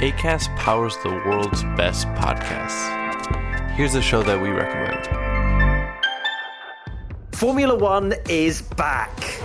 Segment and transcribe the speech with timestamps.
[0.00, 2.88] ACAST powers the world's best podcasts.
[3.72, 5.06] Here's a show that we recommend.
[7.32, 9.39] Formula One is back.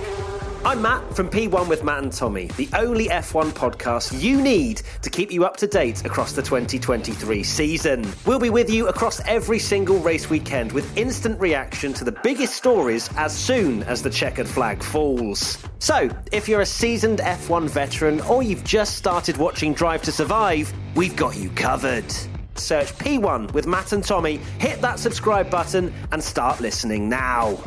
[0.66, 5.12] I'm Matt from P1 with Matt and Tommy, the only F1 podcast you need to
[5.12, 8.12] keep you up to date across the 2023 season.
[8.26, 12.56] We'll be with you across every single race weekend with instant reaction to the biggest
[12.56, 15.60] stories as soon as the checkered flag falls.
[15.78, 20.74] So, if you're a seasoned F1 veteran or you've just started watching Drive to Survive,
[20.96, 22.12] we've got you covered.
[22.56, 27.60] Search P1 with Matt and Tommy, hit that subscribe button, and start listening now.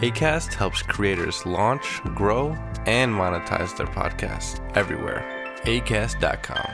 [0.00, 5.22] ACAST helps creators launch, grow, and monetize their podcasts everywhere.
[5.64, 6.70] ACAST.com.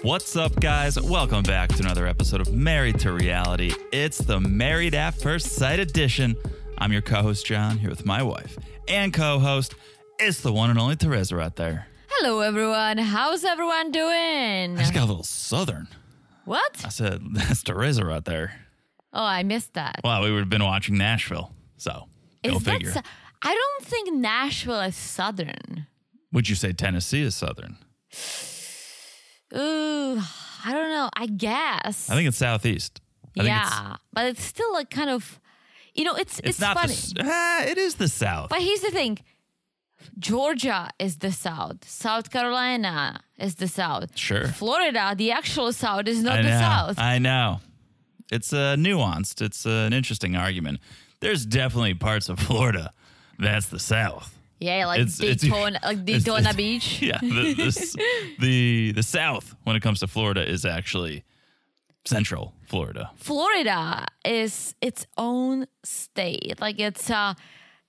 [0.00, 0.98] What's up, guys?
[0.98, 3.74] Welcome back to another episode of Married to Reality.
[3.92, 6.36] It's the Married at First Sight edition.
[6.78, 8.56] I'm your co host, John, here with my wife
[8.88, 9.74] and co host.
[10.18, 11.86] It's the one and only Teresa right there.
[12.08, 12.98] Hello, everyone.
[12.98, 14.76] How's everyone doing?
[14.76, 15.88] I just got a little southern.
[16.44, 16.82] What?
[16.84, 18.52] I said, that's Teresa right there.
[19.12, 20.00] Oh, I missed that.
[20.04, 21.52] Well, we would have been watching Nashville.
[21.76, 22.08] So,
[22.44, 22.92] go Is that figure.
[23.42, 25.86] I don't think Nashville is southern.
[26.32, 27.76] Would you say Tennessee is southern?
[29.54, 30.20] Ooh,
[30.64, 31.08] I don't know.
[31.14, 32.10] I guess.
[32.10, 33.00] I think it's southeast.
[33.38, 35.38] I think it's- yeah, but it's still like kind of,
[35.96, 36.94] you know, it's it's, it's, not funny.
[36.94, 37.22] the.
[37.24, 38.48] Ah, it is the South.
[38.50, 39.18] but here's the thing:
[40.18, 41.88] Georgia is the South.
[41.88, 44.16] South Carolina is the South.
[44.16, 44.46] Sure.
[44.48, 46.58] Florida, the actual South, is not the.
[46.58, 46.98] South.
[46.98, 47.60] I know.
[48.32, 49.40] It's uh, nuanced.
[49.42, 50.80] It's uh, an interesting argument.
[51.20, 52.90] There's definitely parts of Florida
[53.38, 54.34] that's the South.
[54.58, 57.02] yeah, like It's- it's- Daytona, like it's- Daytona it's- Beach.
[57.02, 61.24] Yeah, the, the, the the South when it comes to Florida is actually
[62.06, 63.10] Central Florida.
[63.16, 66.60] Florida is its own state.
[66.60, 67.34] Like it's uh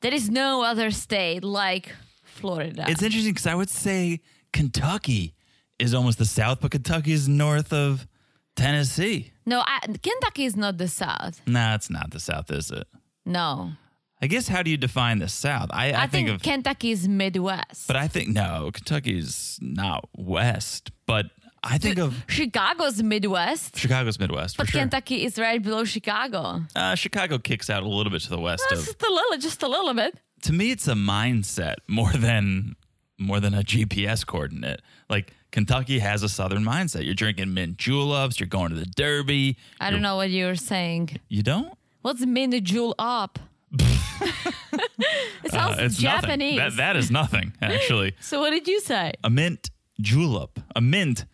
[0.01, 1.93] there is no other state like
[2.23, 2.85] Florida.
[2.87, 4.21] It's interesting because I would say
[4.53, 5.33] Kentucky
[5.79, 8.07] is almost the South, but Kentucky is north of
[8.55, 9.31] Tennessee.
[9.45, 11.41] no, I, Kentucky is not the South.
[11.45, 12.87] Nah, it's not the South, is it?
[13.25, 13.73] No.
[14.19, 15.69] I guess how do you define the South?
[15.71, 17.85] I, I, I, think, of Kentucky is Midwest.
[17.85, 21.27] But I think no, Kentucky's not west, but
[21.63, 24.81] I think of Chicago's Midwest, Chicago's Midwest for but sure.
[24.81, 26.61] Kentucky is right below Chicago.
[26.75, 28.77] Uh, Chicago kicks out a little bit to the west of.
[28.77, 30.15] Just a little, just a little bit.
[30.43, 32.75] To me, it's a mindset more than
[33.17, 34.81] more than a GPS coordinate.
[35.09, 37.03] Like Kentucky has a southern mindset.
[37.05, 38.39] You're drinking mint juleps.
[38.39, 39.57] You're going to the Derby.
[39.79, 41.19] I don't know what you're saying.
[41.27, 41.73] You don't?
[42.03, 43.39] What's mini jewel up?
[43.79, 46.57] it sounds Uh, it's Japanese.
[46.57, 48.15] That that is nothing actually.
[48.21, 49.13] so what did you say?
[49.23, 50.59] a mint julep.
[50.75, 51.25] A mint.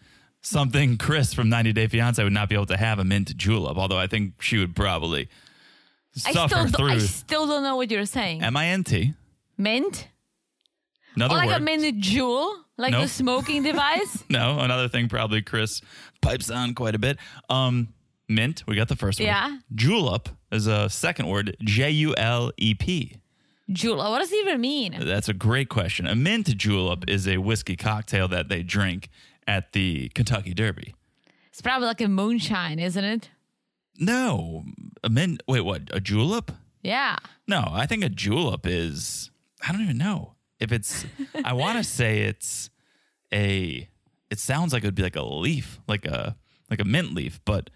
[0.45, 3.77] Something Chris from 90 Day Fiance would not be able to have a mint julep,
[3.77, 5.29] although I think she would probably
[6.25, 8.43] I suffer still, do, through I still don't know what you're saying.
[8.43, 9.13] M I N T.
[9.57, 10.07] Mint?
[11.15, 11.57] Another Or like word.
[11.57, 13.03] a mint jewel, like Nope.
[13.03, 14.23] the smoking device.
[14.29, 15.79] no, another thing probably Chris
[16.21, 17.17] pipes on quite a bit.
[17.49, 17.89] Um,
[18.27, 19.43] mint, we got the first Yeah.
[19.47, 19.63] one.
[19.73, 23.15] Julep is a second word, J U L E P.
[23.71, 24.09] Julep.
[24.09, 24.97] What does it even mean?
[24.99, 26.05] That's a great question.
[26.05, 29.09] A mint julep is a whiskey cocktail that they drink
[29.47, 30.95] at the Kentucky Derby.
[31.49, 33.29] It's probably like a moonshine, isn't it?
[33.99, 34.63] No,
[35.03, 35.43] a mint.
[35.47, 35.83] Wait, what?
[35.91, 36.51] A julep?
[36.81, 37.17] Yeah.
[37.47, 39.29] No, I think a julep is.
[39.65, 41.05] I don't even know if it's.
[41.45, 42.69] I want to say it's
[43.33, 43.87] a.
[44.31, 46.35] It sounds like it would be like a leaf, like a
[46.69, 47.69] like a mint leaf, but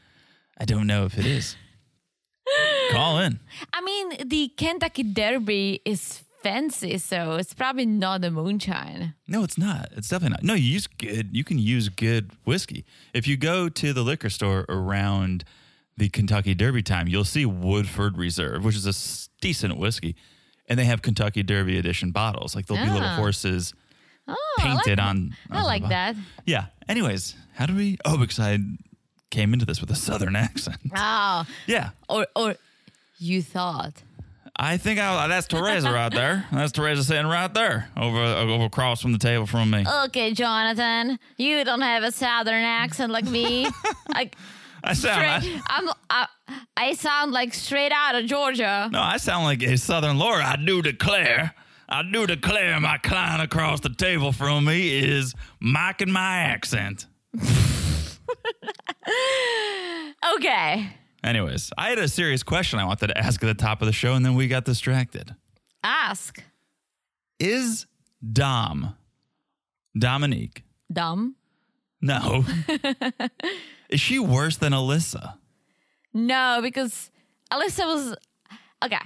[0.57, 1.55] I don't know if it is.
[2.91, 3.39] Call in.
[3.73, 9.13] I mean, the Kentucky Derby is fancy, so it's probably not a moonshine.
[9.27, 9.89] No, it's not.
[9.95, 10.43] It's definitely not.
[10.43, 11.29] No, you use good.
[11.35, 12.85] You can use good whiskey.
[13.13, 15.43] If you go to the liquor store around
[15.97, 20.15] the Kentucky Derby time, you'll see Woodford Reserve, which is a s- decent whiskey,
[20.69, 22.55] and they have Kentucky Derby edition bottles.
[22.55, 23.15] Like there'll be little Ah.
[23.15, 23.73] horses
[24.27, 25.35] Oh, painted I like, on.
[25.49, 26.15] I on like the- that.
[26.45, 26.65] Yeah.
[26.87, 27.97] Anyways, how do we?
[28.05, 28.59] Oh, because I
[29.31, 30.77] came into this with a southern accent.
[30.95, 31.89] Oh, Yeah.
[32.09, 32.55] or or
[33.17, 34.03] you thought.
[34.59, 36.45] I think I, that's Teresa right there.
[36.51, 39.85] That's Teresa sitting right there, over over across from the table from me.
[40.05, 43.67] Okay, Jonathan, you don't have a southern accent like me.
[44.13, 44.35] like
[44.83, 45.43] I sound.
[45.43, 46.27] straight, I, I'm, I,
[46.75, 48.89] I sound like straight out of Georgia.
[48.91, 50.43] no, I sound like a Southern Laura.
[50.43, 51.53] I do declare.
[51.89, 57.05] I do declare my client across the table from me is mocking my accent.
[60.35, 60.89] Okay,
[61.27, 63.91] Anyways, I had a serious question I wanted to ask at the top of the
[63.91, 65.35] show, and then we got distracted.
[65.83, 66.41] ask.
[67.39, 67.85] Is
[68.33, 68.95] Dom,
[69.97, 71.35] Dominique, Dumb.
[72.01, 72.45] No.
[73.89, 75.35] Is she worse than Alyssa?
[76.13, 77.11] No, because
[77.51, 78.15] Alyssa was
[78.83, 78.97] okay.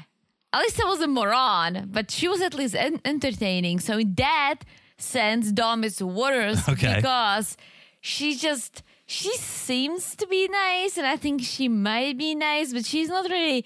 [0.53, 3.79] Alyssa was a moron, but she was at least en- entertaining.
[3.79, 4.59] So in that
[4.97, 6.95] sense, Dom is worse Okay.
[6.97, 7.57] because
[8.01, 12.85] she just she seems to be nice, and I think she might be nice, but
[12.85, 13.65] she's not really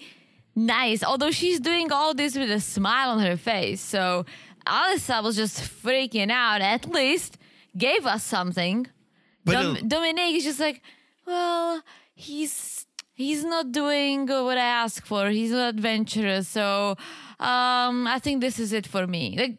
[0.54, 1.00] nice.
[1.10, 3.80] Although she's doing all this with a smile on her face.
[3.80, 4.24] So
[4.66, 6.60] Alyssa was just freaking out.
[6.60, 7.38] At least
[7.76, 8.86] gave us something.
[9.44, 10.82] But Dom- it- Dominique is just like,
[11.26, 11.82] well,
[12.14, 15.28] he's he's not doing what I asked for.
[15.30, 16.96] He's not adventurous, so
[17.38, 19.24] um, I think this is it for me.
[19.38, 19.58] Like,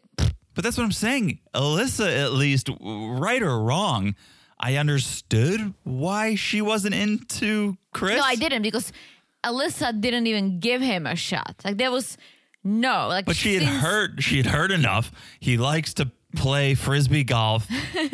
[0.54, 1.38] But that's what I'm saying.
[1.54, 4.14] Alyssa, at least, right or wrong,
[4.60, 8.16] I understood why she wasn't into Chris.
[8.16, 8.92] no, I didn't because
[9.44, 11.54] Alyssa didn't even give him a shot.
[11.64, 12.16] Like there was
[12.64, 13.24] no like.
[13.24, 15.12] But she had since- heard she had heard enough.
[15.40, 17.66] He likes to play frisbee golf,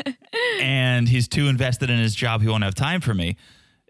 [0.61, 2.43] and he's too invested in his job.
[2.43, 3.37] He won't have time for me.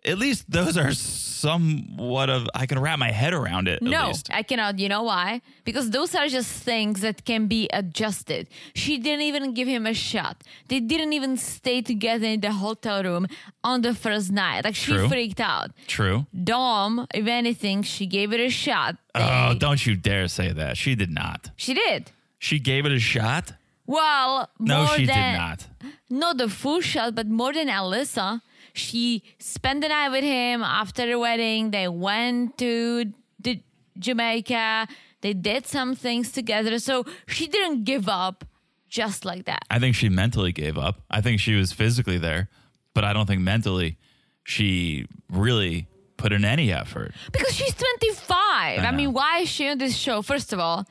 [0.07, 3.77] At least those are somewhat of I can wrap my head around it.
[3.77, 4.13] At No.
[4.31, 4.79] I cannot.
[4.79, 5.41] You know why?
[5.65, 8.49] Because those are just things that can be adjusted.
[8.75, 10.37] She didn't even give him a shot.
[10.69, 13.27] They didn't even stay together in the hotel room
[13.63, 14.65] on the first night.
[14.65, 15.09] Like she True.
[15.09, 15.71] freaked out.
[15.87, 16.27] True.
[16.51, 18.97] Dom, if anything, she gave it a shot.
[19.15, 20.77] Oh, They- don't you dare say that.
[20.77, 21.51] She did not.
[21.57, 22.11] She did.
[22.39, 23.53] She gave it a shot.
[23.87, 25.67] Well, No, more she than, did not.
[26.11, 28.41] Not the full shot, but more than Alyssa.
[28.77, 31.71] She spent the night with him after the wedding.
[31.71, 33.63] They went to the
[33.99, 34.89] Jamaica.
[35.21, 36.79] They did some things together.
[36.81, 38.45] So she didn't give up
[38.89, 39.63] just like that.
[39.71, 41.01] I think she mentally gave up.
[41.11, 42.49] I think she was physically there,
[42.95, 43.97] but I don't think mentally
[44.43, 45.87] she really
[46.17, 47.13] put in any effort.
[47.33, 48.29] Because she's 25.
[48.39, 48.93] I, know.
[48.97, 50.21] mean, why is she on this show?
[50.21, 50.85] First of all,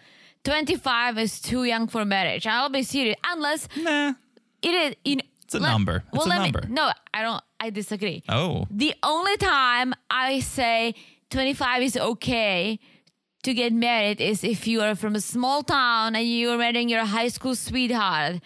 [0.46, 2.48] 25 is too young for marriage.
[2.48, 3.16] I'll be serious.
[3.26, 4.14] Unless Nah.
[4.62, 4.96] it is.
[5.06, 6.04] You know, It's a number.
[6.14, 6.62] It's well, a let number.
[6.68, 7.44] Me, no, I don't.
[7.64, 8.24] I disagree.
[8.28, 8.68] Oh.
[8.70, 10.96] The only time I say
[11.30, 12.78] 25 is okay
[13.44, 17.06] to get married is if you are from a small town and you're marrying your
[17.06, 18.42] high school sweetheart.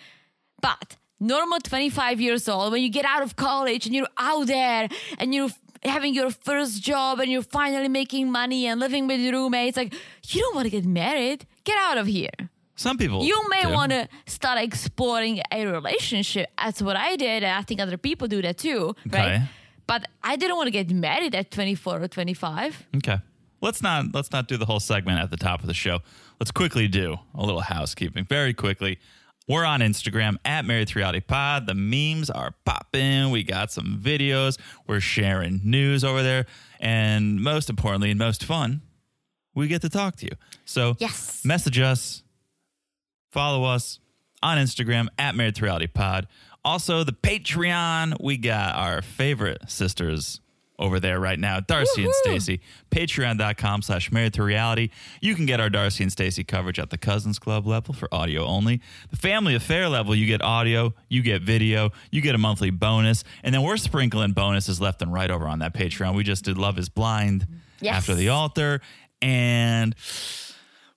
[0.62, 4.88] But normal 25 years old, when you get out of college and you're out there
[5.18, 5.50] and you're
[5.81, 9.96] having your first job and you're finally making money and living with your roommates, like
[10.28, 11.48] you don't want to get married.
[11.64, 12.38] Get out of here.
[12.78, 16.50] Some people You may want to start exploring a relationship.
[16.58, 17.44] That's what I did.
[17.44, 19.18] And I think other people do that too, Okay.
[19.18, 19.42] right?
[19.88, 22.88] But I didn't want to get married at 24 or 25.
[22.98, 23.18] Okay.
[23.62, 26.00] Let's not let's not do the whole segment at the top of the show.
[26.40, 28.26] Let's quickly do a little housekeeping.
[28.26, 29.00] Very quickly.
[29.48, 31.68] We're on Instagram at Married to Reality Pod.
[31.68, 33.32] The memes are popping.
[33.32, 34.60] We got some videos.
[34.88, 36.46] We're sharing news over there.
[36.82, 38.82] And most importantly and most fun,
[39.56, 40.34] we get to talk to you.
[40.66, 41.44] So Yes.
[41.46, 42.24] message us,
[43.30, 44.00] follow us
[44.44, 46.28] on Instagram at Married to Reality Pod.
[46.64, 48.18] Also, the Patreon.
[48.22, 50.42] We got our favorite sisters
[50.80, 52.22] over there right now, Darcy and Woohoo.
[52.38, 52.62] Stacy.
[52.92, 54.90] Patreon.com slash married to reality.
[55.22, 58.46] You can get our Darcy and Stacy coverage at the Cousins Club level for audio
[58.46, 58.80] only.
[59.10, 63.24] The Family Affair level, you get audio, you get video, you get a monthly bonus,
[63.44, 66.14] and then we're sprinkling bonuses left and right over on that Patreon.
[66.16, 67.48] We just did Love is Blind
[67.82, 67.96] Yes.
[67.96, 68.82] after the altar.
[69.20, 69.96] And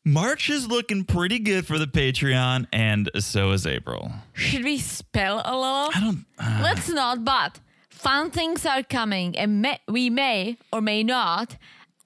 [0.05, 4.11] March is looking pretty good for the Patreon, and so is April.
[4.33, 5.91] Should we spell a little?
[5.95, 6.25] I don't.
[6.39, 7.61] uh, Let's not, but
[7.91, 11.57] fun things are coming, and may, we may or may not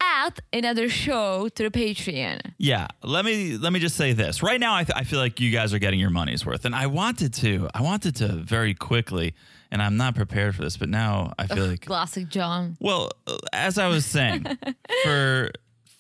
[0.01, 2.41] add another show to the Patreon.
[2.59, 4.43] yeah, let me let me just say this.
[4.43, 6.75] Right now, I, th- I feel like you guys are getting your money's worth, and
[6.75, 7.69] I wanted to.
[7.73, 9.35] I wanted to very quickly,
[9.71, 12.77] and I'm not prepared for this, but now I feel like Classic John.
[12.81, 13.13] Well,
[13.53, 14.45] as I was saying,
[15.05, 15.51] for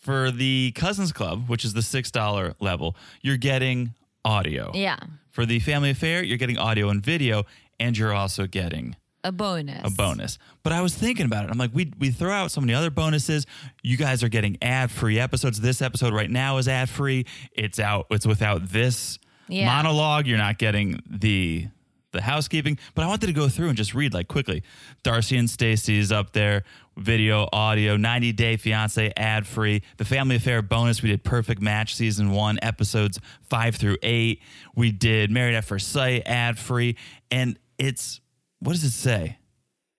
[0.04, 3.94] for the Cousins Club, which is the six dollar level, you're getting
[4.24, 4.70] audio.
[4.74, 4.96] Yeah,
[5.30, 7.44] For the Family Affair, you're getting audio and video,
[7.80, 8.94] and you're also getting
[9.24, 9.80] a bonus.
[9.82, 10.38] a bonus.
[10.62, 11.50] But I was thinking about it.
[11.50, 13.46] I'm like, we we throw out so many other bonuses.
[13.82, 15.60] You guys are getting ad free episodes.
[15.60, 17.24] This episode right now is ad free.
[17.52, 18.06] It's out.
[18.10, 19.18] It's without this
[19.48, 19.66] Yeah.
[19.66, 20.26] monologue.
[20.26, 21.68] You're not getting the
[22.14, 22.78] the housekeeping.
[22.94, 24.62] But I wanted to go through and just read like quickly.
[25.02, 26.64] Darcy and Stacy's up there.
[26.96, 29.82] Video, audio, 90 Day Fiance, ad free.
[29.98, 31.02] The Family Affair bonus.
[31.02, 34.40] We did Perfect Match season one, episodes five through eight.
[34.74, 36.96] We did Married at First Sight, ad free.
[37.30, 38.20] And it's,
[38.60, 39.38] what does it say?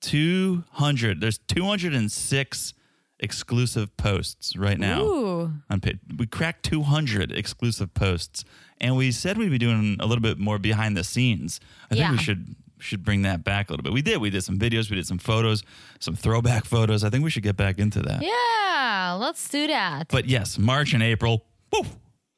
[0.01, 1.19] 200.
[1.19, 2.73] There's 206
[3.19, 5.01] exclusive posts right now.
[5.01, 5.53] Ooh.
[5.69, 5.81] On
[6.17, 8.45] we cracked 200 exclusive posts,
[8.81, 11.59] and we said we'd be doing a little bit more behind the scenes.
[11.91, 13.93] I think we should should bring that back a little bit.
[13.93, 14.19] We did.
[14.19, 14.89] We did some videos.
[14.89, 15.63] We did some photos,
[15.99, 17.03] some throwback photos.
[17.03, 18.21] I think we should get back into that.
[18.21, 20.09] Yeah, let's do that.
[20.09, 21.45] But yes, March and April.
[21.73, 21.83] Woo,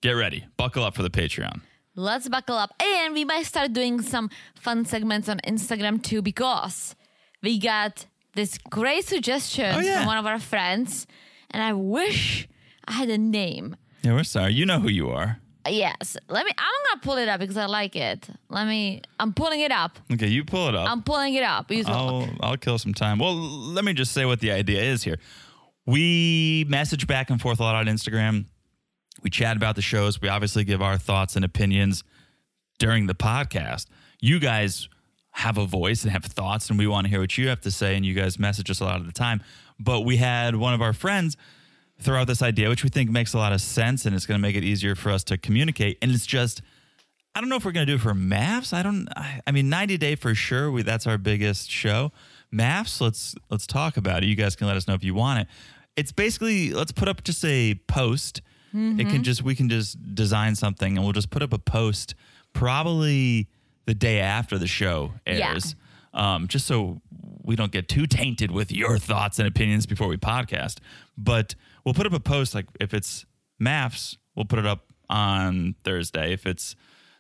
[0.02, 0.46] get ready.
[0.56, 1.62] Buckle up for the Patreon.
[1.96, 2.72] let's buckle up.
[2.82, 6.96] And we might start doing some fun segments on Instagram too because
[7.42, 9.98] we got this great suggestion Oh, yeah.
[9.98, 11.08] from one of our friends.
[11.50, 12.48] And I wish
[12.88, 13.76] I had a name.
[14.04, 14.54] Yeah, we're sorry.
[14.54, 15.40] You know who you are.
[15.70, 16.18] Yes.
[16.30, 18.28] Let me I'm gonna pull it up because I like it.
[18.50, 20.00] Let me I'm pulling it up.
[20.12, 20.90] Okay, you pull it up.
[20.90, 21.72] I'm pulling it up.
[21.72, 23.20] You I'll I'll kill some time.
[23.20, 25.18] Well, let me just say what the idea is here.
[25.86, 28.46] We message back and forth a lot on Instagram.
[29.24, 30.22] We chat about the shows.
[30.22, 32.04] We obviously give our thoughts and opinions
[32.80, 33.88] during the podcast.
[34.20, 34.90] You guys
[35.32, 37.72] have a voice and have thoughts, and we want to hear what you have to
[37.72, 37.96] say.
[37.96, 39.42] And you guys message us a lot of the time.
[39.80, 41.38] But we had one of our friends
[42.00, 44.40] throw out this idea, which we think makes a lot of sense, and it's going
[44.40, 45.98] to make it easier for us to communicate.
[46.02, 46.62] And it's just
[47.36, 48.74] I don't know if we're gonna do it for maps.
[48.74, 49.08] I don't.
[49.16, 50.72] I, I mean, 90 day for sure.
[50.72, 52.12] We that's our biggest show.
[52.52, 53.00] Maps.
[53.00, 54.28] Let's let's talk about it.
[54.28, 55.48] You guys can let us know if you want it.
[55.96, 58.42] It's basically let's put up just a post.
[58.74, 62.14] It can just we can just design something and we'll just put up a post
[62.54, 63.48] probably
[63.86, 65.52] the day after the show Yeah.
[65.52, 65.76] airs.
[66.14, 67.02] Um, just so
[67.44, 70.78] we don't get too tainted with your thoughts and opinions before we podcast.
[71.18, 71.56] But
[71.88, 73.26] we'll put up a post like if it's
[73.60, 76.34] maps, we'll put it up on Thursday.
[76.34, 76.76] If it's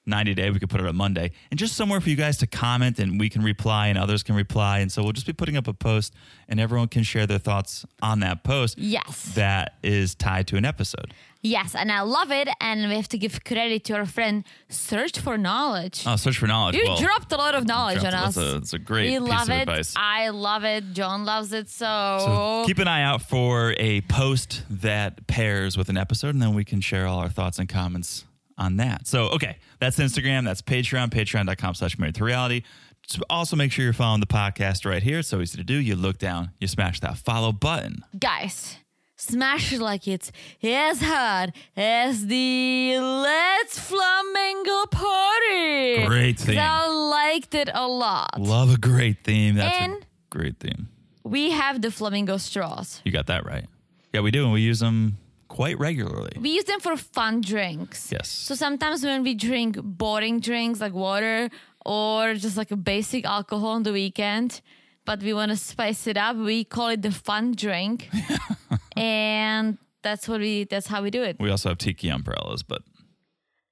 [0.08, 1.32] 90 day, we could put it up Monday.
[1.52, 4.36] And just somewhere for you guys to comment and we can reply and others can
[4.36, 4.80] reply.
[4.80, 6.14] And so we'll just be putting up a post
[6.48, 8.78] and everyone can share their thoughts on that post.
[8.78, 9.34] Yes.
[9.36, 11.14] That is tied to an episode.
[11.44, 12.50] Yes, and I love it.
[12.60, 16.04] And we have to give credit to our friend Search for Knowledge.
[16.06, 16.76] Oh, search for knowledge.
[16.76, 18.36] you well, dropped a lot of knowledge on us.
[18.36, 19.62] that's a- that's a great We piece love of it.
[19.62, 19.94] advice.
[19.96, 20.94] I love it.
[20.94, 21.70] John loves it.
[21.70, 21.86] So,
[22.26, 26.54] So keep an eye out for a post that pairs with an episode, and then
[26.56, 28.26] we can share all our thoughts and comments
[28.58, 29.08] on that.
[29.08, 32.64] So, okay, that's Instagram, that's Patreon, patreon.com slash married to reality.
[33.08, 35.20] Just also make sure you're following the podcast right here.
[35.20, 35.76] It's so easy to do.
[35.76, 38.04] You look down, you smash that follow button.
[38.20, 38.78] guys,
[39.16, 46.06] smash it like it's as hard as the Let's Flamingo Party.
[46.06, 46.60] Great theme.
[46.60, 48.40] I liked it a lot.
[48.40, 49.56] Love a great theme.
[49.56, 50.00] That's a
[50.30, 50.90] great theme.
[51.24, 53.02] We have the flamingo straws.
[53.06, 53.66] You got that right.
[54.14, 55.18] Yeah, we do, and we use them
[55.58, 56.36] quite regularly.
[56.40, 58.12] We use them for fun drinks.
[58.12, 58.30] Yes.
[58.30, 61.50] So sometimes when we drink boring drinks like water
[61.84, 64.62] or just like a basic alcohol on the weekend,
[65.04, 68.10] but we want to spice it up, we call it the fun drink.
[68.96, 71.38] and that's what we that's how we do it.
[71.40, 72.82] We also have tiki umbrellas, but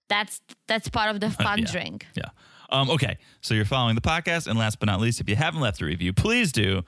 [0.10, 1.72] That's that's part of the fun yeah.
[1.72, 2.08] drink.
[2.16, 2.30] Yeah.
[2.72, 3.18] Um, okay.
[3.42, 4.48] So you're following the podcast.
[4.48, 6.84] And last but not least, if you haven't left a review, please do.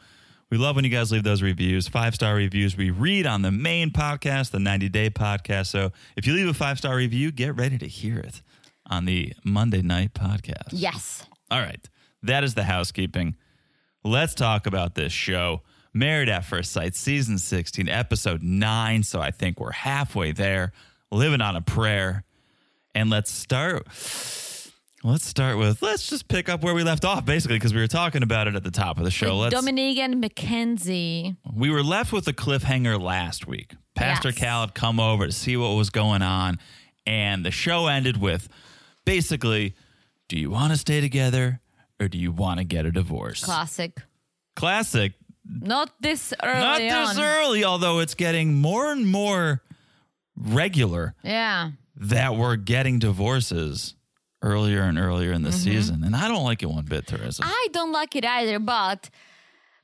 [0.50, 2.78] We love when you guys leave those reviews, five star reviews.
[2.78, 5.68] We read on the main podcast, the 90 day podcast.
[5.68, 8.42] So if you leave a five star review, get ready to hear it
[8.90, 10.70] on the Monday night podcast.
[10.72, 11.26] Yes.
[11.52, 11.84] All right.
[12.24, 13.36] That is the housekeeping.
[14.04, 15.64] Let's talk about this show.
[15.94, 19.04] Married at First Sight, season 16, episode 9.
[19.04, 20.72] So I think we're halfway there,
[21.12, 22.24] living on a prayer.
[22.96, 23.88] And let's start.
[25.04, 27.88] Let's start with, let's just pick up where we left off, basically, because we were
[27.88, 29.36] talking about it at the top of the show.
[29.36, 31.36] With Let's, Dominique and Mackenzie.
[31.54, 33.76] we were left with a cliffhanger last week.
[33.96, 34.38] Pastor Yes.
[34.40, 36.58] Cal had come over to see what was going on,
[37.06, 38.50] and the show ended with
[39.06, 39.76] basically,
[40.28, 41.62] do you want to stay together
[42.00, 43.44] or do you want to get a divorce?
[43.44, 44.02] Classic.
[44.56, 45.14] Classic.
[45.46, 47.24] Not this early Not this on.
[47.24, 49.62] early, although it's getting more and more
[50.36, 51.72] regular Yeah.
[51.96, 53.94] that we're getting divorces
[54.52, 55.72] earlier and earlier in the Mm-hmm.
[55.72, 55.98] season.
[56.06, 57.42] And I don't like it one bit, Teresa.
[57.46, 59.10] I don't like it either, but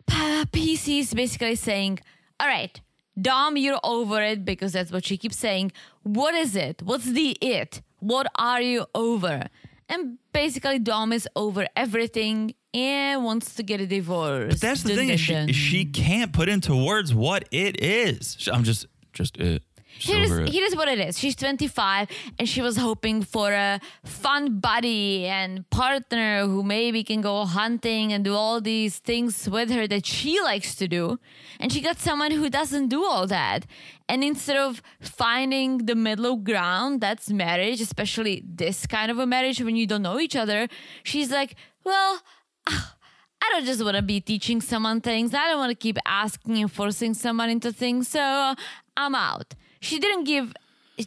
[0.08, 2.00] PC is basically saying,
[2.40, 2.80] all right,
[3.20, 5.72] Dom, you're over it because that's what she keeps saying.
[6.04, 6.82] What is it?
[6.84, 7.82] What's the it?
[8.00, 9.48] What are you over?
[9.90, 14.54] And basically, Dom is over everything and wants to get a divorce.
[14.54, 17.82] But That's the Dun, thing dun, is she, she can't put into words what it
[17.84, 18.50] is.
[18.52, 19.62] I'm just, just it.
[20.04, 21.18] Here's, here's what it is.
[21.18, 27.22] She's 25 and she was hoping for a fun buddy and partner who maybe can
[27.22, 31.20] go hunting and do all these things with her that she likes to do.
[31.60, 33.66] And she got someone who doesn't do all that.
[34.10, 39.62] And instead of finding the middle ground, that's marriage, especially this kind of a marriage
[39.62, 40.68] when you don't know each other,
[41.04, 41.56] she's like,
[41.86, 42.20] well,
[42.68, 42.96] ah,
[43.42, 45.34] I don't just want to be teaching someone things.
[45.34, 48.08] I don't want to keep asking and forcing someone into things.
[48.08, 48.56] So
[48.96, 49.54] I'm out.
[49.84, 50.54] She didn't give.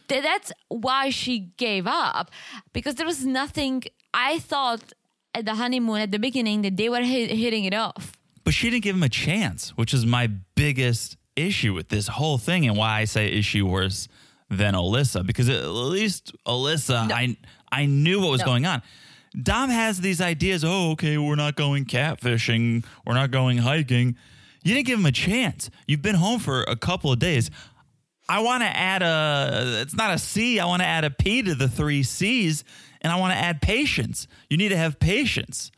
[0.09, 2.31] That's why she gave up
[2.73, 3.83] because there was nothing.
[4.13, 4.93] I thought
[5.35, 8.13] at the honeymoon at the beginning that they were hit, hitting it off.
[8.45, 12.39] But she didn't give him a chance, which is my biggest issue with this whole
[12.39, 14.09] thing and why I say is she worse
[14.49, 17.37] than Alyssa because at least Alyssa, I
[17.71, 18.47] I knew what was No.
[18.47, 18.83] going on.
[19.43, 20.65] Dom has these ideas.
[20.65, 22.85] Oh, okay, we're not going catfishing.
[23.05, 24.17] We're not going hiking.
[24.65, 25.69] You didn't give him a chance.
[25.87, 27.51] You've been home for a couple of days.
[28.29, 29.81] I want to add a.
[29.83, 30.59] It's not a C.
[30.59, 32.65] I want to add a P to the three C's,
[33.01, 34.27] and I want to add patience.
[34.51, 35.71] You need to have patience.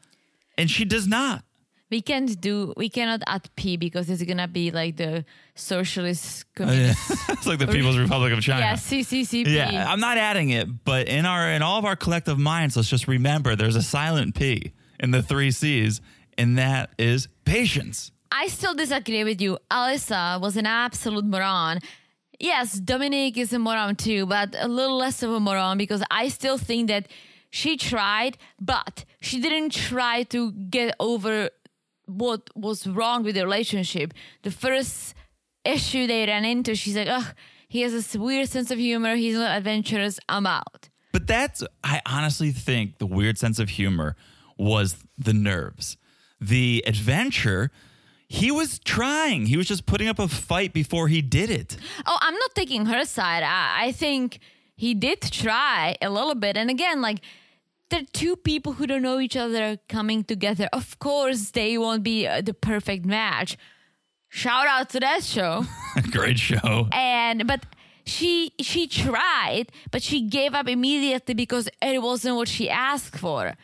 [0.57, 1.45] And she does not.
[1.90, 2.75] We can't do.
[2.76, 5.25] We cannot add P because it's gonna be like the
[5.55, 6.45] socialist.
[6.61, 7.11] Oh, Communist.
[7.31, 8.61] it's like the People's Republic of China.
[8.61, 9.47] yeah, CCCP.
[9.47, 12.88] Yeah, I'm not adding it, but in our in all of our collective minds, let's
[12.88, 16.00] just remember there's a silent P in the three C's,
[16.37, 18.11] and that is patience.
[18.31, 19.59] I still disagree with you.
[19.71, 21.78] Alyssa was an absolute moron.
[22.40, 26.28] Yes, Dominique is a moron too, but a little less of a moron because I
[26.28, 27.09] still think that
[27.50, 31.50] she tried, but she didn't try to get over
[32.07, 34.14] what was wrong with the relationship.
[34.42, 35.14] The first
[35.64, 37.35] issue they ran into, she's like, ugh,
[37.68, 39.16] he has this weird sense of humor.
[39.16, 40.18] He's not adventurous.
[40.28, 40.88] I'm out.
[41.12, 44.16] But that's I honestly think the weird sense of humor
[44.57, 45.97] was the nerves.
[46.40, 47.71] The adventure,
[48.28, 49.47] he was trying.
[49.47, 51.76] He was just putting up a fight before he did it.
[52.06, 53.42] Oh, I'm not taking her side.
[53.42, 54.38] I, I think
[54.76, 56.56] he did try a little bit.
[56.56, 57.20] And again, like,
[57.90, 60.68] there are two people who don't know each other coming together.
[60.75, 63.56] Of course, they won't be uh, the perfect match.
[64.28, 65.64] Shout out to that show.
[66.11, 66.87] Great show.
[66.92, 67.64] and but
[68.04, 73.54] she she tried, but she gave up immediately because it wasn't what she asked for.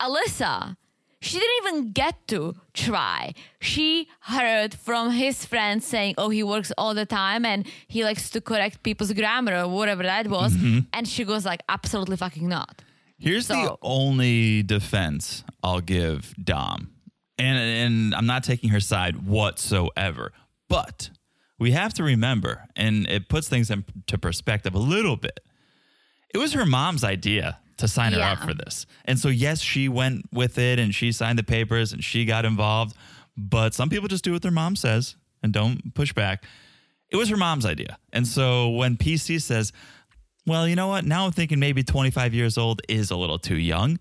[0.00, 0.76] Alyssa,
[1.20, 3.32] she didn't even get to try.
[3.60, 8.30] She heard from his friends saying, "Oh, he works all the time and he likes
[8.30, 10.80] to correct people's grammar or whatever that was," mm-hmm.
[10.92, 12.82] and she goes like, "Absolutely fucking not."
[13.18, 16.90] Here's the only defense I'll give Dom.
[17.38, 20.32] And and I'm not taking her side whatsoever.
[20.68, 21.10] But
[21.58, 25.40] we have to remember, and it puts things into perspective a little bit.
[26.34, 28.86] It was her mom's idea to sign her up for this.
[29.04, 32.44] And so yes, she went with it and she signed the papers and she got
[32.44, 32.96] involved.
[33.36, 36.44] But some people just do what their mom says and don't push back.
[37.10, 37.98] It was her mom's idea.
[38.12, 39.72] And so when PC says,
[40.46, 41.04] well, you know what?
[41.04, 43.98] Now I'm thinking maybe 25 years old is a little too young.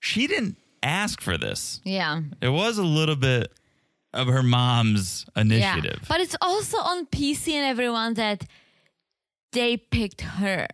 [0.00, 1.80] She didn't ask for this.
[1.84, 2.22] Yeah.
[2.40, 3.52] It was a little bit
[4.12, 5.98] of her mom's initiative.
[6.02, 6.08] Yeah.
[6.08, 8.46] But it's also on PC and everyone that
[9.52, 10.66] they picked her.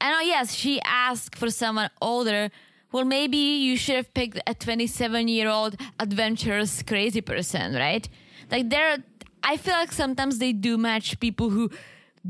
[0.00, 2.50] And oh, yes, she asked for someone older.
[2.92, 8.08] Well, maybe you should have picked a 27 year old adventurous crazy person, right?
[8.50, 8.98] Like, there,
[9.42, 11.70] I feel like sometimes they do match people who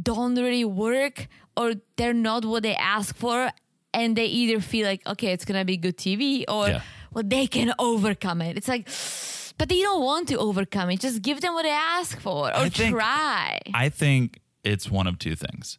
[0.01, 3.51] don't really work or they're not what they ask for.
[3.93, 6.83] And they either feel like, okay, it's going to be good TV or, Yeah.
[7.13, 8.57] well, they can overcome it.
[8.57, 8.87] It's like,
[9.59, 11.01] but they don't want to overcome it.
[11.01, 13.61] Just give them what they ask for or I think- try.
[13.75, 15.79] I think it's one of two things.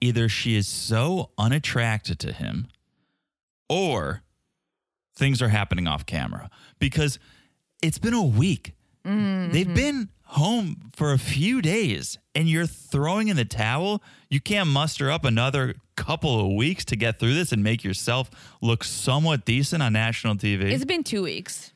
[0.00, 2.68] Either she is so unattracted to him
[3.68, 4.22] or
[5.14, 7.18] things are happening off camera because
[7.82, 8.72] it's been a week.
[9.04, 9.52] Mm-hmm.
[9.52, 14.02] They've been home for a few days and you're throwing in the towel.
[14.28, 18.30] You can't muster up another couple of weeks to get through this and make yourself
[18.62, 20.62] look somewhat decent on national TV.
[20.72, 21.72] it's been two weeks.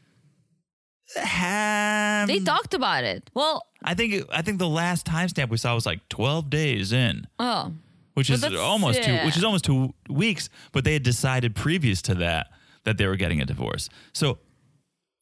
[1.16, 3.30] Um, They talked about it.
[3.34, 7.26] Well, I think I think the last timestamp we saw was like 12 days in.
[7.38, 7.72] oh,
[8.14, 10.48] which is almost two, which is almost two weeks.
[10.72, 12.48] But they had decided previous to that
[12.84, 13.88] that they were getting a divorce.
[14.12, 14.38] So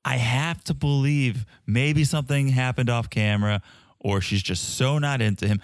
[0.04, 3.62] I have to believe maybe something happened off camera,
[4.00, 5.60] or she's just so not into him.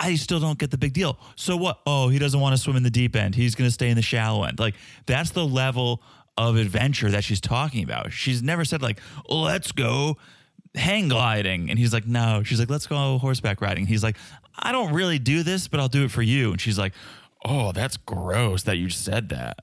[0.00, 1.18] I still don't get the big deal.
[1.36, 1.80] So what?
[1.86, 3.34] Oh, he doesn't want to swim in the deep end.
[3.34, 4.58] He's going to stay in the shallow end.
[4.58, 4.74] Like
[5.06, 6.02] that's the level
[6.36, 8.12] of adventure that she's talking about.
[8.12, 10.16] She's never said like, "Let's go."
[10.74, 11.68] Hang gliding.
[11.70, 12.42] And he's like no.
[12.44, 13.86] She's like let's go horseback riding.
[13.86, 14.16] He's like
[14.58, 16.50] i don't really do this but i'll do it for you.
[16.52, 16.92] And she's like
[17.44, 19.58] oh that's gross that you said that.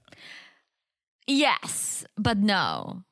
[1.27, 3.03] Yes, but no.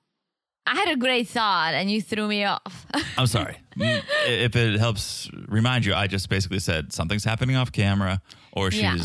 [0.65, 2.85] I had a great thought and you threw me off.
[3.17, 3.57] i'm sorry.
[3.77, 8.81] If it helps remind you i just basically said something's happening off camera or she's
[8.81, 8.97] Yeah.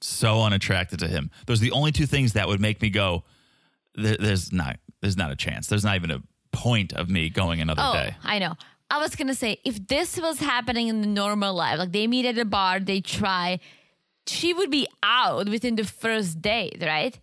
[0.00, 1.30] so unattracted to him.
[1.46, 3.24] Those are the only two things that would make me go
[3.94, 5.68] there's not there's not a chance.
[5.68, 6.22] There's not even a
[6.56, 8.54] point of me going another oh, day I know.
[8.90, 12.24] I was gonna say if this was happening in the normal life, like they meet
[12.24, 13.60] at a bar, they try,
[14.26, 17.18] she would be out within the first date, right?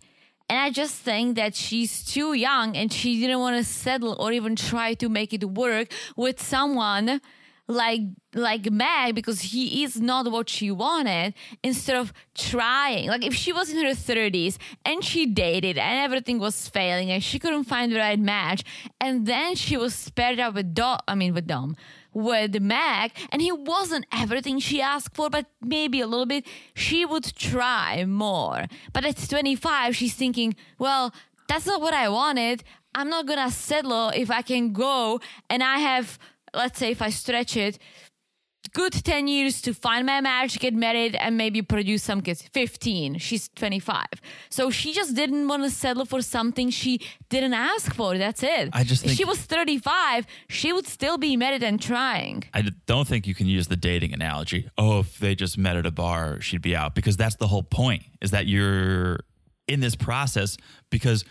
[0.48, 4.30] And I just think that she's too young and she didn't want to settle or
[4.32, 7.20] even try to make it work with someone
[7.66, 8.02] like
[8.34, 13.08] like Meg because he is not what she wanted instead of trying.
[13.08, 17.22] Like if she was in her 30s and she dated and everything was failing and
[17.22, 18.64] she couldn't find the right match
[19.00, 21.76] and then she was paired up with Dom, I mean with Dom,
[22.12, 27.06] with Meg and he wasn't everything she asked for but maybe a little bit, she
[27.06, 28.66] would try more.
[28.92, 31.14] But at 25 she's thinking, well,
[31.48, 32.64] that's not what I wanted.
[32.94, 36.18] I'm not gonna settle if I can go and I have
[36.54, 37.78] let's say if I stretch it,
[38.72, 42.42] good 10 years to find my match, get married, and maybe produce some kids.
[42.42, 43.18] 15.
[43.18, 44.06] She's 25.
[44.50, 48.16] So she just didn't want to settle for something she didn't ask for.
[48.18, 48.70] That's it.
[48.72, 52.44] I just if she was 35, she would still be married and trying.
[52.52, 54.68] I don't think you can use the dating analogy.
[54.78, 57.62] Oh, if they just met at a bar, she'd be out because that's the whole
[57.62, 59.20] point is that you're
[59.68, 60.56] in this process
[60.90, 61.24] because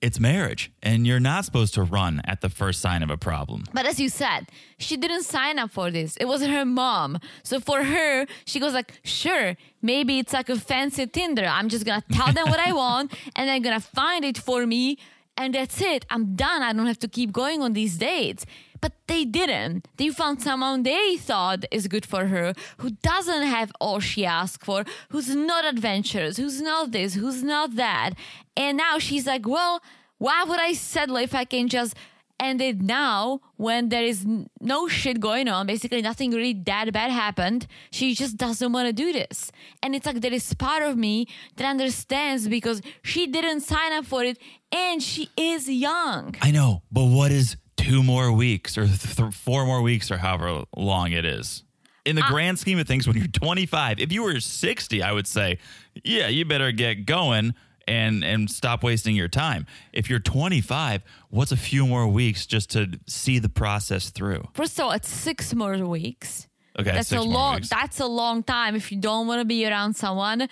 [0.00, 3.64] it's marriage and you're not supposed to run at the first sign of a problem.
[3.72, 6.16] But as you said, she didn't sign up for this.
[6.16, 7.18] It was her mom.
[7.42, 11.44] So for her, she goes like, sure, maybe it's like a fancy Tinder.
[11.44, 14.98] I'm just gonna tell them what I want and they're gonna find it for me.
[15.36, 16.04] And that's it.
[16.10, 16.62] I'm done.
[16.62, 18.44] I don't have to keep going on these dates.
[18.80, 19.88] But they didn't.
[19.96, 24.64] They found someone they thought is good for her, who doesn't have all she asked
[24.64, 28.14] for, who's not adventurous, who's not this, who's not that.
[28.56, 29.82] And now she's like, well,
[30.18, 31.94] why would I settle if I can just
[32.38, 34.26] end it now when there is
[34.60, 35.66] no shit going on?
[35.66, 37.66] Basically, nothing really that bad happened.
[37.90, 39.52] She just doesn't want to do this.
[39.82, 44.06] And it's like there is part of me that understands because she didn't sign up
[44.06, 44.38] for it
[44.72, 46.34] and she is young.
[46.40, 50.64] I know, but what is two more weeks or th- four more weeks or however
[50.76, 51.62] long it is?
[52.04, 55.12] In the uh, grand scheme of things, when you're 25, if you were 60, I
[55.12, 55.58] would say,
[56.02, 57.54] yeah, you better get going
[57.86, 59.66] and and stop wasting your time.
[59.92, 64.48] If you're 25, what's a few more weeks just to see the process through?
[64.54, 66.46] First of all, it's six more weeks.
[66.78, 67.56] Okay, that's a long.
[67.56, 67.68] weeks.
[67.68, 70.48] That's a long time if you don't want to be around someone.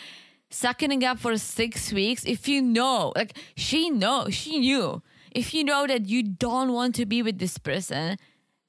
[0.51, 5.03] Sucking up for six weeks, if you know, like she know, she knew.
[5.39, 8.19] If you know that you don't want to be with this person,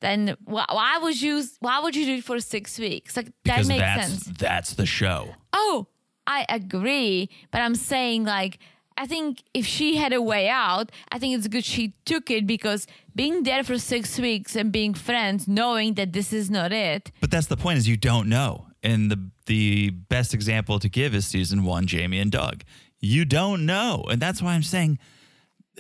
[0.02, 1.44] then why, why would you?
[1.60, 3.18] Why would you do it for six weeks?
[3.18, 4.38] Like that makes that's sense.
[4.38, 5.36] that's the show.
[5.52, 5.88] Oh,
[6.28, 8.60] I agree, but I'm saying like
[9.00, 12.46] I think if she had a way out, I think it's good she took it
[12.46, 17.10] because being there for six weeks and being friends, knowing that this is not it.
[17.22, 18.68] But that's the point is you don't know.
[18.84, 22.64] And the the best example to give is season one, Jamie and Doug.
[23.00, 24.06] You don't know.
[24.12, 25.00] And that's why I'm saying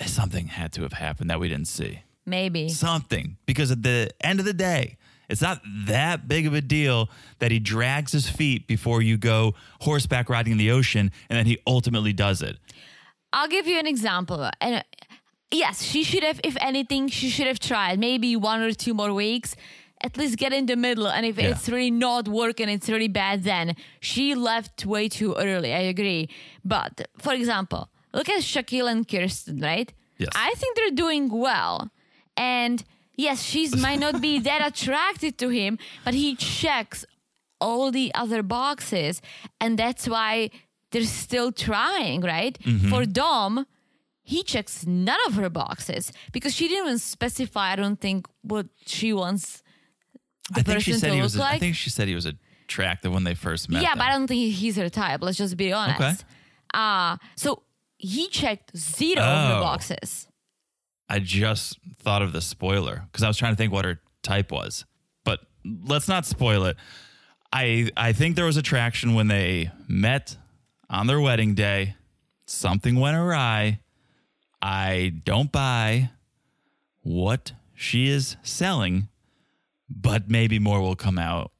[0.07, 2.01] something had to have happened that we didn't see.
[2.25, 2.69] Maybe.
[2.69, 3.37] Something.
[3.45, 4.97] Because at the end of the day,
[5.29, 7.09] it's not that big of a deal
[7.39, 11.45] that he drags his feet before you go horseback riding in the ocean and then
[11.45, 12.57] he ultimately does it.
[13.33, 14.49] I'll give you an example.
[14.59, 14.83] And uh,
[15.51, 19.13] yes, she should have, if anything, she should have tried maybe one or two more
[19.13, 19.55] weeks.
[20.01, 21.07] At least get in the middle.
[21.07, 21.49] And if Yeah.
[21.49, 25.73] it's really not working, it's really bad, then she left way too early.
[25.73, 26.29] I agree.
[26.63, 29.91] But for example, look at Shaquille and Kirsten, right?
[30.17, 30.29] Yes.
[30.35, 31.89] I think they're doing well.
[32.35, 32.83] And
[33.15, 37.05] yes, she's might not be that attracted to him, but he checks
[37.61, 39.21] all the other boxes.
[39.59, 40.49] And that's why
[40.91, 42.57] they're still trying, right?
[42.89, 43.65] For Dom,
[44.23, 48.67] he checks none of her boxes because she didn't even specify, I don't think, what
[48.85, 49.63] she wants
[50.53, 51.55] the I think she said to he was like.
[51.55, 53.81] I think she said he was attractive when they first met.
[53.81, 53.99] yeah, them.
[53.99, 55.21] but I don't think he's her type.
[55.21, 55.99] Let's just be honest.
[55.99, 56.15] Okay.
[56.73, 57.63] Uh, so
[57.99, 59.61] he checked zero of her Oh.
[59.61, 60.27] boxes.
[61.07, 64.51] I just thought of the spoiler because I was trying to think what her type
[64.51, 64.85] was.
[65.23, 66.77] But let's not spoil it.
[67.53, 70.37] I I think there was attraction when they met
[70.89, 71.95] on their wedding day.
[72.45, 73.79] Something went awry.
[74.61, 76.09] I don't buy
[77.01, 79.07] what she is selling,
[79.89, 81.51] but maybe more will come out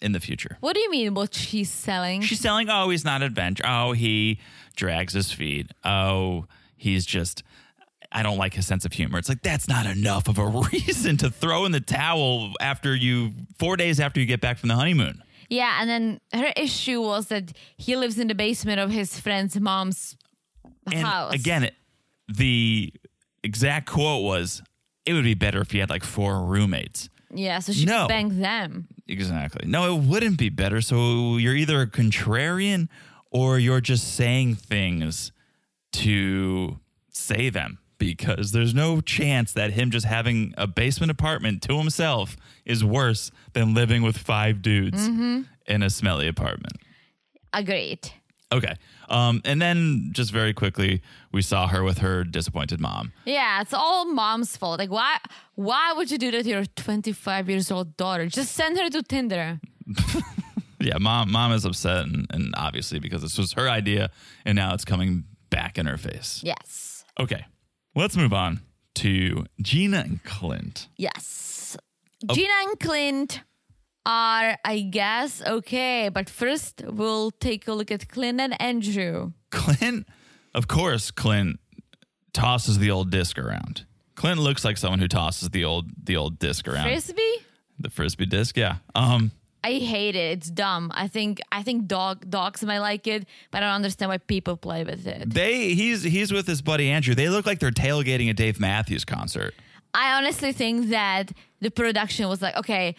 [0.00, 0.56] in the future.
[0.60, 2.20] What do you mean what she's selling?
[2.22, 3.64] She's selling, oh, he's not adventure.
[3.66, 4.40] Oh, he
[4.76, 5.70] drags his feet.
[5.84, 7.42] Oh, he's just,
[8.12, 9.18] I don't like his sense of humor.
[9.18, 13.32] It's like, that's not enough of a reason to throw in the towel after you,
[13.58, 15.22] four days after you get back from the honeymoon.
[15.48, 19.58] yeah, and then her issue was that he lives in the basement of his friend's
[19.58, 20.16] mom's
[20.86, 21.34] And house.
[21.34, 21.74] again, it,
[22.28, 22.92] the
[23.42, 24.62] exact quote was,
[25.06, 27.08] it would be better if he had like four roommates.
[27.34, 28.02] Yeah, so she No.
[28.02, 28.86] could bang them.
[29.08, 29.66] Exactly.
[29.68, 30.80] No, it wouldn't be better.
[30.80, 32.88] So you're either a contrarian
[33.34, 35.32] or you're just saying things
[35.92, 36.78] to
[37.10, 42.36] say them because there's no chance that him just having a basement apartment to himself
[42.64, 46.74] is worse than living with five dudes in a smelly apartment.
[47.52, 48.10] Agreed.
[48.52, 48.74] Okay.
[49.08, 53.12] Um, and then just very quickly, we saw her with her disappointed mom.
[53.24, 54.78] Yeah, it's all mom's fault.
[54.78, 55.18] Like, why?
[55.56, 58.26] Why would you do that to your 25 years old daughter?
[58.26, 59.60] Just send her to Tinder.
[60.84, 64.10] Yeah, mom, mom is upset, and, and obviously because this was her idea,
[64.44, 66.40] and now it's coming back in her face.
[66.44, 67.04] Yes.
[67.18, 67.44] Okay,
[67.94, 68.60] let's move on
[68.96, 70.88] to Gina and Clint.
[70.96, 71.76] Yes.
[72.32, 73.40] Gina and Clint
[74.06, 76.10] are, I guess, okay.
[76.10, 79.32] But first, we'll take a look at Clint and Andrew.
[79.50, 80.06] Clint,
[80.54, 81.60] of course, Clint
[82.32, 83.86] tosses the old disc around.
[84.14, 86.84] Clint looks like someone who tosses the old the old disc around.
[86.84, 87.44] Frisbee?
[87.78, 88.76] the frisbee disc, yeah.
[88.94, 89.30] Um,
[89.64, 90.38] I hate it.
[90.38, 90.92] It's dumb.
[90.94, 94.56] I think I think dog dogs might like it, but I don't understand why people
[94.58, 95.30] play with it.
[95.32, 97.14] They he's he's with his buddy Andrew.
[97.14, 99.54] They look like they're tailgating a Dave Matthews concert.
[99.94, 102.94] I honestly think that the production was like, okay,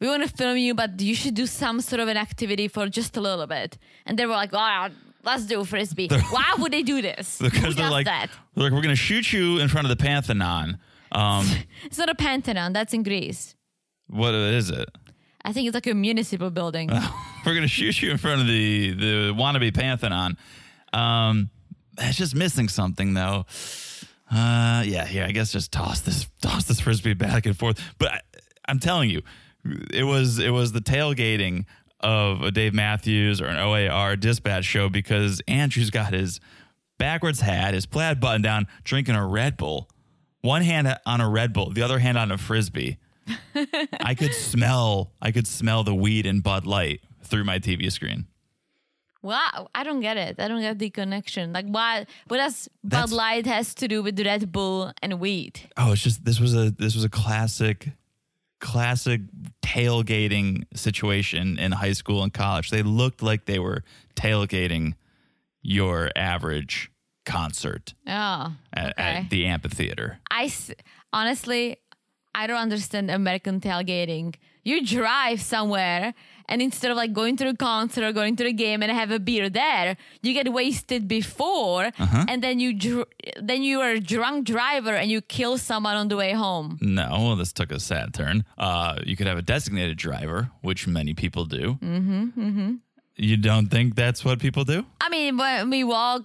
[0.00, 2.88] we want to film you, but you should do some sort of an activity for
[2.88, 3.78] just a little bit.
[4.06, 4.88] And they were like, oh,
[5.24, 6.08] let's do frisbee.
[6.08, 7.38] Why would they do this?
[7.46, 8.28] Because they're like, that?
[8.54, 10.78] they're like, we're gonna shoot you in front of the Pantheon.
[11.12, 11.46] Um,
[11.84, 12.72] It's not a Pantheon.
[12.72, 13.54] That's in Greece.
[14.08, 14.88] what is it?
[15.44, 16.88] I think it's like a municipal building.
[17.46, 20.36] we're gonna shoot you in front of the the wannabe Pantheon.
[20.92, 21.50] Um,
[22.10, 23.46] just missing something though.
[24.30, 27.80] Uh, yeah, here I guess just toss this toss this frisbee back and forth.
[27.98, 28.20] But I,
[28.68, 29.22] I'm telling you,
[29.92, 31.64] it was it was the tailgating
[32.00, 36.40] of a Dave Matthews or an OAR dispatch show because Andrew's got his
[36.98, 39.88] backwards hat, his plaid button down, drinking a Red Bull.
[40.42, 42.98] One hand on a Red Bull, the other hand on a frisbee.
[44.00, 48.26] I could smell I could smell the weed in Bud Light through my TV screen.
[49.22, 50.40] Wow, I don't get it.
[50.40, 51.52] I don't get the connection.
[51.52, 52.06] Like, why?
[52.28, 55.60] What does That's- Bud Light has to do with Red Bull and weed?
[55.76, 57.90] Oh, it's just this was a this was a classic
[58.60, 59.20] classic
[59.62, 62.70] tailgating situation in high school and college.
[62.70, 63.84] They looked like they were
[64.16, 64.94] tailgating
[65.62, 66.90] your average
[67.26, 69.02] concert Oh, at, okay.
[69.02, 70.18] at the amphitheater.
[70.30, 70.50] I
[71.12, 71.76] honestly,
[72.34, 74.34] I don't understand American tailgating.
[74.62, 76.12] You drive somewhere,
[76.46, 79.10] and instead of like going to the concert or going to the game and have
[79.10, 82.24] a beer there, you get wasted before, Uh-huh.
[82.28, 83.08] and then you dr-
[83.40, 86.78] then you are a drunk driver and you kill someone on the way home.
[86.82, 88.44] No, this took a sad turn.
[88.58, 91.78] Uh, you could have a designated driver, which many people do.
[91.82, 92.74] Mm-hmm, mm-hmm.
[93.22, 94.86] You don't think that's what people do?
[95.00, 96.22] I mean, when we walk,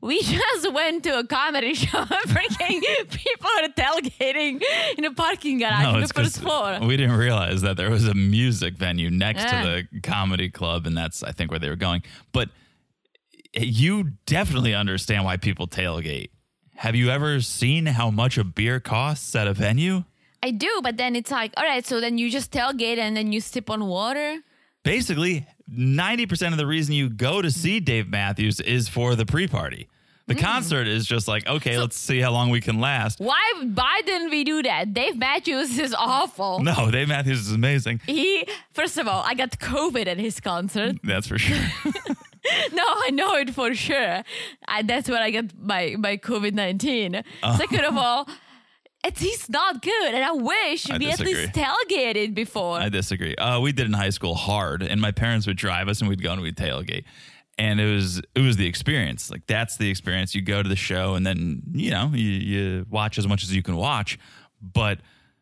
[0.00, 1.98] we just went to a comedy show.
[2.04, 4.60] Freaking people are tailgating
[4.98, 6.80] in a parking garage on the first floor.
[6.80, 9.62] We didn't realize that there was a music venue next Yeah.
[9.62, 12.02] to the comedy club, and that's I think where they were going.
[12.32, 12.48] But
[13.54, 16.30] you definitely understand why people tailgate.
[16.76, 20.04] Have you ever seen how much a beer costs at a venue?
[20.42, 23.32] I do, but then it's like, all right, so then you just tailgate and then
[23.32, 24.40] you sip on water.
[24.82, 29.46] Basically, 90% of the reason you go to see Dave Matthews is for the pre
[29.46, 29.88] party.
[30.28, 30.40] The Mm.
[30.40, 33.20] concert is just like, okay, let's see how long we can last.
[33.20, 33.40] Why?
[33.74, 34.92] Why didn't we do that?
[34.92, 36.58] Dave Matthews is awful.
[36.60, 38.00] No, Dave Matthews is amazing.
[38.06, 40.96] He, first of all, I got COVID at his concert.
[41.04, 41.56] That's for sure.
[42.72, 44.22] No, I know it for sure.
[44.68, 47.24] I, that's where I got my my COVID nineteen.
[47.42, 47.56] Oh.
[47.56, 48.28] Second of all,
[49.06, 52.78] it's he's not good, and I wish I we at least tailgated before.
[52.78, 53.34] I disagree.
[53.36, 56.22] Uh, we did in high school hard, and my parents would drive us, and we'd
[56.22, 57.04] go and we'd tailgate,
[57.56, 59.30] and it was it was the experience.
[59.30, 60.34] Like that's the experience.
[60.34, 63.54] You go to the show, and then you know you, you watch as much as
[63.54, 64.18] you can watch,
[64.60, 64.98] but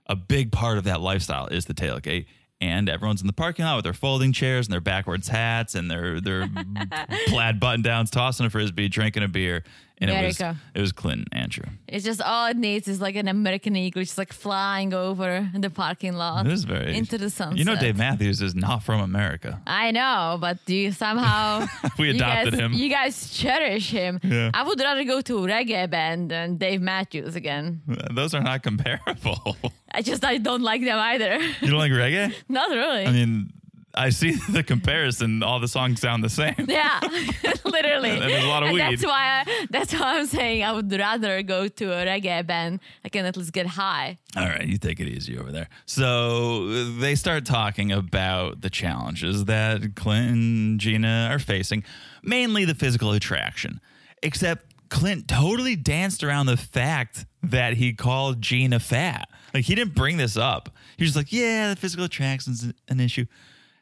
[0.07, 2.27] a big part of that lifestyle is the tailgate.
[2.61, 5.90] And everyone's in the parking lot with their folding chairs and their backwards hats and
[5.90, 6.48] their their
[7.27, 9.64] plaid button downs, tossing a frisbee, drinking a beer,
[9.98, 10.40] and There it was
[10.74, 11.64] it was Clint and Andrew.
[11.88, 15.70] it's just all it needs is like an American eagle, just like flying over the
[15.70, 17.59] parking lot It was very into the sunset.
[17.59, 19.61] You know, Dave Matthews is not from America.
[19.66, 21.66] I know, but do you somehow
[21.98, 22.72] We you adopted guys, him.
[22.72, 24.18] You guys cherish him.
[24.22, 24.50] Yeah.
[24.52, 27.83] I would rather go to a reggae band than Dave Matthews again.
[28.12, 29.57] Those are not comparable.
[29.92, 31.38] I just I don't like them either.
[31.61, 32.35] You don't like reggae?
[32.48, 33.07] Not really.
[33.07, 33.52] I mean,
[33.94, 35.42] I see the comparison.
[35.42, 36.54] All the songs sound the same.
[36.68, 37.00] yeah,
[37.64, 38.11] literally.
[38.11, 38.83] And there's a lot of And weed.
[38.83, 39.44] That's why.
[39.46, 42.80] I, that's why I'm saying I would rather go to a reggae band.
[43.04, 44.18] I can at least get high.
[44.37, 45.68] All right, you take it easy over there.
[45.87, 51.85] So they start talking about the challenges that Clint and Gina are facing,
[52.22, 53.80] mainly the physical attraction.
[54.22, 59.28] Except Clint totally danced around the fact that he called Gina fat.
[59.52, 60.70] Like he didn't bring this up.
[60.96, 63.26] He was like, "Yeah, the physical attraction's an issue."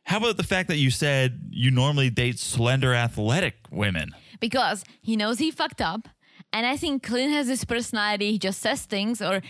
[0.04, 4.14] How about the fact that you said you normally date slender, athletic women?
[4.42, 6.08] because he knows he fucked up.
[6.52, 8.32] And I think Clint has this personality.
[8.32, 9.40] He just says things or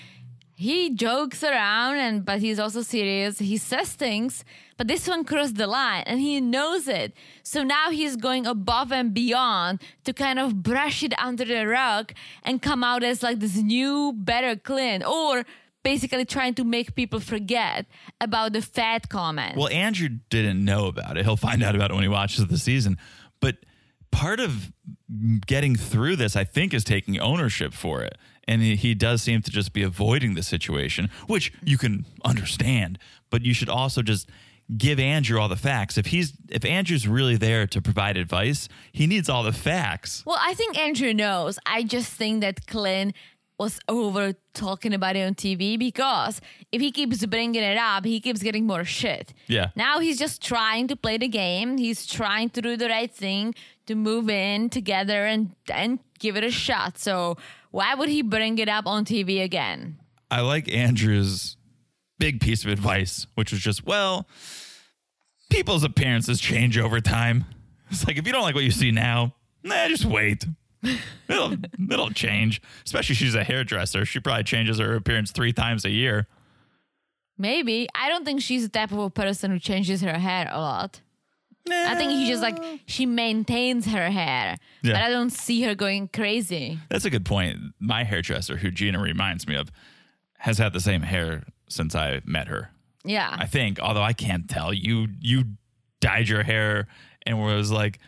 [0.54, 3.38] he jokes around and but he's also serious.
[3.40, 4.44] He says things,
[4.76, 7.14] but this one crossed the line and he knows it.
[7.42, 12.12] So now he's going above and beyond to kind of brush it under the rug
[12.44, 15.44] and come out as like this new, better Clint or
[15.82, 17.86] basically trying to make people forget
[18.20, 19.56] about the fat comment.
[19.56, 21.24] Well, Andrew didn't know about it.
[21.24, 22.98] He'll find out about it when he watches the season.
[23.40, 23.56] But
[24.10, 24.72] part of
[25.46, 28.16] getting through this, I think, is taking ownership for it.
[28.48, 32.98] And he, does seem to just be avoiding the situation, which you can understand.
[33.30, 34.28] But you should also just
[34.76, 35.96] give Andrew all the facts.
[35.96, 40.24] If he's if Andrew's really there to provide advice, he needs all the facts.
[40.26, 41.58] Well, I think Andrew knows.
[41.66, 43.14] I just think that Clint
[43.58, 46.40] was over talking about it on TV because
[46.72, 49.32] if he keeps bringing it up, he keeps getting more shit.
[49.46, 49.70] Yeah.
[49.76, 51.78] Now he's just trying to play the game.
[51.78, 53.54] He's trying to do the right thing
[53.86, 56.98] to move in together and and give it a shot.
[56.98, 57.36] So
[57.70, 59.98] why would he bring it up on TV again?
[60.30, 61.56] I like Andrew's
[62.18, 64.28] big piece of advice, which was just, well,
[65.50, 67.44] people's appearances change over time.
[67.90, 70.46] It's like if you don't like what you see now, nah, just wait.
[71.28, 71.54] it'll
[71.90, 72.60] it'll change.
[72.84, 74.04] Especially she's a hairdresser.
[74.04, 76.26] She probably changes her appearance three times a year.
[77.38, 77.88] Maybe.
[77.94, 81.00] I don't think she's the type of a person who changes her hair a lot.
[81.70, 84.94] I think he just like she maintains her hair, Yeah.
[84.94, 86.78] but I don't see her going crazy.
[86.88, 87.58] That's a good point.
[87.78, 89.70] My hairdresser, who Gina reminds me of,
[90.38, 92.70] has had the same hair since I met her.
[93.04, 93.32] Yeah.
[93.38, 94.72] I think, although I can't tell.
[94.74, 95.44] You you
[96.00, 96.88] dyed your hair
[97.24, 98.00] and was like,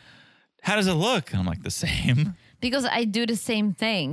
[0.62, 2.34] "How does it look?" And I'm like, "The same."
[2.66, 4.09] Because I do the same thing.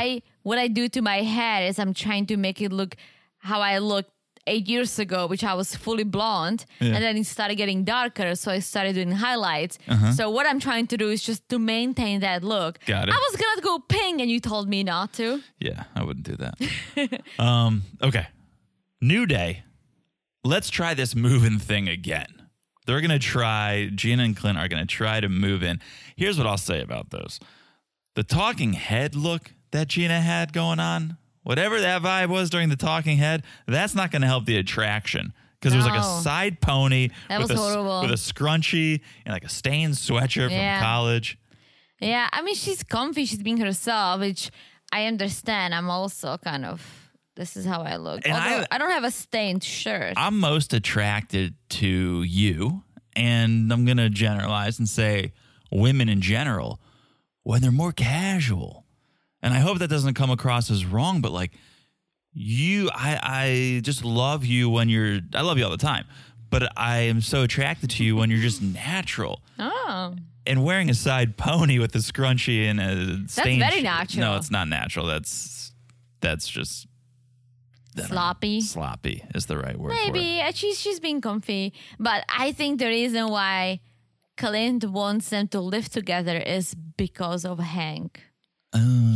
[0.00, 2.92] I what I do to my hair is I'm trying to make it look
[3.38, 4.10] how I looked
[4.46, 6.94] eight years ago, which I was fully blonde, Yeah.
[6.94, 9.78] and then it started getting darker, so I started doing highlights.
[10.18, 12.72] So what I'm trying to do is just to maintain that look.
[12.76, 12.92] Uh-huh.
[12.94, 13.14] Got it.
[13.16, 15.26] I was gonna go pink, and you told me not to.
[15.68, 16.54] Yeah, I wouldn't do that.
[17.48, 18.26] um, okay.
[19.00, 19.62] New day.
[20.44, 22.30] Let's try this moving thing again.
[22.86, 25.80] They're going to try, Gina and Clint are going to try to move in.
[26.16, 27.38] Here's what I'll say about those
[28.14, 32.76] the talking head look that Gina had going on, whatever that vibe was during the
[32.76, 35.32] talking head, that's not going to help the attraction.
[35.60, 38.00] Because there's like a side pony That with, was a, horrible.
[38.02, 40.78] with a scrunchie and like a stained sweatshirt Yeah.
[40.78, 41.38] from college.
[42.00, 44.50] Yeah, I mean she's comfy, she's being herself, which
[44.90, 45.74] I understand.
[45.74, 46.82] I'm also kind of
[47.36, 48.22] this is how I look.
[48.24, 50.14] And Although I- I, don't have a stained shirt.
[50.16, 52.82] I'm most attracted to you,
[53.14, 55.32] and I'm going to generalize and say
[55.70, 56.80] women in general
[57.42, 58.84] when they're more casual.
[59.42, 61.52] And I hope that doesn't come across as wrong, but like
[62.32, 66.04] you, I, I just love you when you're, I love you all the time,
[66.50, 69.40] but I am so attracted to you when you're just natural.
[69.58, 70.14] oh.
[70.46, 74.20] And wearing a side pony with a scrunchie and a stained very natural.
[74.20, 75.04] No, it's not natural.
[75.06, 75.72] That's
[76.20, 76.86] that's just
[78.06, 78.60] Sloppy.
[78.62, 79.92] sloppy is the right word.
[79.92, 80.12] for it.
[80.12, 83.80] Maybe uh, she's she's being comfy, but I think the reason why
[84.40, 88.20] Clint wants them to live together is because of Hank.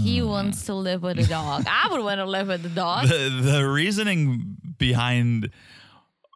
[0.06, 0.26] He Oh.
[0.28, 1.64] wants to live with a dog.
[1.68, 3.08] I would want to live with a dog.
[3.08, 5.50] the the reasoning behind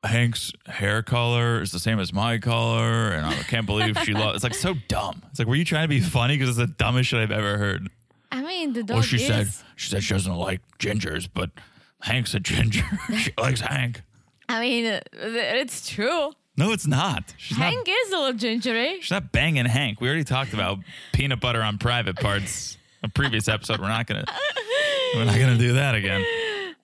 [0.05, 4.37] Hank's hair color is the same as my color, and I can't believe she loves.
[4.37, 5.22] It's like so dumb.
[5.31, 6.37] It's like, were you trying to be funny?
[6.37, 7.88] Because it's the dumbest shit I've ever heard.
[8.31, 9.27] I mean, the dog Well, she is.
[9.27, 11.51] said she said she doesn't like gingers, but
[12.03, 12.85] Hank's a ginger.
[13.18, 14.03] she likes Hank.
[14.48, 16.31] I mean, uh, it's true.
[16.58, 17.34] No, it's not.
[17.36, 17.88] She's Hank not.
[17.88, 18.88] is a little gingery.
[18.88, 18.96] Eh?
[19.00, 20.00] She's not banging Hank.
[20.00, 20.78] We already talked about
[21.12, 22.76] peanut butter on private parts.
[23.04, 23.80] A previous episode.
[23.80, 24.24] We're not gonna.
[25.14, 26.24] We're not gonna do that again.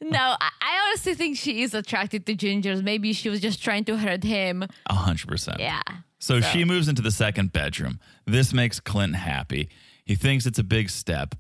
[0.01, 2.85] No, I, I honestly think she is attracted to gingers.
[2.85, 4.65] Maybe she was just trying to hurt him.
[4.87, 5.59] A hundred percent.
[5.59, 5.83] Yeah.
[6.21, 8.01] So, she moves into the second bedroom.
[8.27, 9.69] This makes Clint happy.
[10.05, 11.35] He thinks it's a big step.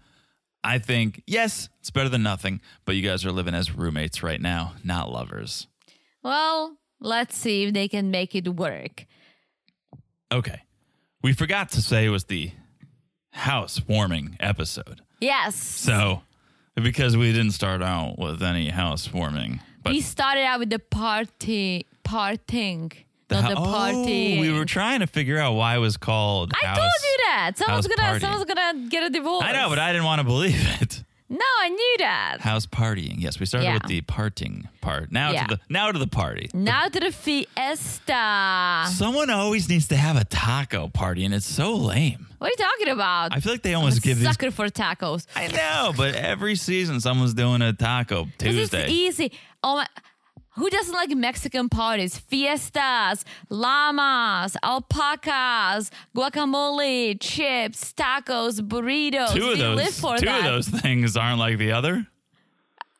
[0.62, 4.40] I think, yes, it's better than nothing, but you guys are living as roommates right
[4.40, 5.68] now, not lovers.
[6.22, 9.06] Well, let's see if they can make it work.
[10.32, 10.60] Okay.
[11.22, 12.50] We forgot to say it was the
[13.30, 15.00] housewarming episode.
[15.20, 15.54] Yes.
[15.56, 16.22] So,
[16.74, 21.86] because we didn't start out with any housewarming, but we started out with the party,
[22.04, 22.92] parting,
[23.28, 24.38] the not the hou- party.
[24.38, 26.52] Oh, we were trying to figure out why it was called.
[26.62, 27.52] I house- told you that.
[27.56, 29.44] Someone's gonna, someone's gonna get a divorce.
[29.44, 31.04] I know, but I didn't want to believe it.
[31.34, 32.40] No, I knew that.
[32.40, 33.16] House partying.
[33.18, 33.74] Yes, we started Yeah.
[33.74, 35.10] with the parting part.
[35.12, 35.46] Now Yeah.
[35.46, 36.48] to the now to the party.
[36.54, 38.86] Now to the fiesta.
[38.90, 42.26] Someone always needs to have a taco party, and it's so lame.
[42.38, 43.32] What are you talking about?
[43.34, 44.26] I feel like they almost give these.
[44.28, 45.26] sucker for tacos.
[45.34, 48.88] I know, but every season someone's doing a taco This is Tuesday.
[48.90, 49.32] easy.
[49.62, 49.86] Oh my.
[50.56, 52.16] Who doesn't like Mexican parties?
[52.18, 59.34] Fiestas, llamas, alpacas, guacamole, chips, tacos, burritos.
[59.34, 60.38] Two of those, two that.
[60.38, 62.06] of those things aren't like the other.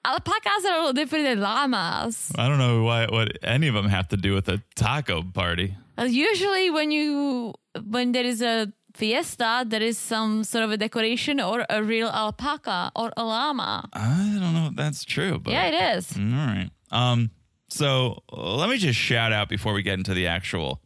[0.05, 2.31] Alpacas are a little different than llamas.
[2.37, 5.77] I don't know why what any of them have to do with a taco party.
[5.99, 11.41] Usually, when you when there is a fiesta, there is some sort of a decoration
[11.41, 13.89] or a real alpaca or a llama.
[13.93, 16.17] I don't know if that's true, but Yeah, it is.
[16.19, 16.71] all right.
[16.91, 17.31] Um,
[17.75, 20.81] so uh, let me just shout out before we get into the actual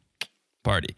[0.64, 0.97] party.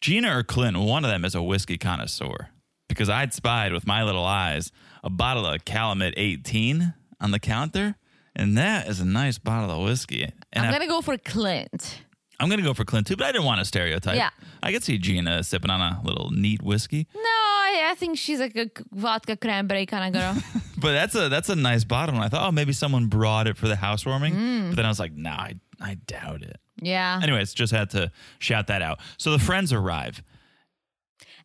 [0.00, 2.50] Gina or Clint, one of them is a whiskey connoisseur
[2.88, 4.70] because I'd spied with my little eyes
[5.02, 7.96] a bottle of Calumet 18 on the counter,
[8.36, 10.30] and that is a nice bottle of whiskey.
[10.52, 12.02] And I'm gonna go for Clint.
[12.40, 14.16] I'm gonna go for Clint too, but I didn't want to stereotype.
[14.16, 14.30] Yeah.
[14.62, 17.06] I could see Gina sipping on a little neat whiskey.
[17.14, 20.62] No, I, I think she's like a vodka cranberry kind of girl.
[20.78, 22.14] but that's a that's a nice bottle.
[22.14, 24.34] And I thought, oh, maybe someone brought it for the housewarming.
[24.34, 24.68] Mm.
[24.70, 26.58] But then I was like, nah, I, I doubt it.
[26.80, 27.20] Yeah.
[27.22, 29.00] Anyways, just had to shout that out.
[29.16, 30.22] So the friends arrive.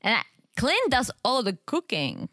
[0.02, 0.22] And I,
[0.58, 2.30] Clint does all the cooking.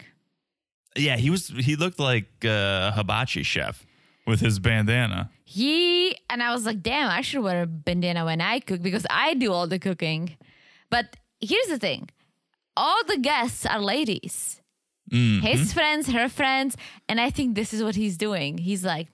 [0.96, 3.86] Yeah, he was he looked like a hibachi chef
[4.26, 5.30] with his bandana.
[5.52, 9.04] He and I was like, damn, I should wear a bandana when I cook because
[9.10, 10.36] I do all the cooking.
[10.90, 12.08] But here's the thing
[12.76, 14.60] all the guests are ladies.
[15.10, 15.44] Mm-hmm.
[15.44, 16.76] His friends, her friends.
[17.08, 18.58] And I think this is what he's doing.
[18.58, 19.08] He's like,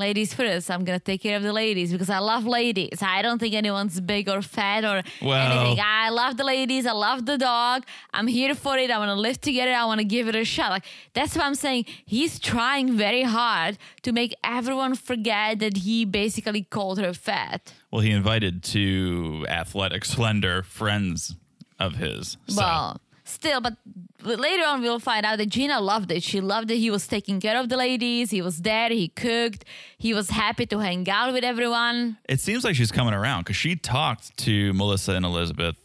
[0.00, 0.70] ladies first.
[0.70, 2.98] I'm going to take care of the ladies because I love ladies.
[3.02, 5.84] I don't think anyone's big or fat or Well- anything.
[5.84, 6.84] I love the ladies.
[6.86, 7.84] I love the dog.
[8.12, 8.90] I'm here for it.
[8.90, 9.72] I want to live together.
[9.72, 10.70] I want to give it a shot.
[10.70, 11.84] Like that's what I'm saying.
[12.04, 17.72] He's trying very hard to make everyone forget that he basically called her fat.
[17.90, 21.36] Well, he invited two athletic, slender friends
[21.78, 22.36] of his.
[22.48, 22.56] So.
[22.62, 23.76] Well, still, but
[24.22, 26.22] later on we'll find out that Gina loved it.
[26.22, 28.30] She loved that he was taking care of the ladies.
[28.30, 28.90] He was there.
[28.90, 29.64] He cooked.
[29.98, 32.18] He was happy to hang out with everyone.
[32.28, 35.76] it seems like she's coming around because she talked to Melissa and Elizabeth,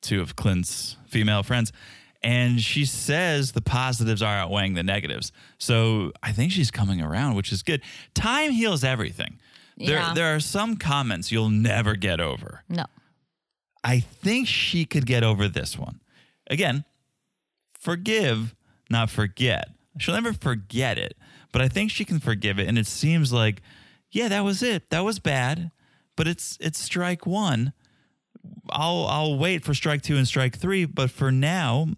[0.00, 1.72] two of Clint's female friends,
[2.22, 5.30] and she says the positives are outweighing the negatives.
[5.58, 7.82] So I think she's coming around, which is good.
[8.14, 9.38] Time heals everything.
[9.76, 10.06] Yeah.
[10.06, 12.62] There, there are some comments you'll never get over.
[12.68, 12.84] No.
[13.82, 16.00] I think she could get over this one.
[16.48, 16.84] Again,
[17.84, 18.54] forgive,
[18.90, 19.68] not forget.
[19.98, 21.16] She'll never forget it,
[21.52, 22.66] but I think she can forgive it.
[22.66, 23.62] And it seems like,
[24.10, 24.90] yeah, that was it.
[24.90, 25.70] That was bad,
[26.16, 27.72] but it's it's strike one.
[28.70, 31.88] I'll I'll wait for strike two and strike three, but for now,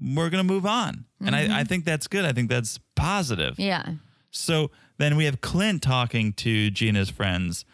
[0.00, 1.04] we're gonna move on.
[1.24, 2.24] And I, I think that's good.
[2.24, 3.58] I think that's positive.
[3.58, 3.84] Yeah.
[4.30, 7.64] So then we have Clint talking to Gina's friends,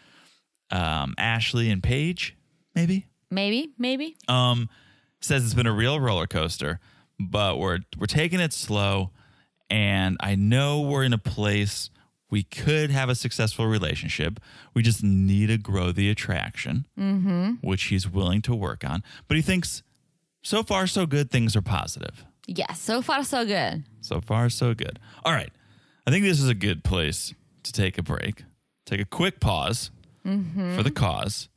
[0.71, 2.35] um, Ashley and Paige,
[2.75, 3.73] maybe Maybe.
[3.77, 4.15] Maybe.
[4.29, 4.69] um,
[5.19, 6.79] says it's been a real roller coaster,
[7.19, 9.11] but we're we're taking it slow,
[9.69, 11.89] and I know we're in a place
[12.29, 14.39] we could have a successful relationship.
[14.73, 17.53] We just need to grow the attraction, mm-hmm.
[17.61, 19.03] which he's willing to work on.
[19.27, 19.83] But he thinks
[20.41, 21.31] so far so good.
[21.31, 22.25] Things are positive.
[22.45, 22.79] Yes.
[22.79, 23.83] So far, so good.
[24.01, 24.99] So far so good.
[25.23, 25.51] All right,
[26.05, 28.43] I think this is a good place to take a break,
[28.85, 29.91] take a quick pause
[30.25, 30.75] mm-hmm.
[30.75, 31.49] for the cause.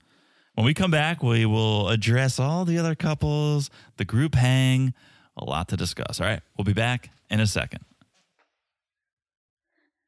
[0.54, 4.92] When we come back, we will address all the other couples, the group hang,
[5.41, 6.20] a lot to discuss.
[6.20, 7.80] All right, we'll be back in a second.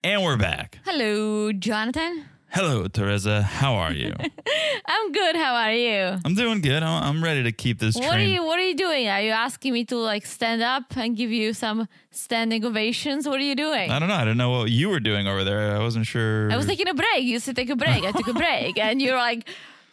[0.05, 0.79] And we're back.
[0.85, 2.27] Hello, Jonathan.
[2.51, 3.41] Hello, Teresa.
[3.43, 4.13] How are you?
[4.87, 5.37] I'm good.
[5.37, 6.19] How are you?
[6.23, 6.83] I'm doing good.
[6.83, 9.09] I'm, I'm ready to keep this What are you What are you doing?
[9.09, 13.27] Are you asking me to like stand up and give you some standing ovations?
[13.27, 13.91] What are you doing?
[13.91, 14.17] I don't know.
[14.17, 15.75] I don't know what you were doing over there.
[15.75, 16.53] I wasn't sure.
[16.53, 17.23] I was taking a break.
[17.23, 18.05] You said take a break.
[18.05, 19.49] I took a break, and you're like,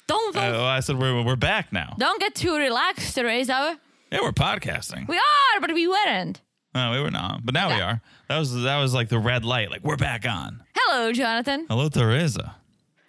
[0.08, 1.96] don't Uh, don't, well, I said we're, we're back now.
[1.98, 3.80] don't get too relaxed, Teresa.
[4.12, 5.08] Yeah, we're podcasting.
[5.08, 6.42] We are, but we weren't.
[6.74, 8.02] No, we were not, but now we are.
[8.28, 9.72] That was that was like the red light.
[9.72, 10.64] Like we're back on.
[10.76, 11.66] Hello, Jonathan.
[11.70, 12.56] Hello, Teresa.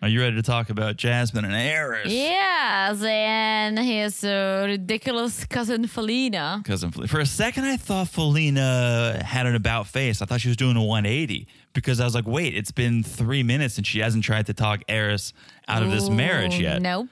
[0.03, 2.07] Are you ready to talk about Jasmine and Airris?
[2.07, 6.63] Yes, and his uh, ridiculous cousin Felina.
[6.65, 10.23] Cousin Fel- For a second, I thought Felina had an about face.
[10.23, 13.43] I thought she was doing a 180 because I was like, wait, it's been three
[13.43, 15.35] minutes and she hasn't tried to talk Airris
[15.69, 16.81] out of this marriage yet.
[16.81, 17.09] Nope.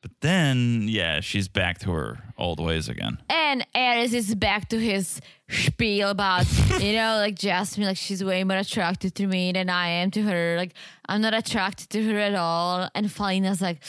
[0.00, 3.18] But then, yeah, she's back to her old ways again.
[3.28, 6.46] And Airris is back to his spiel about,
[6.80, 10.22] you know, like Jasmine, like she's way more attracted to me than I am to
[10.22, 10.56] her.
[10.56, 10.74] Like,
[11.08, 12.88] I'm not attracted to her at all.
[12.94, 13.82] And Felina's like,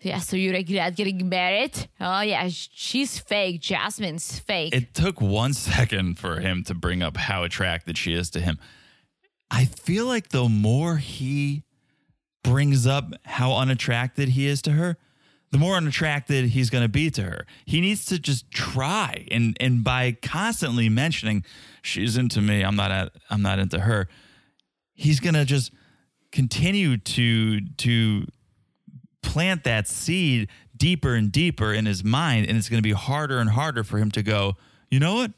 [0.00, 1.88] yeah, so you regret getting married?
[2.00, 3.60] Oh, yeah, she's fake.
[3.60, 4.74] Jasmine's fake.
[4.74, 8.58] It took one second for him to bring up how attracted she is to him.
[9.50, 11.62] I feel like the more he
[12.42, 14.96] brings up how unattracted he is to her,
[15.56, 17.46] the more unattracted he's going to be to her.
[17.64, 21.46] He needs to just try, and and by constantly mentioning
[21.80, 24.06] she's into me, I'm not at, I'm not into her.
[24.92, 25.72] He's going to just
[26.30, 28.26] continue to to
[29.22, 33.38] plant that seed deeper and deeper in his mind and it's going to be harder
[33.38, 34.56] and harder for him to go
[34.90, 35.32] you know what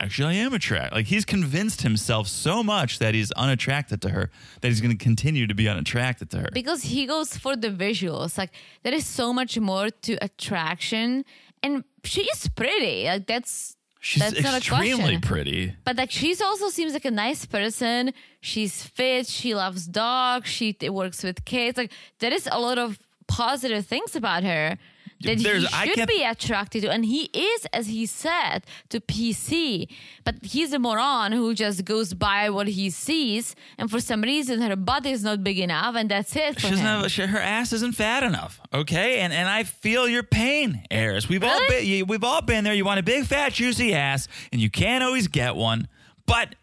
[0.00, 4.30] actually i am attracted like he's convinced himself so much that he's unattracted to her
[4.60, 7.68] that he's going to continue to be unattracted to her because he goes for the
[7.68, 8.38] visuals.
[8.38, 11.24] Like, there is so much more to attraction.
[11.62, 13.04] And she is pretty.
[13.06, 13.76] Like, that's.
[14.00, 18.12] she's that's not a extremely pretty But like she's also seems like a nice person.
[18.40, 19.26] She's fit.
[19.26, 20.48] She loves dogs.
[20.48, 21.78] She works with kids.
[21.78, 24.76] Like there is a lot of positive things about her
[25.24, 29.00] that There's- he I should be attracted to, and he is, as he said, to
[29.00, 29.88] PC.
[30.24, 34.60] But he's a moron who just goes by what he sees, and for some reason
[34.62, 37.38] her butt is not big enough, and that's it for she doesn't have, she, her
[37.38, 41.28] ass isn't fat enough okay and and i feel your pain Airris.
[41.28, 44.28] we've all been you, we've all been there you want a big fat juicy ass
[44.52, 45.88] and you can't always get one
[46.26, 46.54] but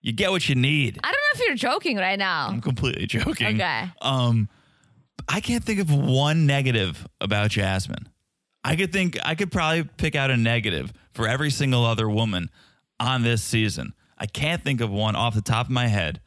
[0.00, 0.98] You get what you need.
[1.02, 2.48] I don't know if you're joking right now.
[2.48, 3.46] I'm completely joking.
[3.56, 3.90] Okay.
[4.00, 4.48] Um,
[5.28, 8.08] I can't think of one negative about Jasmine.
[8.64, 12.50] I could think I could probably pick out a negative for every single other woman
[13.00, 13.94] on this season.
[14.18, 16.20] I can't think of one off the top of my head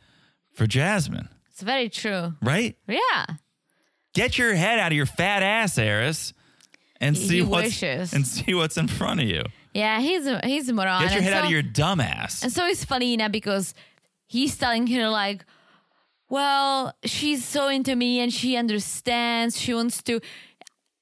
[0.54, 1.30] for Jasmine.
[1.50, 2.34] It's very true.
[2.42, 2.78] Right?
[2.88, 3.26] Yeah.
[4.14, 6.34] Get your head out of your fat ass, Airris,
[7.00, 8.14] and He see what's wishes.
[8.14, 9.44] and see what's in front of you.
[9.74, 11.02] Yeah, he's a he's a moron.
[11.04, 12.44] Get your And head out of your dumb ass.
[12.44, 13.74] And so is Felina because
[14.28, 15.46] he's telling her like,
[16.32, 19.60] well, she's so into me and she understands.
[19.60, 20.22] She wants to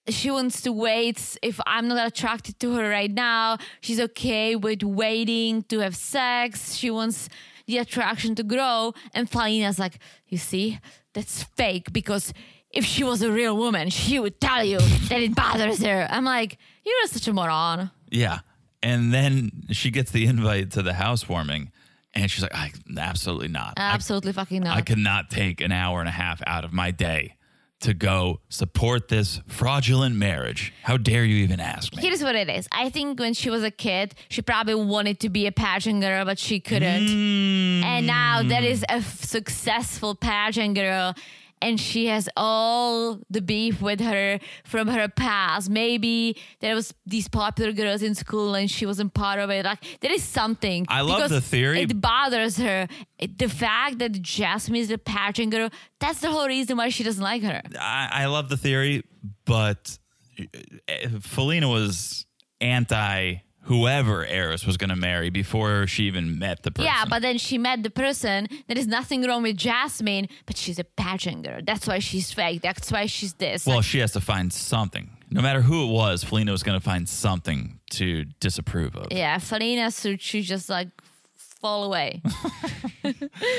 [0.07, 3.59] she wants to wait if I'm not attracted to her right now.
[3.79, 6.73] She's okay with waiting to have sex.
[6.73, 7.29] She wants
[7.67, 8.95] the attraction to grow.
[9.13, 10.79] And Felina's like, you see,
[11.13, 12.33] that's fake because
[12.71, 16.07] if she was a real woman, she would tell you that it bothers her.
[16.09, 17.91] I'm like, you're such a moron.
[18.09, 18.39] Yeah.
[18.81, 21.71] And then she gets the invite to the housewarming
[22.13, 23.73] and she's like, I absolutely not.
[23.77, 24.75] I- Absolutely fucking not.
[24.77, 27.35] I could not take an hour and a half out of my day
[27.81, 30.73] to go support this fraudulent marriage.
[30.83, 32.01] How dare you even ask me?
[32.01, 32.67] Here's what it is.
[32.73, 36.25] I think when she was a kid, she probably wanted to be a pageant girl,
[36.25, 37.07] but she couldn't.
[37.07, 37.83] Hmm.
[37.85, 41.13] And now that is a f- successful pageant girl.
[41.61, 45.69] And she has all the beef with her from her past.
[45.69, 49.65] Maybe there was these popular girls in school and she wasn't part of it.
[49.65, 50.85] Like there is something.
[50.89, 51.81] I love the theory.
[51.81, 52.87] It bothers her.
[53.17, 57.03] It- the fact that Jasmine is the pageant girl, that's the whole reason why she
[57.03, 57.61] doesn't like her.
[57.79, 59.03] I, I love the theory,
[59.45, 59.97] but
[60.39, 62.25] uh, Felina was
[62.61, 63.35] anti
[63.69, 66.91] whoever Airris was going to marry before she even met the person.
[66.91, 68.47] Yeah, but then she met the person.
[68.67, 71.61] There is nothing wrong with Jasmine, but she's a pageant girl.
[71.63, 72.61] That's why she's fake.
[72.63, 73.67] That's why she's this.
[73.67, 75.11] well, Like, she has to find something.
[75.29, 79.07] No matter who it was, Felina was going to find something to disapprove of.
[79.11, 80.89] yeah, Felina should she just like
[81.37, 82.21] fall away.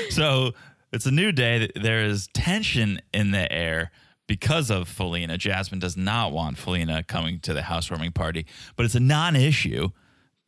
[0.09, 0.51] So
[0.91, 1.69] it's a new day.
[1.75, 3.91] There is tension in the air
[4.27, 5.37] because of Felina.
[5.37, 8.45] Jasmine does not want Felina coming to the housewarming party,
[8.75, 9.89] but it's a non-issue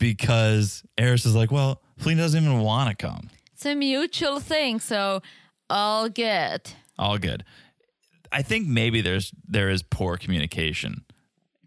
[0.04, 3.30] because Airris is like, well, Felina doesn't even want to come.
[3.54, 5.22] it's a mutual thing, so
[5.70, 6.60] all good.
[7.00, 7.46] All good.
[8.30, 11.06] I think maybe there's there is poor communication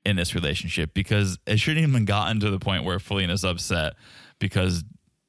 [0.05, 3.95] in this relationship because it shouldn't even gotten to the point where Felina's upset
[4.39, 4.85] because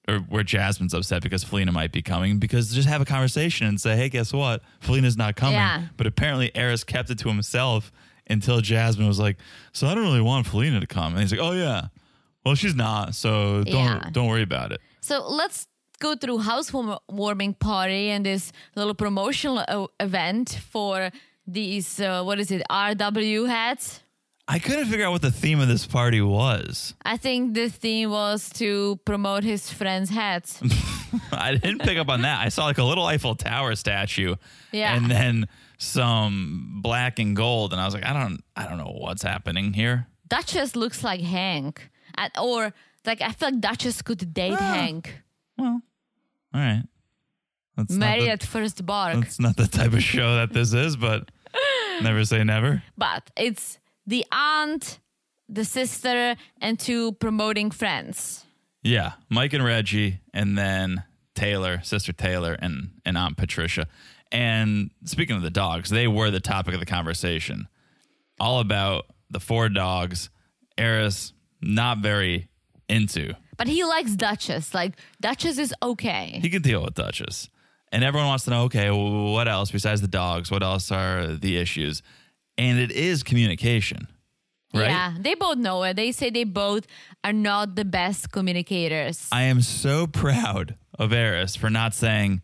[0.10, 3.80] or where Jasmine's upset because Felina might be coming because just have a conversation and
[3.80, 4.64] say, hey, guess what?
[4.82, 5.54] Felina's not coming.
[5.56, 5.84] Yeah.
[5.96, 7.90] But apparently Airris kept it to himself
[8.30, 9.38] until Jasmine was like,
[9.72, 11.14] so I don't really want Felina to come.
[11.14, 11.88] And he's like, oh yeah.
[12.48, 14.10] Well, she's not, so don't Yeah.
[14.12, 14.80] don't worry about it.
[15.02, 15.68] So let's
[16.00, 21.12] go through housewarming party and this little promotional event for
[21.46, 24.02] these uh, what is it RW hats.
[24.50, 26.94] I couldn't figure out what the theme of this party was.
[27.04, 30.62] I think the theme was to promote his friend's hats.
[31.34, 32.46] I didn't pick up on that.
[32.46, 34.36] I saw like a little Eiffel Tower statue,
[34.72, 34.96] Yeah.
[34.96, 38.96] and then some black and gold, and I was like, I don't, I don't know
[38.98, 40.08] what's happening here.
[40.30, 42.74] Duchess looks like Hank, At, or
[43.06, 44.74] like I feel like Duchess could date Ah.
[44.74, 45.22] Hank.
[45.58, 45.82] Well,
[46.54, 46.84] all right,
[47.76, 49.18] that's Married not at first bark.
[49.26, 51.30] It's not the type of show that this is, but
[52.02, 52.84] never say never.
[52.98, 55.00] but it's the aunt,
[55.50, 58.46] the sister, and two promoting friends.
[58.84, 61.04] Yeah, Mike and Reggie, and then
[61.36, 63.88] Taylor, sister Taylor, and and Aunt Patricia.
[64.32, 67.68] And speaking of the dogs, they were the topic of the conversation.
[68.40, 70.30] All about the four dogs.
[70.78, 71.32] Airris
[71.62, 72.50] not very
[72.90, 73.34] into.
[73.58, 74.74] But he likes Duchess.
[74.74, 76.40] Like Duchess is okay.
[76.42, 77.50] He can deal with Duchess.
[77.92, 80.52] And everyone wants to know, okay, well, what else besides the dogs?
[80.52, 82.04] What else are the issues?
[82.58, 84.08] And it is communication,
[84.74, 84.88] right?
[84.88, 85.96] Yeah, they both know it.
[85.96, 86.86] They say they both
[87.24, 89.28] are not the best communicators.
[89.32, 92.42] I am so proud of Airris for not saying,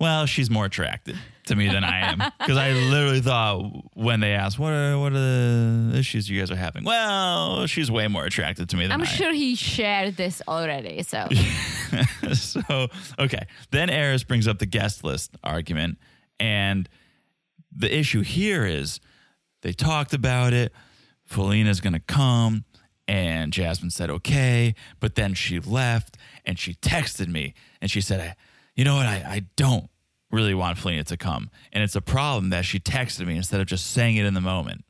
[0.00, 1.16] well, she's more attracted
[1.50, 2.22] to me than I am.
[2.40, 6.50] Because I literally thought when they asked, what are, what are the issues you guys
[6.50, 6.84] are having?
[6.84, 11.02] Well, she's way more attracted to me than I'm I sure he shared this already.
[11.02, 11.28] So
[12.32, 12.88] so,
[13.18, 13.46] okay.
[13.70, 15.98] Then Airris brings up the guest list argument.
[16.38, 16.88] And
[17.70, 19.00] the issue here is
[19.62, 20.72] they talked about it.
[21.24, 22.64] Felina's going to come.
[23.06, 24.74] And Jasmine said, okay.
[24.98, 28.34] But then she left and she texted me and she said,
[28.74, 29.06] you know what?
[29.06, 29.90] I, I don't
[30.30, 31.50] really want Felina to come.
[31.72, 34.40] And it's a problem that she texted me instead of just saying it in the
[34.40, 34.84] moment.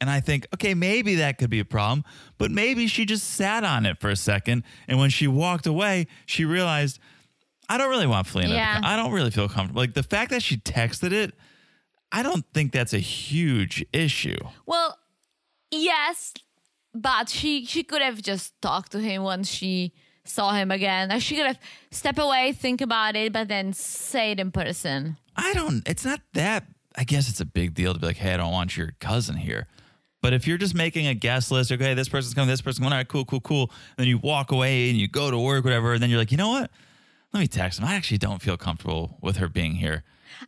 [0.00, 2.04] And I think, okay, maybe that could be a problem,
[2.36, 4.62] but maybe she just sat on it for a second.
[4.88, 6.98] And when she walked away, she realized,
[7.68, 8.50] I don't really want Felina.
[8.50, 8.74] to Yeah.
[8.74, 8.84] come.
[8.84, 9.80] I don't really feel comfortable.
[9.80, 11.32] Like the fact that she texted it,
[12.12, 14.36] I don't think that's a huge issue.
[14.66, 14.98] well,
[15.70, 16.34] yes,
[16.94, 19.92] but she she could have just talked to him once she
[20.28, 21.08] saw him again.
[21.08, 21.58] Like she could have
[21.90, 25.16] step away, think about it, but then say it in person.
[25.36, 25.86] I don't.
[25.88, 26.64] It's not that.
[26.96, 29.36] I guess it's a big deal to be like, hey, I don't want your cousin
[29.36, 29.66] here.
[30.22, 32.92] But if you're just making a guest list, okay, this person's coming, this person's going,
[32.92, 33.70] all right, cool, cool, cool.
[33.96, 35.92] then you walk away and you go to work, whatever.
[35.92, 36.70] And then you're like, you know what?
[37.32, 37.84] Let me text him.
[37.84, 40.04] I actually don't feel comfortable with her being here.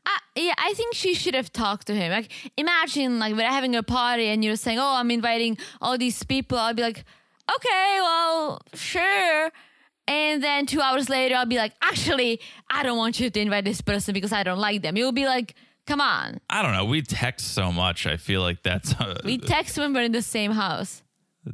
[0.06, 2.10] I, yeah, I think she should have talked to him.
[2.10, 6.22] Like, imagine like we're having a party and you're saying, "Oh, I'm inviting all these
[6.24, 7.04] people." I'll be like,
[7.54, 9.50] "Okay, well, sure."
[10.08, 12.40] And then two hours later, I'll be like, "Actually,
[12.70, 15.26] I don't want you to invite this person because I don't like them." You'll be
[15.26, 15.54] like,
[15.86, 16.86] "Come on." I don't know.
[16.86, 18.06] We text so much.
[18.06, 18.94] I feel like that's.
[18.98, 21.02] Uh, We text when we're in the same house.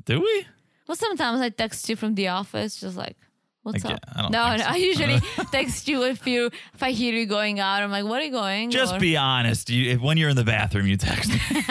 [0.07, 0.47] do we?
[0.87, 3.17] Well, sometimes I text you from the office, just like,
[3.65, 4.57] "What's up?" get- I don't no, no.
[4.59, 4.65] so.
[4.69, 5.19] I usually
[5.51, 7.83] text you if you if I hear you going out.
[7.83, 9.69] I'm like, "What are you going?" Just Or- be honest.
[9.69, 11.41] You, if, when you're in the bathroom, you text me.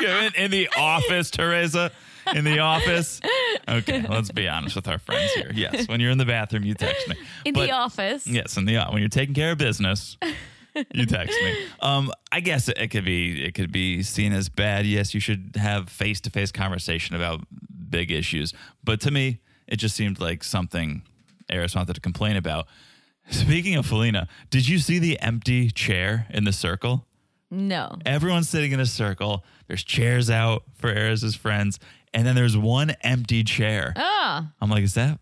[0.00, 1.92] You're in, in the office, Teresa.
[2.34, 3.20] In the office.
[3.68, 5.50] Okay, let's be honest with our friends here.
[5.54, 7.16] Yes, when you're in the bathroom, you text me.
[7.44, 8.26] in But- the office.
[8.26, 10.16] Yes, in the when you're taking care of business,
[10.94, 11.56] you text me.
[11.80, 14.86] Um, I guess it, it could be it could be seen as bad.
[14.86, 17.40] Yes, you should have face to face conversation about
[17.90, 18.54] big issues.
[18.84, 21.02] But to me, it just seemed like something
[21.50, 22.66] Airris wanted to complain about.
[23.30, 27.06] Speaking of Felina, did you see the empty chair in the circle?
[27.50, 27.96] No.
[28.06, 29.44] Everyone's sitting in a circle.
[29.68, 31.78] There's chairs out for Airris's friends,
[32.14, 33.92] and then there's one empty chair.
[33.96, 34.46] Oh.
[34.60, 35.18] I'm like, is that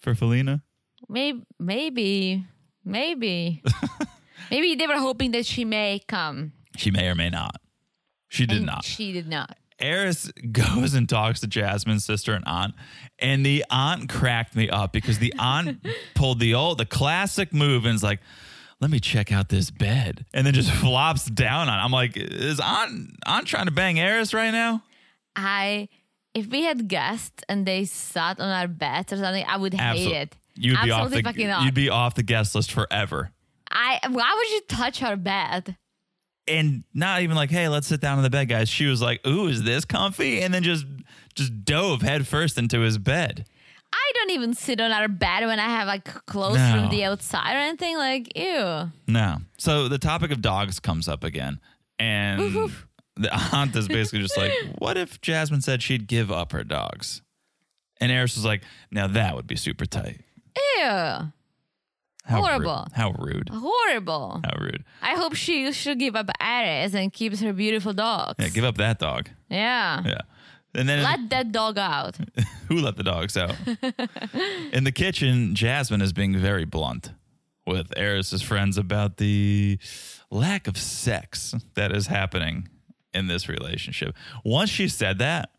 [0.00, 0.62] for Felina?
[1.08, 2.46] Maybe, maybe,
[2.84, 3.62] maybe,
[4.50, 6.52] maybe they were hoping that she may come.
[6.76, 7.60] She may or may not.
[8.28, 8.84] She did and not.
[8.84, 9.56] She did not.
[9.80, 12.74] Airris goes and talks to Jasmine's sister and aunt,
[13.18, 17.84] and the aunt cracked me up because the aunt pulled the old, the classic move
[17.86, 18.20] and's like,
[18.80, 21.78] "Let me check out this bed," and then just flops down on.
[21.78, 21.82] it.
[21.82, 24.82] I'm like, "Is aunt aunt trying to bang Airris right now?"
[25.36, 25.88] I,
[26.34, 30.12] if we had guests and they sat on our beds or something, I would hate
[30.12, 30.36] it.
[30.56, 33.30] You'd be off the you'd be off the guest list forever.
[33.70, 34.00] I.
[34.08, 35.76] Why would you touch our bed?
[36.46, 38.68] And not even like, hey, let's sit down in the bed, guys.
[38.68, 40.42] She was like, ooh, is this comfy?
[40.42, 40.84] And then just
[41.34, 43.46] just dove headfirst into his bed.
[43.92, 46.72] I don't even sit on our bed when I have like clothes No.
[46.72, 47.96] from the outside or anything.
[47.96, 48.90] Like, ew.
[49.08, 49.38] No.
[49.56, 51.60] So the topic of dogs comes up again.
[51.98, 52.70] And
[53.16, 57.22] the aunt is basically just like, what if Jasmine said she'd give up her dogs?
[58.00, 60.20] And Airris was like, now that would be super tight.
[60.56, 61.32] Ew.
[62.26, 62.86] How Horrible.
[62.88, 62.92] Rude.
[62.92, 63.50] How rude.
[63.52, 64.40] Horrible.
[64.44, 64.84] How rude.
[65.02, 68.36] I hope she should give up Airris and keeps her beautiful dogs.
[68.38, 69.28] Yeah, give up that dog.
[69.50, 70.02] Yeah.
[70.04, 70.20] Yeah.
[70.74, 72.16] And then Let that dog out.
[72.68, 73.54] who let the dogs out?
[74.72, 77.12] In the kitchen, Jasmine is being very blunt
[77.66, 79.78] with Airris's friends about the
[80.30, 82.68] lack of sex that is happening
[83.14, 84.14] in this relationship.
[84.44, 85.50] Once she said that,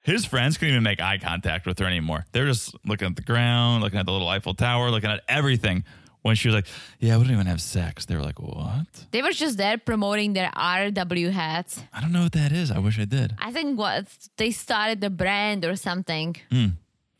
[0.00, 2.26] his friends couldn't even make eye contact with her anymore.
[2.32, 5.84] They're just looking at the ground, looking at the little Eiffel Tower, looking at everything.
[6.22, 6.66] When she was like,
[6.98, 10.32] "Yeah, we don't even have sex," they were like, "What?" They were just there promoting
[10.32, 11.80] their RW hats.
[11.92, 12.72] I don't know what that is.
[12.72, 13.36] I wish I did.
[13.38, 16.36] I think what they started the brand or something.
[16.50, 16.66] Hmm.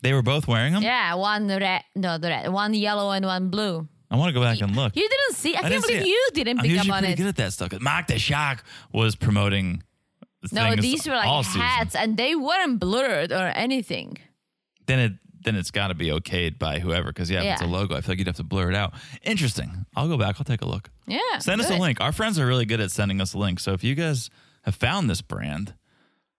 [0.01, 0.83] They were both wearing them.
[0.83, 3.87] Yeah, one red, no, the red, one yellow and one blue.
[4.11, 4.95] I want to go back and look.
[4.95, 5.55] You didn't see.
[5.55, 7.17] I, can't didn't believe you didn't I'm pick usually up on pretty it.
[7.17, 7.69] good at that stuff.
[7.69, 9.83] 'cause Mark the Shark was promoting.
[10.51, 11.61] no, things these were like season.
[11.61, 14.17] hats, and they weren't blurred or anything.
[14.87, 17.65] Then it then it's got to be okayed by whoever because yeah, if it's a
[17.65, 17.71] Yeah.
[17.71, 18.93] logo, I feel like you'd have to blur it out.
[19.23, 19.85] Interesting.
[19.95, 20.35] I'll go back.
[20.37, 20.89] I'll take a look.
[21.07, 21.79] Yeah, Send us a good.
[21.79, 22.01] link.
[22.01, 23.63] Our friends are really good at sending us links.
[23.63, 24.29] So if you guys
[24.63, 25.75] have found this brand,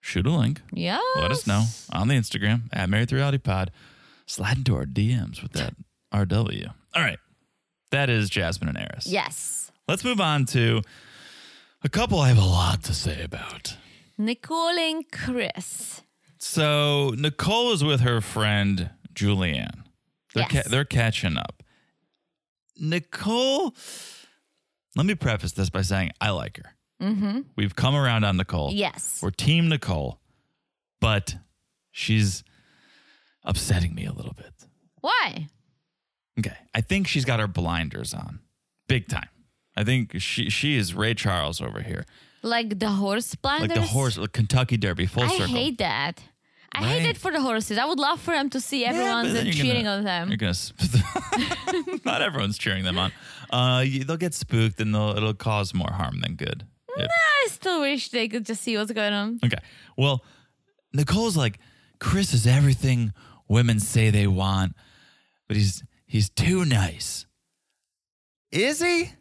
[0.02, 0.60] shoot a link.
[0.72, 3.70] Yeah, Let us know on the Instagram at Married Reality Pod.
[4.26, 5.74] Slide into our DMs with that
[6.12, 6.70] RW.
[6.94, 7.18] All right.
[7.90, 9.04] That is Jasmine and Airris.
[9.06, 10.82] Yes, Let's move on to
[11.82, 13.76] a couple I have a lot to say about.
[14.16, 16.02] Nicole and Chris.
[16.38, 19.82] So Nicole is with her friend Julianne.
[20.34, 20.68] They're Yes.
[20.68, 21.64] they're catching up.
[22.78, 23.74] Nicole,
[24.96, 26.76] let me preface this by saying I like her.
[27.02, 27.40] Mm-hmm.
[27.56, 28.72] We've come around on Nicole.
[28.72, 29.20] Yes.
[29.22, 30.20] we're Team Nicole,
[31.00, 31.34] but
[31.90, 32.44] she's
[33.44, 34.52] upsetting me a little bit.
[35.00, 35.48] Why?
[36.40, 38.40] Okay, I think she's got her blinders on,
[38.88, 39.28] big time.
[39.76, 42.04] I think she she is Ray Charles over here,
[42.42, 43.68] Like the horse blinders?
[43.68, 45.44] like the horse, like Kentucky Derby, full I circle.
[45.56, 46.22] I hate that.
[46.72, 47.06] I hate Right.
[47.10, 47.78] it for the horses.
[47.78, 50.28] I would love for them to see Yeah, everyone but cheering gonna- on them.
[50.28, 50.54] You're gonna.
[50.54, 50.78] Sp-
[52.04, 53.12] not everyone's cheering them on.
[53.50, 56.64] Uh, you, they'll get spooked and they'll, it'll cause more harm than good.
[56.96, 59.40] If- I still wish they could just see what's going on.
[59.44, 59.58] okay.
[59.96, 60.24] Well,
[60.92, 61.58] Nicole's like,
[61.98, 63.12] Chris is everything
[63.48, 64.74] women say they want,
[65.48, 67.24] but he's he's too nice.
[68.50, 69.12] Is he?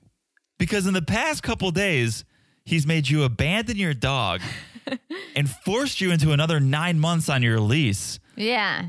[0.58, 2.26] Because in the past couple days,
[2.66, 4.42] he's made you abandon your dog
[5.36, 8.20] and forced you into another nine months on your lease.
[8.36, 8.88] Yeah.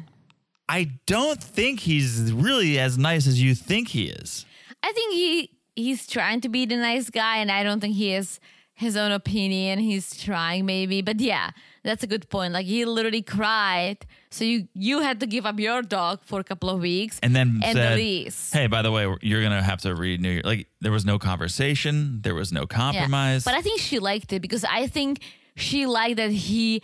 [0.69, 4.47] I don't think he's really as nice as you think he is.
[4.83, 8.13] I think he he's trying to be the nice guy, and I don't think he
[8.13, 8.41] has
[8.73, 9.79] his own opinion.
[9.81, 11.51] He's trying maybe, but yeah,
[11.83, 12.53] that's a good point.
[12.53, 16.45] Like he literally cried, so you you had to give up your dog for a
[16.45, 18.53] couple of weeks, And then and said, the lease.
[18.53, 22.21] "Hey, by the way, you're gonna have to renew your like." There was no conversation.
[22.23, 22.67] There was no Yeah.
[22.77, 23.45] compromise.
[23.45, 25.21] But I think she liked it because I think
[25.57, 26.83] she liked that he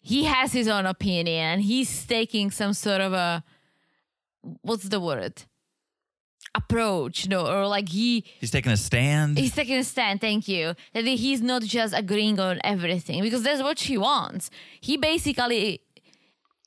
[0.00, 3.42] he has his own opinion and he's taking some sort of a
[4.62, 5.42] what's the word
[6.58, 8.10] approach no or like he
[8.42, 9.38] he's taking a stand.
[9.38, 13.62] he's taking a stand thank you that he's not just agreeing on everything because that's
[13.68, 14.50] what she wants
[14.80, 15.80] he basically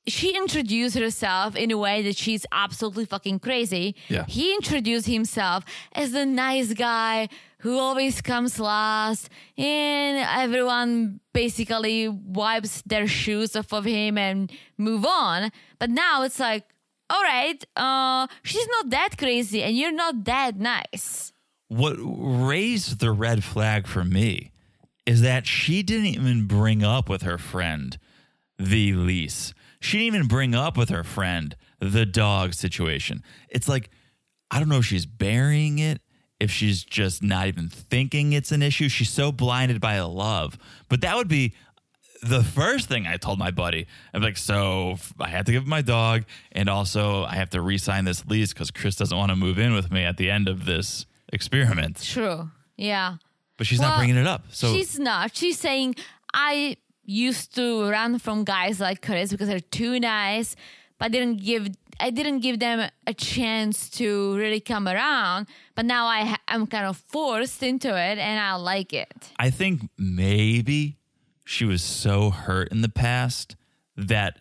[0.06, 3.94] she introduced herself in a way that she's absolutely fucking crazy.
[4.08, 4.24] Yeah.
[4.26, 7.28] He introduced himself as the nice guy
[7.58, 15.06] who always comes last, and everyone basically wipes their shoes off of him and move
[15.06, 15.52] on.
[15.78, 16.64] But now it's like,
[17.12, 21.32] all right, uh, she's not that crazy, and you're not that nice.
[21.68, 24.52] what raised the red flag for me
[25.06, 27.98] is that she didn't even bring up with her friend
[28.58, 29.54] the lease.
[29.80, 33.22] She didn't even bring up with her friend the dog situation.
[33.48, 33.90] It's like,
[34.50, 36.00] I don't know if she's burying it,
[36.38, 38.88] if she's just not even thinking it's an issue.
[38.88, 40.58] She's so blinded by love.
[40.88, 41.54] But that would be
[42.22, 43.86] the first thing I told my buddy.
[44.14, 47.78] I'm like, so I had to give my dog, and also I have to re
[47.78, 50.48] sign this lease because Chris doesn't want to move in with me at the end
[50.48, 52.00] of this experiment.
[52.02, 52.50] True.
[52.76, 53.16] Yeah.
[53.58, 54.44] But she's Well, not bringing it up.
[54.50, 55.36] So she's not.
[55.36, 55.96] She's saying,
[56.32, 60.56] I used to run from guys like Chris because they're too nice,
[60.98, 61.68] but I didn't give
[62.00, 65.46] I didn't give them a chance to really come around.
[65.74, 69.12] But now I ha- I'm kind of forced into it, and I like it.
[69.38, 70.96] I think maybe
[71.52, 73.56] she was so hurt in the past
[73.96, 74.38] that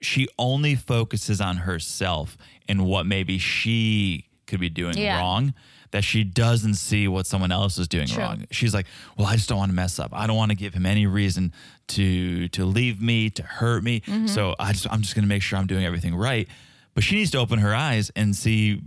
[0.00, 2.36] she only focuses on herself
[2.68, 5.18] and what maybe she could be doing Yeah.
[5.18, 5.54] wrong
[5.90, 8.22] that she doesn't see what someone else is doing True.
[8.22, 8.46] wrong.
[8.52, 10.10] She's like, "Well, I just don't want to mess up.
[10.14, 11.52] I don't want to give him any reason
[11.88, 14.00] to to leave me, to hurt me.
[14.02, 14.28] Mm-hmm.
[14.28, 16.46] So I just I'm just going to make sure I'm doing everything right."
[16.94, 18.82] But she needs to open her eyes and see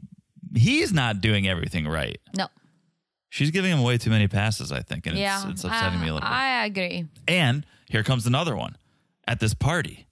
[0.56, 2.20] he's not doing everything right.
[2.38, 2.48] No.
[3.34, 5.42] She's giving him way too many passes, I think, and yeah.
[5.42, 6.32] it's, it's upsetting I, me a little bit.
[6.32, 7.08] I agree.
[7.28, 8.78] And here comes another one
[9.28, 10.06] at this party.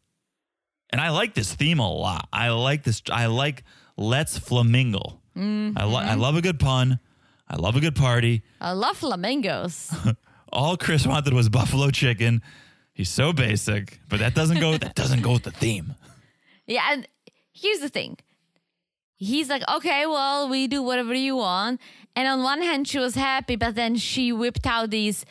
[0.90, 2.28] And I like this theme a lot.
[2.34, 3.04] I like this.
[3.12, 3.64] I like
[3.96, 5.20] let's flamingo.
[5.36, 6.20] I, lo- I mm-hmm.
[6.20, 7.00] love a good pun.
[7.48, 8.42] I love a good party.
[8.60, 9.96] I love flamingos.
[10.52, 12.42] All Chris wanted was buffalo chicken.
[12.92, 14.80] He's so basic, but that doesn't go.
[14.80, 15.94] That doesn't go with the theme.
[16.68, 17.08] Yeah, and
[17.52, 18.18] here's the thing.
[19.18, 21.82] He's like, okay, well, we do whatever you want.
[22.16, 25.26] And on one hand, she was happy, but then she whipped out these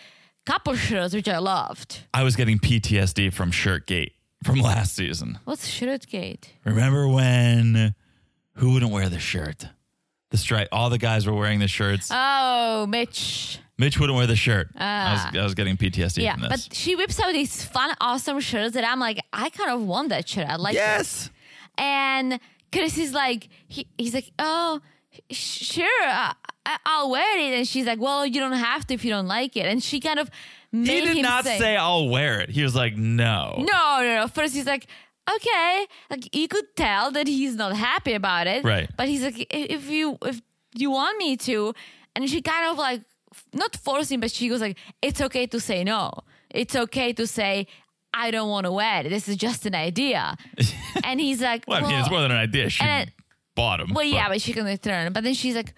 [0.46, 2.00] couple shirts, which I loved.
[2.14, 4.12] I was getting PTSD from Shirtgate
[4.44, 5.38] from last season.
[5.44, 6.44] What's Shirtgate?
[6.64, 7.94] Remember when?
[8.54, 9.66] Who wouldn't wear the shirt?
[10.30, 10.68] The stripe.
[10.72, 12.08] All the guys were wearing the shirts.
[12.12, 13.58] Oh, Mitch.
[13.78, 14.68] Mitch wouldn't wear the shirt.
[14.76, 15.30] I, was, ah.
[15.40, 16.68] I was getting PTSD Yeah, from this.
[16.68, 20.10] but she whips out these fun, awesome shirts that I'm like, I kind of want
[20.10, 20.46] that shirt.
[20.48, 20.78] I like it.
[20.78, 21.30] yes.
[21.78, 22.38] And
[22.72, 24.80] Chris is like, he, he's like, oh,
[25.30, 26.34] sh- sure, I-
[26.66, 27.54] I'll wear it.
[27.54, 29.66] And she's like, well, you don't have to if you don't like it.
[29.66, 30.30] And she kind of
[30.72, 32.50] made He did not say, say I'll wear it.
[32.50, 33.54] He was like, no.
[33.58, 34.28] no, no, no.
[34.28, 34.86] First he's like,
[35.34, 38.90] okay, like you could tell that he's not happy about it, Right.
[38.96, 40.40] But he's like, if you if
[40.74, 41.74] you want me to,
[42.14, 43.02] and she kind of like
[43.52, 46.12] not forcing, but she goes like, it's okay to say no.
[46.50, 47.66] It's okay to say.
[48.12, 49.08] I don't want to wear it.
[49.08, 50.36] This is just an idea.
[51.04, 52.68] and he's like, Well, I mean, it's more than an idea.
[52.68, 53.12] She and
[53.54, 53.94] bought him.
[53.94, 55.06] well, yeah, but- but she can return.
[55.06, 55.12] It.
[55.12, 55.72] But then she's like,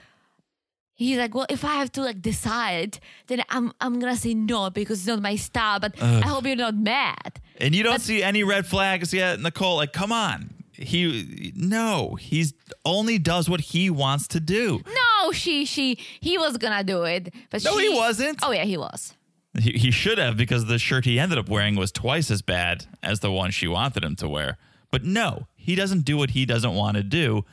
[0.94, 4.70] he's like, well, if I have to like decide, then I'm I'm gonna say no
[4.70, 5.80] because it's not my style.
[5.80, 7.40] But I hope you're not mad.
[7.60, 9.76] and you don't see any red flags yet, Nicole.
[9.76, 10.54] Like, come on.
[10.74, 14.80] He no, he's only does what he wants to do.
[14.86, 18.38] No, she she he was gonna do it, but No, she, he wasn't.
[18.42, 19.14] Oh yeah, he was.
[19.60, 22.86] He, he should have because the shirt he ended up wearing was twice as bad
[23.02, 24.56] as the one she wanted him to wear.
[24.90, 27.44] But no, he doesn't do what he doesn't want to do.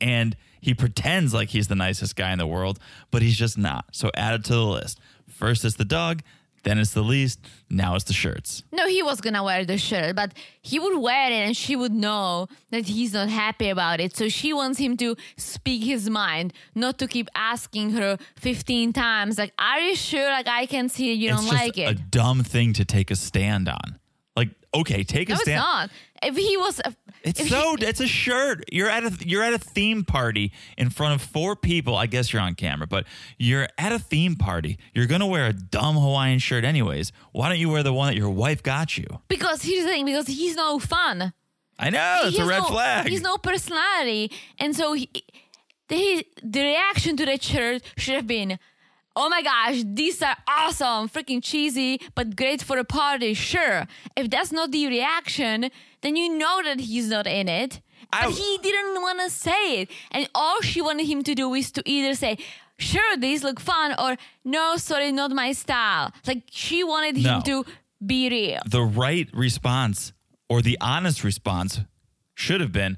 [0.00, 2.78] And he pretends like he's the nicest guy in the world,
[3.10, 3.86] but he's just not.
[3.92, 4.98] So add it to the list.
[5.28, 6.22] First it's the dog,
[6.64, 7.38] then it's the least,
[7.70, 8.64] now it's the shirts.
[8.72, 11.92] No, he was gonna wear the shirt, but he would wear it and she would
[11.92, 14.16] know that he's not happy about it.
[14.16, 19.38] So she wants him to speak his mind, not to keep asking her 15 times,
[19.38, 20.28] like, Are you sure?
[20.28, 23.16] Like, I can see you it's don't just like a dumb thing to take a
[23.16, 23.98] stand on.
[24.36, 25.60] Like, okay, take a No, it's stand.
[25.60, 25.90] not.
[26.22, 26.80] If he was.
[26.84, 26.94] a-
[27.24, 28.64] It's so he- it's a shirt.
[28.72, 31.96] You're at a you're at a theme party in front of four people.
[31.96, 33.06] I guess you're on camera, but
[33.38, 34.78] you're at a theme party.
[34.94, 37.12] You're gonna wear a dumb Hawaiian shirt anyways.
[37.32, 39.06] Why don't you wear the one that your wife got you?
[39.28, 41.32] because here's the thing, because he's no fun.
[41.78, 43.06] I know it's He a red no, flag.
[43.08, 45.08] He's no personality, and so he,
[45.88, 48.58] the the reaction to that shirt should have been,
[49.20, 53.78] "Oh my gosh, these are awesome, freaking cheesy, but great for a party." Sure,
[54.20, 55.56] if that's not the reaction,
[56.02, 57.72] then you know that he's not in it.
[58.12, 61.46] But I- he didn't want to say it, and all she wanted him to do
[61.60, 62.34] is to either say.
[62.80, 64.10] Sure, these look fun, or
[64.44, 66.06] no, sorry, not my style.
[66.28, 67.40] Like she wanted him No.
[67.50, 67.56] to
[68.12, 68.60] be real.
[68.78, 70.12] the right response
[70.48, 71.72] or the honest response
[72.42, 72.96] should have been,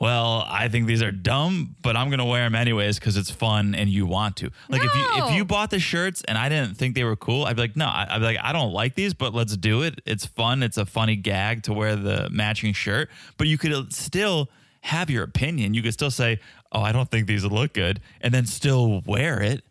[0.00, 3.74] well, I think these are dumb, but I'm to wear them anyways because it's fun
[3.74, 4.50] and you want to.
[4.68, 7.44] Like if you if you bought the shirts and I didn't think they were cool,
[7.46, 9.82] I'd be like, no, I- I'd be like, I don't like these, but let's do
[9.82, 10.00] it.
[10.06, 10.62] It's fun.
[10.62, 14.48] It's a funny gag to wear the matching shirt, but you could uh, still
[14.82, 15.74] have your opinion.
[15.74, 16.38] You could still say,
[16.70, 19.64] oh, I don't think these look good, and then still wear it.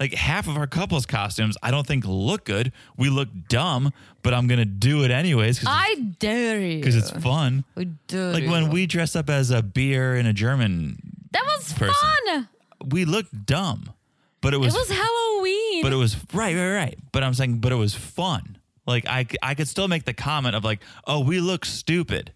[0.00, 2.70] Like half of our couples costumes, I don't think look good.
[2.96, 3.92] We look dumb,
[4.22, 6.78] but I'm gonna do it anyways I dare you.
[6.78, 7.64] Because it's fun.
[7.76, 8.50] I dare Like you.
[8.50, 10.98] when we dress up as a beer and a German,
[11.32, 11.94] That was person.
[12.26, 12.48] fun.
[12.90, 13.92] we looked dumb,
[14.40, 15.82] but it was It was, was Halloween.
[15.82, 16.98] but it was right, right, right.
[17.10, 18.56] But I'm saying, but it was fun.
[18.86, 22.32] Like I, I could still make the comment of like, oh, we look stupid.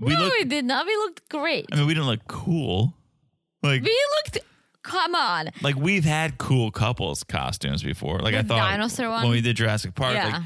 [0.00, 0.32] We no, look.
[0.38, 0.86] we did not.
[0.86, 1.66] We looked great.
[1.70, 2.94] I mean, we didn't look cool.
[3.62, 3.94] Like, we
[4.24, 4.38] looked.
[4.84, 5.48] Come on.
[5.62, 8.20] like we've had cool couples costumes before.
[8.20, 9.22] Like I The thought dinosaur one?
[9.24, 10.26] when we did Jurassic Park, Yeah.
[10.28, 10.42] like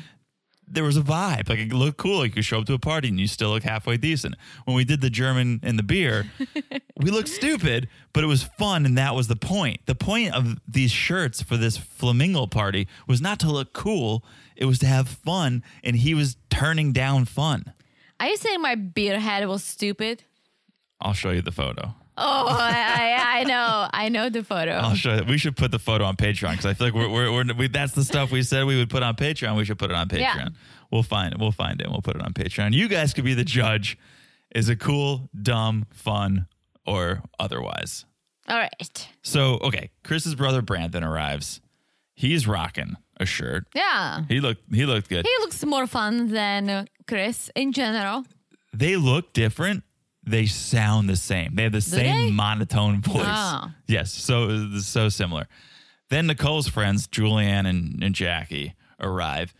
[0.70, 1.48] there was a vibe.
[1.48, 2.18] Like it looked cool.
[2.18, 4.34] Like you show up to a party and you still look halfway decent.
[4.64, 6.26] When we did the German and the beer,
[6.96, 9.80] we looked stupid, but it was fun, and that was the point.
[9.86, 14.24] The point of these shirts for this flamingo party was not to look cool.
[14.56, 17.72] It was to have fun, and he was turning down fun.
[18.20, 20.24] Are you saying my beer head was stupid?
[21.00, 21.94] I'll show you the photo.
[22.18, 23.88] Oh, I, I, I know.
[23.92, 24.72] I know the photo.
[24.72, 25.24] I'll show you.
[25.24, 27.68] We should put the photo on Patreon because I feel like we're, we're, we're we,
[27.68, 29.56] that's the stuff we said we would put on Patreon.
[29.56, 30.20] We should put it on Patreon.
[30.20, 30.48] Yeah.
[30.90, 31.38] We'll find it.
[31.40, 31.84] We'll find it.
[31.84, 32.72] and We'll put it on Patreon.
[32.72, 33.98] You guys could be the judge.
[34.54, 36.46] Is it cool, dumb, fun,
[36.86, 38.04] or otherwise?
[38.48, 39.08] All right.
[39.22, 41.60] So, okay, Chris's brother Brandon arrives.
[42.14, 43.66] He's rocking a shirt.
[43.74, 44.22] Yeah.
[44.28, 45.26] He looked he looked good.
[45.26, 48.24] He looks more fun than Chris in general.
[48.72, 49.84] They look different.
[50.30, 51.54] They sound the same.
[51.54, 52.30] They have the same they?
[52.30, 53.24] monotone voice.
[53.26, 53.70] Oh.
[53.86, 55.46] Yes, so so similar.
[56.10, 59.52] Then Nicole's friends, Julianne and, and Jackie, arrive.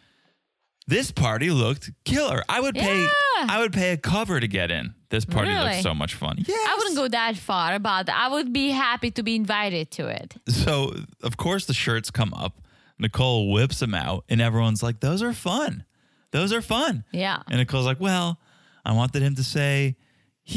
[0.86, 2.42] This party looked killer.
[2.48, 3.08] I would pay Yeah.
[3.48, 4.94] I would pay a cover to get in.
[5.10, 5.64] This party Really?
[5.70, 6.36] looks so much fun.
[6.46, 6.54] Yeah.
[6.56, 10.36] I wouldn't go that far, but I would be happy to be invited to it.
[10.48, 12.62] So of course the shirts come up.
[12.98, 15.84] Nicole whips them out, and everyone's like, "Those are fun.
[16.32, 17.42] Those are fun." Yeah.
[17.48, 18.40] And Nicole's like, "Well,
[18.84, 19.96] I wanted him to say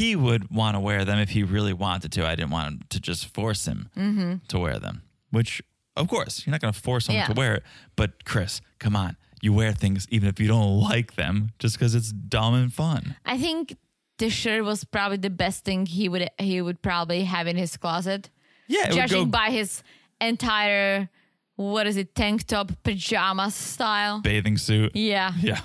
[0.00, 2.26] he would want to wear them if he really wanted to.
[2.26, 4.34] I didn't want him to just force him Mm-hmm.
[4.48, 5.60] to wear them." Which,
[5.96, 7.34] of course, you're not going to force someone Yeah.
[7.34, 7.62] to wear it.
[7.94, 11.94] But Chris, come on, you wear things even if you don't like them, just because
[11.94, 13.16] it's dumb and fun.
[13.26, 13.76] I think
[14.18, 17.76] the shirt was probably the best thing he would he would probably have in his
[17.76, 18.30] closet.
[18.68, 19.82] Yeah, Judging go by his
[20.20, 21.08] entire
[21.56, 24.20] what is it, tank top pajama style.
[24.20, 24.94] bathing suit.
[24.94, 25.32] Yeah.
[25.40, 25.60] Yeah.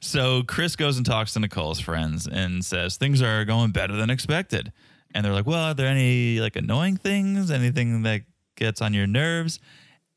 [0.00, 4.10] So Chris goes and talks to Nicole's friends and says things are going better than
[4.10, 4.72] expected.
[5.14, 7.50] And they're like, "Well, are there any like annoying things?
[7.50, 8.22] Anything that
[8.56, 9.58] gets on your nerves?"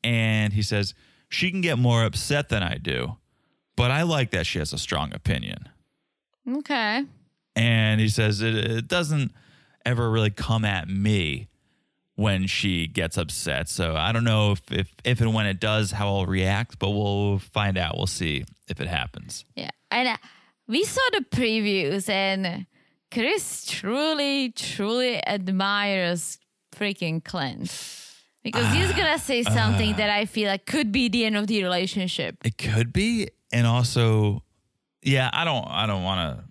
[0.04, 0.94] And he says,
[1.28, 3.16] "She can get more upset than I do,
[3.76, 5.68] but I like that she has a strong opinion."
[6.48, 7.04] Okay.
[7.56, 9.32] And he says it, it doesn't
[9.86, 11.48] ever really come at me
[12.20, 13.66] when she gets upset.
[13.66, 16.90] So I don't know if, if if and when it does how I'll react, but
[16.90, 17.96] we'll find out.
[17.96, 19.46] We'll see if it happens.
[19.56, 19.70] Yeah.
[19.90, 20.16] And uh,
[20.68, 22.66] we saw the previews and
[23.10, 26.38] Chris truly, truly admires
[26.76, 27.74] freaking Clint.
[28.44, 31.62] Because he's gonna say something that I feel like could be the end of the
[31.62, 32.36] relationship.
[32.44, 34.42] It could be, and also,
[35.02, 36.44] yeah, I don't, I don't want to.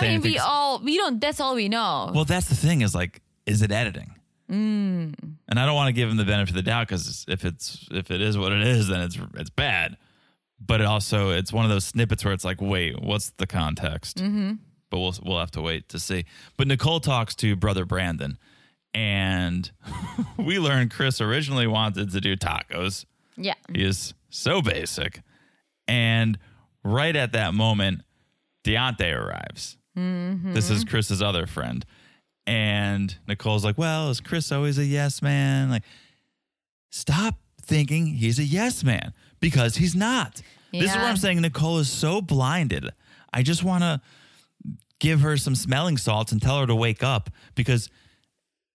[0.00, 1.20] I mean, we all we don't.
[1.20, 2.12] That's all we know.
[2.14, 4.14] Well, that's the thing is like, is it editing?
[4.52, 5.14] Mm.
[5.48, 7.88] And I don't want to give him the benefit of the doubt because if it's
[7.90, 9.96] if it is what it is, then it's it's bad.
[10.60, 14.18] But it also it's one of those snippets where it's like, wait, what's the context?
[14.18, 14.54] Mm-hmm.
[14.90, 16.26] But we'll we'll have to wait to see.
[16.56, 18.38] But Nicole talks to brother Brandon,
[18.92, 19.70] and
[20.36, 23.06] we learn Chris originally wanted to do tacos.
[23.36, 23.54] yeah.
[23.74, 25.22] He is so basic.
[25.88, 26.38] And
[26.84, 28.02] right at that moment,
[28.64, 29.76] Deontay arrives.
[29.94, 31.84] This is Chris's other friend.
[32.46, 35.70] And Nicole's like, Well, is Chris always a yes man?
[35.70, 35.84] Like,
[36.90, 40.42] stop thinking he's a yes man because he's not.
[40.72, 41.40] This is what I'm saying.
[41.40, 42.90] Nicole is so blinded.
[43.32, 44.00] I just want to
[45.00, 47.90] give her some smelling salts and tell her to wake up because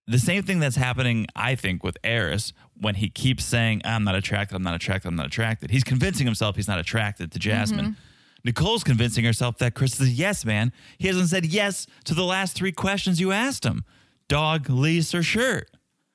[0.07, 4.15] the same thing that's happening, I think, with Airris when he keeps saying, I'm not
[4.15, 5.71] attracted, I'm not attracted, I'm not attracted.
[5.71, 7.85] He's convincing himself he's not attracted to Jasmine.
[7.85, 8.01] Mm-hmm.
[8.47, 10.71] Nicole's convincing herself that Chris is a yes man.
[10.97, 13.83] He hasn't said yes to the last three questions you asked him
[14.29, 15.69] dog, lease, or shirt.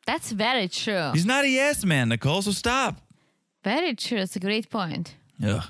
[0.06, 1.10] That's very true.
[1.12, 3.02] He's not a yes man, Nicole, so stop.
[3.62, 4.18] Very true.
[4.18, 5.14] That's a great point.
[5.44, 5.62] Ugh.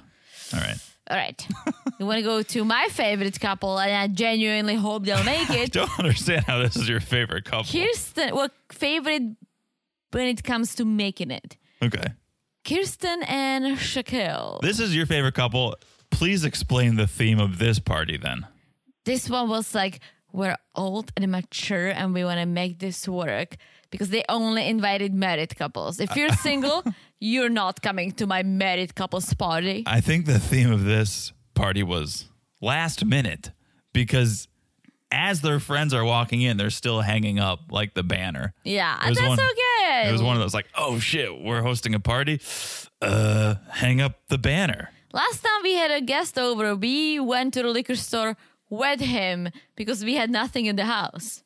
[0.54, 0.78] All right.
[1.10, 1.48] All right.
[1.98, 5.56] you want to go to my favorite couple, and I genuinely hope they'll make it.
[5.58, 5.72] I it.
[5.72, 7.72] don't understand how this is your favorite couple.
[7.72, 9.36] Kirsten, well, favorite
[10.12, 11.56] when it comes to making it.
[11.82, 12.06] Okay.
[12.64, 14.60] Kirsten and Shaquille.
[14.60, 15.74] This is your favorite couple.
[16.12, 18.46] Please explain the theme of this party then.
[19.04, 19.98] This one was like,
[20.32, 23.56] we're old and mature and we want to make this work
[23.90, 25.98] because they only invited married couples.
[26.00, 26.84] If you're single,
[27.18, 29.82] you're not coming to my married couples party.
[29.86, 32.28] I think the theme of this party was
[32.60, 33.50] last minute
[33.92, 34.48] because
[35.10, 38.54] as their friends are walking in, they're still hanging up like the banner.
[38.64, 40.08] Yeah, that's one- okay.
[40.08, 42.40] It was one of those like, oh shit, we're hosting a party.
[43.02, 44.90] Uh, hang up the banner.
[45.12, 48.36] Last time we had a guest over, we went to the liquor store
[48.70, 51.42] with him because we had nothing in the house.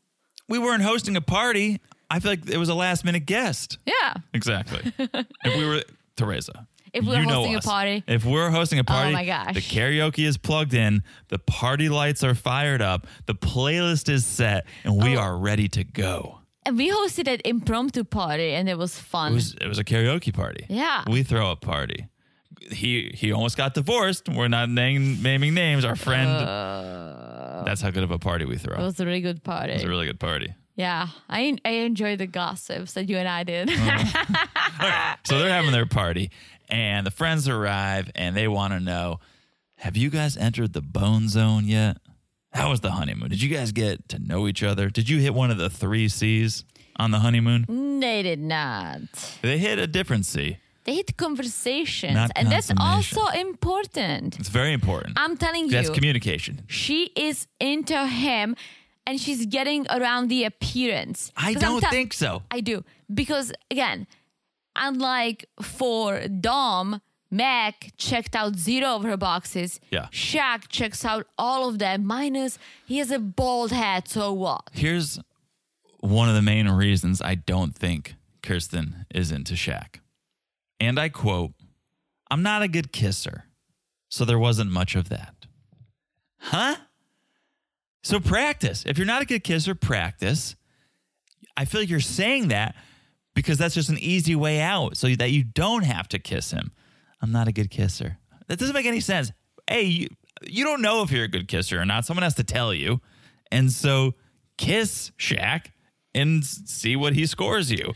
[0.48, 1.80] We weren't hosting a party.
[2.08, 3.78] I feel like it was a last minute guest.
[3.84, 4.14] Yeah.
[4.32, 4.92] Exactly.
[4.98, 5.82] if we were
[6.16, 6.68] Teresa.
[6.92, 8.04] If we were you know hosting a party.
[8.08, 9.54] Oh If we're hosting a oh party, oh my gosh.
[9.54, 14.64] the karaoke is plugged in, the party lights are fired up, the playlist is set,
[14.84, 15.20] and we Oh.
[15.20, 16.38] are ready to go.
[16.64, 19.32] And we hosted an impromptu party and it was fun.
[19.32, 20.66] It was it was a karaoke party.
[20.68, 21.02] Yeah.
[21.10, 22.06] We throw a party.
[22.70, 24.28] He he almost got divorced.
[24.28, 25.84] We're not name, naming names.
[25.84, 26.28] Our friend.
[26.28, 28.76] Uh, that's how good of a party we throw.
[28.76, 29.72] it It was a really good party.
[29.72, 30.54] It was a really good party.
[30.76, 31.08] yeah.
[31.28, 33.70] I I enjoy the gossips that you and I did.
[33.72, 34.32] Oh.
[35.24, 36.30] So they're having their party,
[36.68, 39.18] and the friends arrive, and they want to know:
[39.76, 41.96] Have you guys entered the bone zone yet?
[42.52, 43.30] How was the honeymoon?
[43.30, 44.88] Did you guys get to know each other?
[44.88, 46.64] Did you hit one of the three C's
[46.96, 48.00] on the honeymoon?
[48.00, 49.00] they did not.
[49.42, 50.58] They hit a different C.
[50.86, 52.14] They hit conversations.
[52.14, 54.38] Not and that's also important.
[54.38, 55.18] It's very important.
[55.18, 56.62] I'm telling you, That's communication.
[56.68, 58.54] she is into him
[59.04, 61.32] and she's getting around the appearance.
[61.36, 62.42] I'm don't tell- think so.
[62.52, 62.84] I do.
[63.12, 64.06] Because again,
[64.76, 69.80] unlike for Dom, Mac checked out zero of her boxes.
[69.90, 70.06] Yeah.
[70.12, 74.62] Shaq checks out all of them, minus he has a bald head, so what?
[74.72, 75.18] Here's
[75.98, 79.96] one of the main reasons I don't think Kirsten is into Shaq.
[80.78, 81.52] And I quote,
[82.30, 83.44] I'm not a good kisser,
[84.08, 85.46] so there wasn't much of that.
[86.38, 86.76] Huh?
[88.02, 88.84] So practice.
[88.86, 90.54] If you're not a good kisser, practice.
[91.56, 92.76] I feel like you're saying that
[93.34, 96.72] because that's just an easy way out so that you don't have to kiss him.
[97.20, 98.18] I'm not a good kisser.
[98.48, 99.32] That doesn't make any sense.
[99.68, 100.08] Hey, you,
[100.42, 102.04] you don't know if you're a good kisser or not.
[102.04, 103.00] Someone has to tell you.
[103.50, 104.14] And so
[104.56, 105.66] kiss Shaq
[106.14, 107.94] and see what he scores you.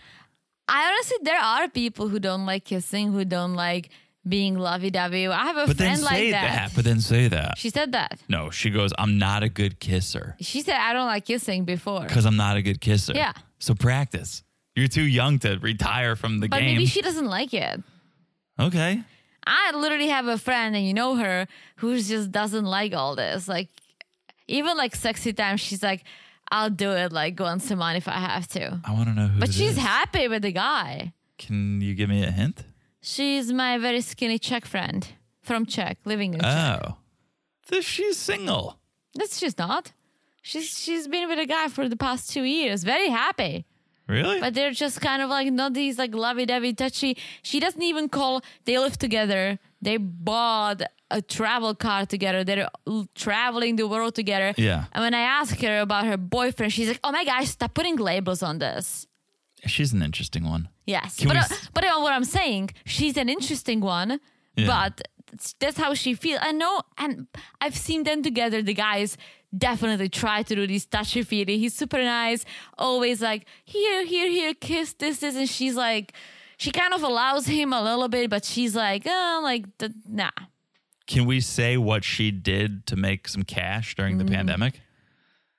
[0.72, 3.90] I honestly, there are people who don't like kissing, who don't like
[4.28, 5.26] being lovey-dovey.
[5.26, 6.54] I have a But then friend say like that.
[6.68, 6.72] that.
[6.76, 7.58] But then say that.
[7.58, 8.20] She said that.
[8.28, 12.02] No, she goes, I'm not a good kisser She said I don't like kissing before.
[12.02, 13.14] because I'm not a good kisser.
[13.14, 13.32] Yeah.
[13.58, 14.42] So practice.
[14.76, 16.66] You're too young to retire from the But game.
[16.76, 17.82] maybe she doesn't like it.
[18.58, 19.02] okay.
[19.46, 23.48] I literally have a friend, and you know her, who just doesn't like all this.
[23.48, 23.68] Like,
[24.46, 26.04] even like sexy time, she's like,
[26.50, 28.80] I'll do it like once a month if I have to.
[28.84, 29.78] I want to know who But she's is.
[29.78, 31.12] happy with the guy.
[31.38, 32.64] Can you give me a hint?
[33.00, 35.06] She's my very skinny Czech friend
[35.42, 36.82] from Czech, living in Czech.
[36.84, 36.96] Oh.
[37.68, 38.78] This, she's single.
[39.14, 39.92] That's she's not.
[40.42, 43.64] She's she's been with a guy for the past two years, very happy.
[44.08, 44.40] Really?
[44.40, 47.16] But they're just kind of like not these like lovey-dovey, touchy.
[47.42, 48.42] She doesn't even call.
[48.64, 49.58] They live together.
[49.82, 52.44] They bought a travel car together.
[52.44, 52.68] They're
[53.14, 54.54] traveling the world together.
[54.56, 54.84] Yeah.
[54.92, 57.96] And when I ask her about her boyfriend, she's like, "Oh my gosh, stop putting
[57.96, 59.06] labels on this."
[59.66, 60.68] she's an interesting one.
[60.86, 64.20] Yes, Can but we uh, but uh, what I'm saying, she's an interesting one.
[64.56, 64.66] Yeah.
[64.66, 66.40] But that's, that's how she feels.
[66.42, 67.26] I know, and
[67.60, 68.62] I've seen them together.
[68.62, 69.16] The guys
[69.56, 71.58] definitely try to do this touchy feely.
[71.58, 72.44] He's super nice,
[72.78, 76.12] always like here, here, here, kiss this, this, and she's like,
[76.62, 80.30] she kind of allows him a little bit, but she's like, oh, like the, nah.
[81.06, 84.18] Can we say what she did to make some cash during Mm.
[84.26, 84.74] the pandemic?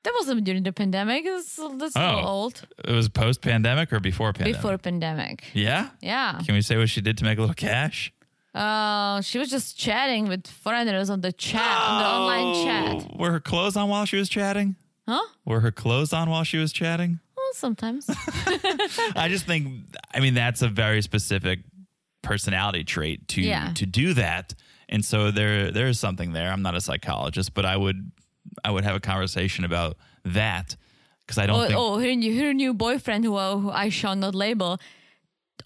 [0.04, 1.26] That wasn't during the pandemic.
[1.26, 2.22] That's, that's Oh.
[2.34, 2.56] old.
[2.86, 4.56] It was post pandemic or before pandemic?
[4.62, 5.44] Before pandemic.
[5.54, 5.90] Yeah?
[6.02, 6.40] Yeah.
[6.46, 8.12] Can we say what she did to make a little cash?
[8.54, 13.18] Uh, she was just chatting with foreigners on the chat, on the online chat.
[13.20, 14.76] Were her clothes on while she was chatting?
[15.08, 15.26] Huh?
[15.46, 17.20] Were her clothes on while she was chatting?
[17.52, 18.06] Well, sometimes.
[19.16, 19.84] I just think
[20.14, 21.60] I mean that's a very specific
[22.22, 23.74] personality trait to Yeah.
[23.76, 24.54] to do that.
[24.90, 26.52] And so there there is something there.
[26.52, 28.12] I'm not a psychologist, but I would
[28.64, 30.76] I would have a conversation about that
[31.26, 34.16] because I don't oh, think oh, her new, her new boyfriend, who, who I shall
[34.16, 34.80] not label,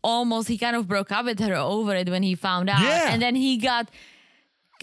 [0.03, 3.09] almost he kind of broke up with her over it when he found out, Yeah.
[3.11, 3.89] and then he got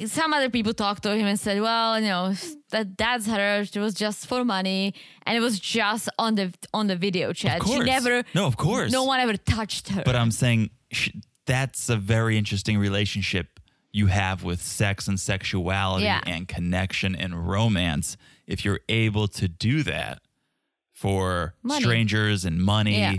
[0.07, 2.35] some other people talked to him and said, "Well, you know,
[2.71, 3.61] that that's her.
[3.61, 4.95] It was just for money,
[5.27, 7.63] and it was just on the on the video chat.
[7.67, 8.91] She never, No, of course.
[8.93, 10.03] no one ever touched her.
[10.05, 11.11] But I'm saying sh-
[11.47, 13.61] that's a very interesting relationship
[13.93, 16.21] you have with sex and sexuality Yeah.
[16.27, 18.17] and connection and romance.
[18.47, 20.23] If you're able to do that
[20.91, 21.83] for Money.
[21.83, 22.99] strangers and money.
[22.99, 23.17] Yeah.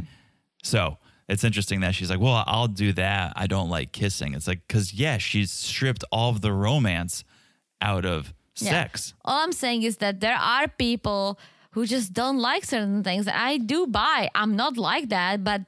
[0.63, 0.97] So
[1.34, 3.34] it's interesting that she's like, well, I'll do that.
[3.36, 4.34] I don't like kissing.
[4.34, 7.23] It's like, because, yeah, she's stripped all of the romance
[7.81, 8.69] out of Yeah.
[8.71, 9.13] sex.
[9.25, 11.38] All I'm saying is that there are people
[11.71, 13.27] who just don't like certain things.
[13.27, 14.29] I do buy.
[14.36, 15.61] I'm not like that, but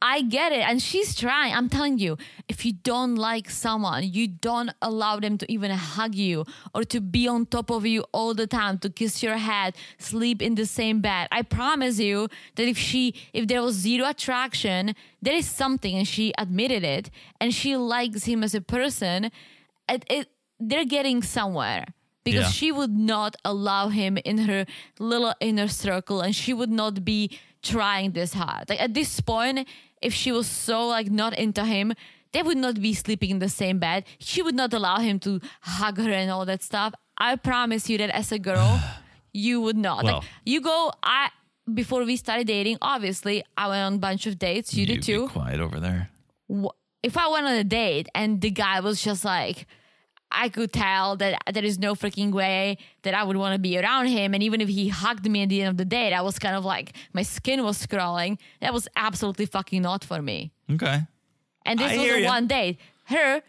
[0.00, 0.60] I get it.
[0.68, 1.52] And she's trying.
[1.54, 2.16] I'm telling you,
[2.48, 6.44] if you don't like someone, you don't allow them to even hug you
[6.74, 10.40] or to be on top of you all the time, to kiss your head, sleep
[10.40, 11.26] in the same bed.
[11.32, 16.06] I promise you that if she, if there was zero attraction, there is something, and
[16.06, 19.30] she admitted it, and she likes him as a person,
[19.88, 20.28] it, it
[20.60, 21.86] they're getting somewhere
[22.24, 22.50] because Yeah.
[22.50, 24.64] she would not allow him in her
[24.98, 29.66] little inner circle and she would not be trying this hard like at this point
[30.02, 31.92] if she was so like not into him
[32.32, 34.04] they would not be sleeping in the same bed.
[34.18, 36.92] She would not allow him to hug her and all that stuff.
[37.16, 38.80] I promise you that as a girl
[39.32, 40.04] you would not.
[40.04, 41.30] Well- like you go i
[41.72, 44.72] before we started dating obviously i went on a bunch of dates.
[44.74, 45.28] You, did too.
[45.28, 46.10] quiet over there.
[47.02, 49.66] if I went on a date and the guy was just like,
[50.30, 53.78] I could tell that there is no freaking way that I would want to be
[53.78, 54.34] around him.
[54.34, 56.54] And even if he hugged me at the end of the date, I was kind
[56.54, 58.38] of like, my skin was crawling.
[58.60, 60.52] That was absolutely fucking not for me.
[60.70, 61.00] Okay.
[61.64, 62.78] And this I was a one date.
[63.04, 63.42] Her,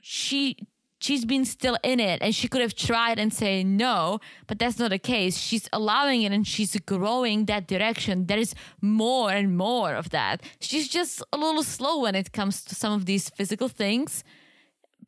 [0.00, 0.56] she,
[1.00, 4.78] she's been still in it and she could have tried and say no, but that's
[4.78, 5.36] not the case.
[5.36, 8.26] She's allowing it and she's growing that direction.
[8.26, 10.42] There is more and more of that.
[10.60, 14.24] She's just a little slow when it comes to some of these physical things.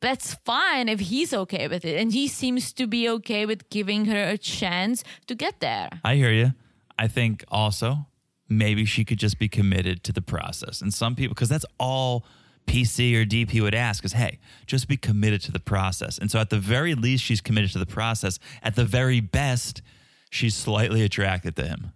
[0.03, 1.97] That's fine if he's okay with it.
[1.97, 6.01] And he seems to be okay with giving her a chance to get there.
[6.03, 6.51] I hear you.
[6.99, 8.07] I think also
[8.49, 10.81] maybe she could just be committed to the process.
[10.81, 12.25] And some people, because that's all
[12.67, 16.17] PC or DP would ask is, hey, just be committed to the process.
[16.17, 18.39] And so at the very least, she's committed to the process.
[18.61, 19.81] At the very best,
[20.29, 21.93] she's slightly attracted to him.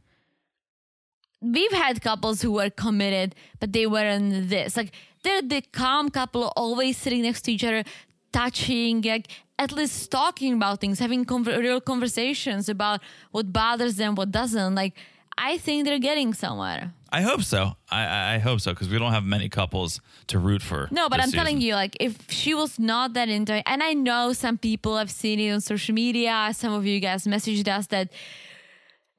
[1.41, 4.77] we've had couples who were committed, but they weren't this.
[4.77, 4.93] Like
[5.23, 7.83] they're the calm couple, always sitting next to each other,
[8.31, 9.27] touching, like
[9.59, 13.01] at least talking about things, having conver- real conversations about
[13.31, 14.75] what bothers them, what doesn't.
[14.75, 14.93] Like
[15.37, 16.93] I think they're getting somewhere.
[17.11, 17.73] I hope so.
[17.89, 20.89] I, I hope so because we don't have many couples to root for.
[20.91, 23.93] No, but I'm telling you, like, if she was not that into it, and I
[23.93, 27.87] know some people have seen it on social media, some of you guys messaged us
[27.87, 28.11] that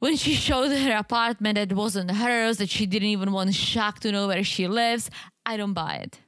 [0.01, 4.13] when she showed her apartment that wasn't hers, that she didn't even want Shaq to
[4.13, 5.11] know where she lives,
[5.47, 6.21] I don't buy it.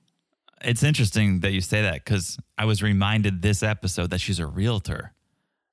[0.62, 4.46] It's interesting that you say that because I was reminded this episode that she's a
[4.46, 5.12] realtor.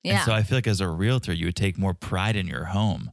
[0.04, 0.16] Yeah.
[0.18, 2.66] And so I feel like as a realtor, you would take more pride in your
[2.66, 3.12] home.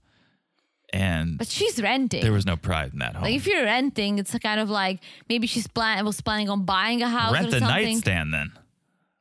[0.92, 2.22] And but she's renting.
[2.22, 3.24] there was no pride in that home.
[3.24, 7.02] like if you're renting, it's kind of like maybe she's plan was planning on buying
[7.02, 7.84] a house Rent or the something.
[7.84, 8.52] nightstand then.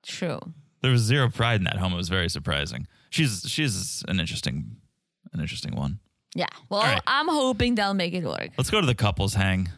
[0.03, 0.39] True.
[0.83, 1.93] There was zero pride in that home.
[1.93, 2.85] It was very surprising.
[3.09, 4.75] She's she's an interesting
[5.31, 5.99] an interesting one.
[6.35, 6.45] Yeah.
[6.69, 7.01] Well, right.
[7.07, 8.49] I'm hoping they'll make it work.
[8.57, 9.69] Let's go to the couples hang.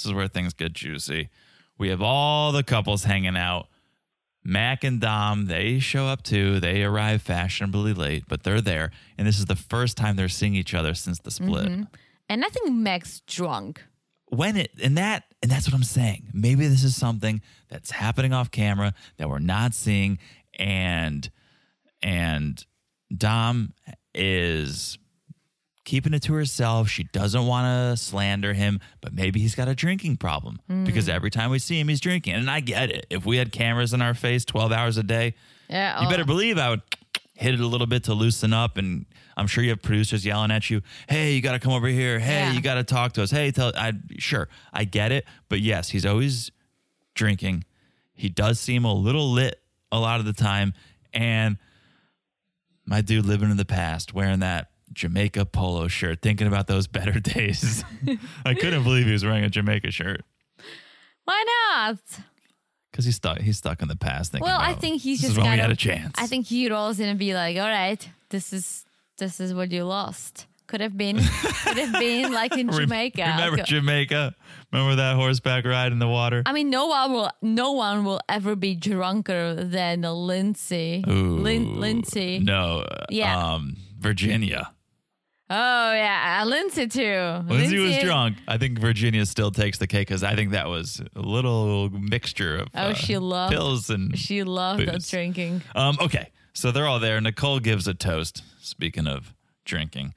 [0.00, 1.28] This is where things get juicy.
[1.76, 3.66] We have all the couples hanging out.
[4.42, 6.58] Mac and Dom, they show up too.
[6.58, 8.92] They arrive fashionably late, but they're there.
[9.18, 11.66] And this is the first time they're seeing each other since the split.
[11.66, 11.82] Mm-hmm.
[12.30, 13.84] And I think Mac's drunk.
[14.28, 16.28] When it and that and that's what I'm saying.
[16.32, 20.18] Maybe this is something that's happening off camera that we're not seeing
[20.58, 21.28] and
[22.00, 22.64] and
[23.14, 23.74] Dom
[24.14, 24.96] is
[25.90, 26.88] keeping it to herself.
[26.88, 30.84] She doesn't want to slander him, but maybe he's got a drinking problem hmm.
[30.84, 32.34] because every time we see him, he's drinking.
[32.34, 33.06] And I get it.
[33.10, 35.34] If we had cameras in our face 12 hours a day,
[35.68, 36.00] Yeah.
[36.00, 36.10] you oh.
[36.10, 36.82] better believe I would
[37.34, 38.76] hit it a little bit to loosen up.
[38.76, 39.04] And
[39.36, 42.20] I'm sure you have producers yelling at you, "Hey, you got to come over here.
[42.20, 42.52] Hey, Yeah.
[42.52, 43.32] you got to talk to us.
[43.32, 46.52] Hey, tell." I sure I get it, but yes, he's always
[47.16, 47.64] drinking.
[48.12, 49.60] He does seem a little lit
[49.90, 50.72] a lot of the time,
[51.12, 51.58] and
[52.86, 57.18] my dude living in the past, wearing that Jamaica polo shirt, thinking about those better
[57.20, 57.84] days.
[58.44, 60.22] I couldn't believe he was wearing a Jamaica shirt
[61.24, 61.98] Why not?
[62.90, 63.38] because he's stuck.
[63.40, 64.32] He's stuck in the past.
[64.32, 65.80] Thinking Well, I about, think he's this just is when we kind had of, a
[65.80, 66.14] chance.
[66.18, 68.84] I think he rolls in and be like, "All right, this is
[69.18, 70.46] this is what you lost.
[70.66, 73.22] Could have been, could have been like in Jamaica.
[73.22, 74.34] Remember Go- Jamaica?
[74.72, 76.42] Remember that horseback ride in the water?
[76.46, 81.04] I mean, no one will, no one will ever be drunker than Lindsay.
[81.08, 82.38] Ooh, Lin- Lindsay.
[82.38, 82.86] No.
[83.08, 83.54] Yeah.
[83.54, 84.70] Um, Virginia.
[85.52, 87.42] Oh yeah, Lindsay too.
[87.48, 88.36] Lindsay was drunk.
[88.46, 92.56] I think Virginia still takes the cake because I think that was a little mixture
[92.58, 95.10] of Oh, uh, she loved- pills and She loved that Booze.
[95.10, 95.62] drinking.
[95.74, 97.20] Um, okay, so they're all there.
[97.20, 98.42] Nicole gives a toast.
[98.60, 100.14] Speaking of drinking,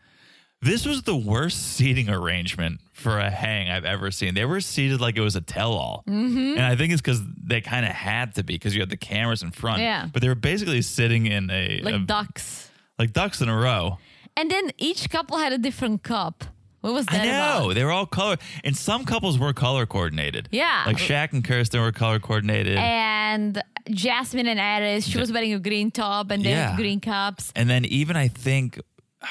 [0.61, 4.35] this was the worst seating arrangement for a hang I've ever seen.
[4.35, 6.57] They were seated like it was a tell-all, Mm-hmm.
[6.57, 8.97] and I think it's because they kind of had to be because you had the
[8.97, 9.79] cameras in front.
[9.81, 10.07] Yeah.
[10.13, 12.69] but they were basically sitting in a, Like a- ducks.
[12.99, 13.97] like ducks in a row.
[14.35, 16.43] And then each couple had a different cup.
[16.81, 17.75] What was that I know about?
[17.75, 18.35] they were all color,
[18.65, 20.49] and some couples were color coordinated.
[20.51, 20.83] Yeah.
[20.85, 22.77] like Shaq and Kirsten were color coordinated.
[22.77, 26.69] And Jasmine and Airris, she was wearing a green top and they Yeah.
[26.71, 27.53] had green cups.
[27.55, 28.79] And then even I think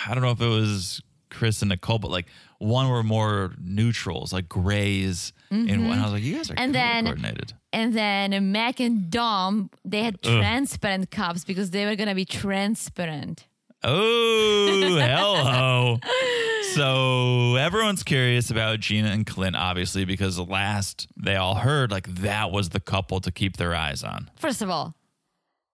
[0.06, 2.26] I don't know if it was Chris and Nicole, but like
[2.58, 5.34] one were more neutrals, like grays.
[5.50, 6.62] And I was like, you guys are Mm-hmm.
[6.64, 7.52] And color then- coordinated.
[7.74, 13.46] And then Mac and Dom, they had transparent cups because they were gonna be transparent.
[13.84, 15.98] Oh, hello.
[16.74, 22.50] so everyone's curious about Gina and Clint, obviously, because last they all heard like that
[22.50, 24.30] was the couple to keep their eyes on.
[24.36, 24.94] First of all,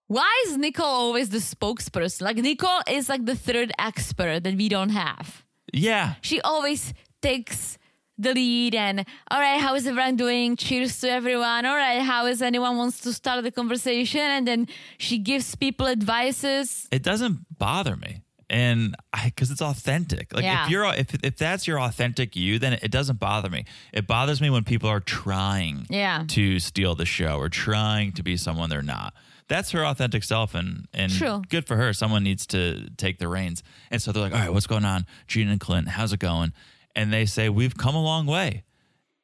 [0.06, 2.22] why is Nicole always the spokesperson?
[2.22, 5.44] Like Nicole is like the third expert that we don't have.
[5.72, 6.14] Yeah.
[6.22, 7.77] She always takes
[8.18, 10.56] the lead and all right, how is everyone doing?
[10.56, 11.64] Cheers to everyone.
[11.66, 14.20] All right, how is anyone wants to start the conversation?
[14.20, 14.68] And then
[14.98, 16.88] she gives people advices.
[16.90, 20.64] it doesn't bother me and i because it's authentic like Yeah.
[20.64, 24.40] if you're if, if that's your authentic you then it doesn't bother me it bothers
[24.40, 26.24] me when people are trying Yeah.
[26.28, 29.12] to steal the show or trying to be someone they're not
[29.48, 31.42] that's her authentic self and and True.
[31.50, 34.52] good for her someone needs to take the reins and so they're like all right
[34.54, 36.54] what's going on gina and clint how's it going
[36.98, 38.64] and they say we've come a long way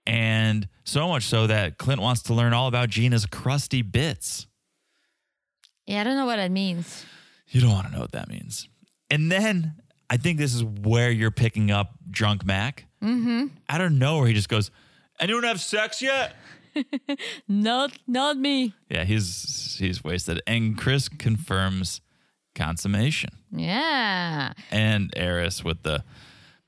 [0.06, 4.46] and so much so that clint wants to learn all about gina's crusty bits
[5.86, 7.05] Yeah, I don't know what that means.
[7.48, 8.68] You don't want to know what that means.
[9.10, 9.74] And then
[10.09, 12.86] I think this is where you're picking up drunk Mac.
[13.02, 13.46] Mm-hmm.
[13.68, 14.70] Out of nowhere, he just goes,
[15.20, 16.34] "Anyone have sex yet?"
[17.48, 18.74] Not not me.
[18.88, 20.40] Yeah, he's he's wasted.
[20.46, 22.01] And Chris confirms
[22.55, 23.30] consummation.
[23.52, 24.52] Yeah.
[24.70, 26.02] And Airris with the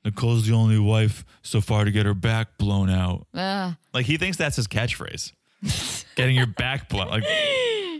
[0.07, 3.27] Nicole's the only wife so far to get her back blown out.
[3.33, 5.33] Uh, Like he thinks that's his catchphrase.
[6.15, 7.07] Getting your back blown.
[7.09, 7.23] Like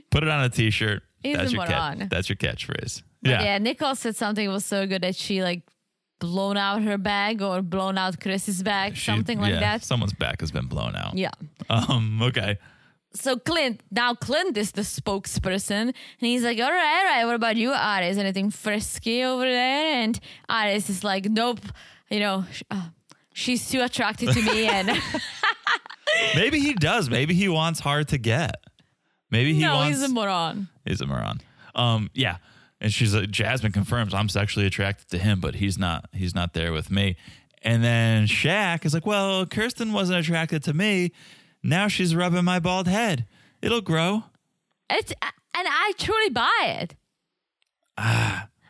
[0.09, 1.03] put it on a t-shirt.
[1.21, 2.07] He's that's a your moron.
[2.09, 3.03] that's your catchphrase.
[3.23, 3.43] Yeah.
[3.43, 3.57] yeah.
[3.57, 5.63] Nicole said something was so good that she like
[6.19, 9.83] blown out her bag or blown out Chris's bag, She- something like yeah, that.
[9.83, 11.17] Someone's back has been blown out.
[11.17, 11.31] yeah.
[11.69, 12.57] Um, okay.
[13.13, 17.25] So Clint, now Clint is the spokesperson, and he's like, "All right, all right.
[17.25, 18.17] What about you, Airris?
[18.17, 20.19] Anything frisky over there?" And
[20.49, 21.61] Airris is like, "Nope.
[22.09, 22.87] You know, uh,
[23.33, 25.01] she's too attracted to me." And
[26.35, 27.09] Maybe he does.
[27.09, 28.55] Maybe he wants hard to get.
[29.29, 29.73] Maybe he wants.
[29.73, 29.99] no, wants.
[29.99, 30.67] he's a moron.
[30.85, 31.41] he's a moron.
[31.75, 32.37] Um, yeah.
[32.79, 36.05] And she's like, Jasmine confirms I'm sexually attracted to him, but he's not.
[36.13, 37.17] He's not there with me.
[37.61, 41.11] And then Shaq is like, well, Kirsten wasn't attracted to me.
[41.63, 43.25] Now she's rubbing my bald head.
[43.61, 44.23] It'll grow.
[44.89, 46.51] It's and I truly buy
[46.81, 46.95] it.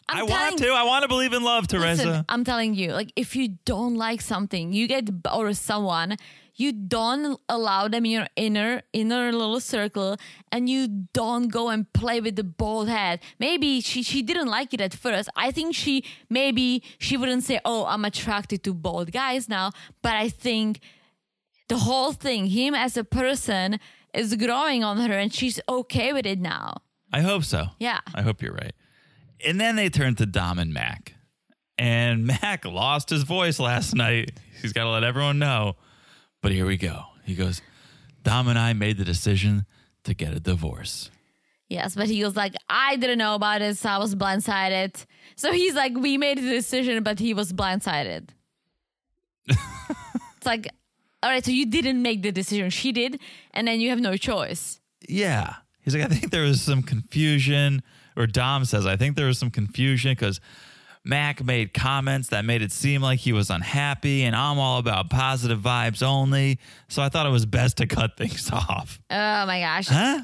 [0.09, 0.69] I'm I want to.
[0.69, 2.05] I want to believe in love, Teresa.
[2.05, 6.15] Listen, I'm telling you, like if you don't like something, you get or someone,
[6.55, 10.17] you don't allow them in your inner inner little circle,
[10.51, 13.19] and you don't go and play with the bald head.
[13.39, 15.29] Maybe she she didn't like it at first.
[15.35, 19.71] I think she maybe she wouldn't say, "Oh, I'm attracted to bald guys now,"
[20.01, 20.79] but I think
[21.67, 23.79] the whole thing, him as a person,
[24.13, 26.77] is growing on her, and she's okay with it now.
[27.11, 27.67] I hope so.
[27.79, 27.99] Yeah.
[28.15, 28.73] I hope you're right.
[29.45, 31.13] And then they turn to Dom and Mac.
[31.77, 34.31] And Mac lost his voice last night.
[34.61, 35.75] He's got to let everyone know.
[36.41, 37.03] But here we go.
[37.23, 37.61] He goes,
[38.23, 39.65] Dom and I made the decision
[40.03, 41.11] to get a divorce.
[41.69, 45.05] Yes, but he was like, I didn't know about it, so I was blindsided.
[45.35, 48.29] So he's like, we made the decision, but he was blindsided.
[49.47, 50.69] it's like,
[51.21, 52.69] all right, so you didn't make the decision.
[52.69, 53.19] She did,
[53.53, 54.79] and then you have no choice.
[55.09, 55.55] Yeah.
[55.81, 57.83] He's like, I think there was some confusion.
[58.17, 60.41] Or Dom says, I think there was some confusion because
[61.03, 65.09] Mac made comments that made it seem like he was unhappy, and I'm all about
[65.09, 66.59] positive vibes only.
[66.89, 68.99] So I thought it was best to cut things off.
[69.11, 69.87] Oh my gosh.
[69.87, 70.21] Huh?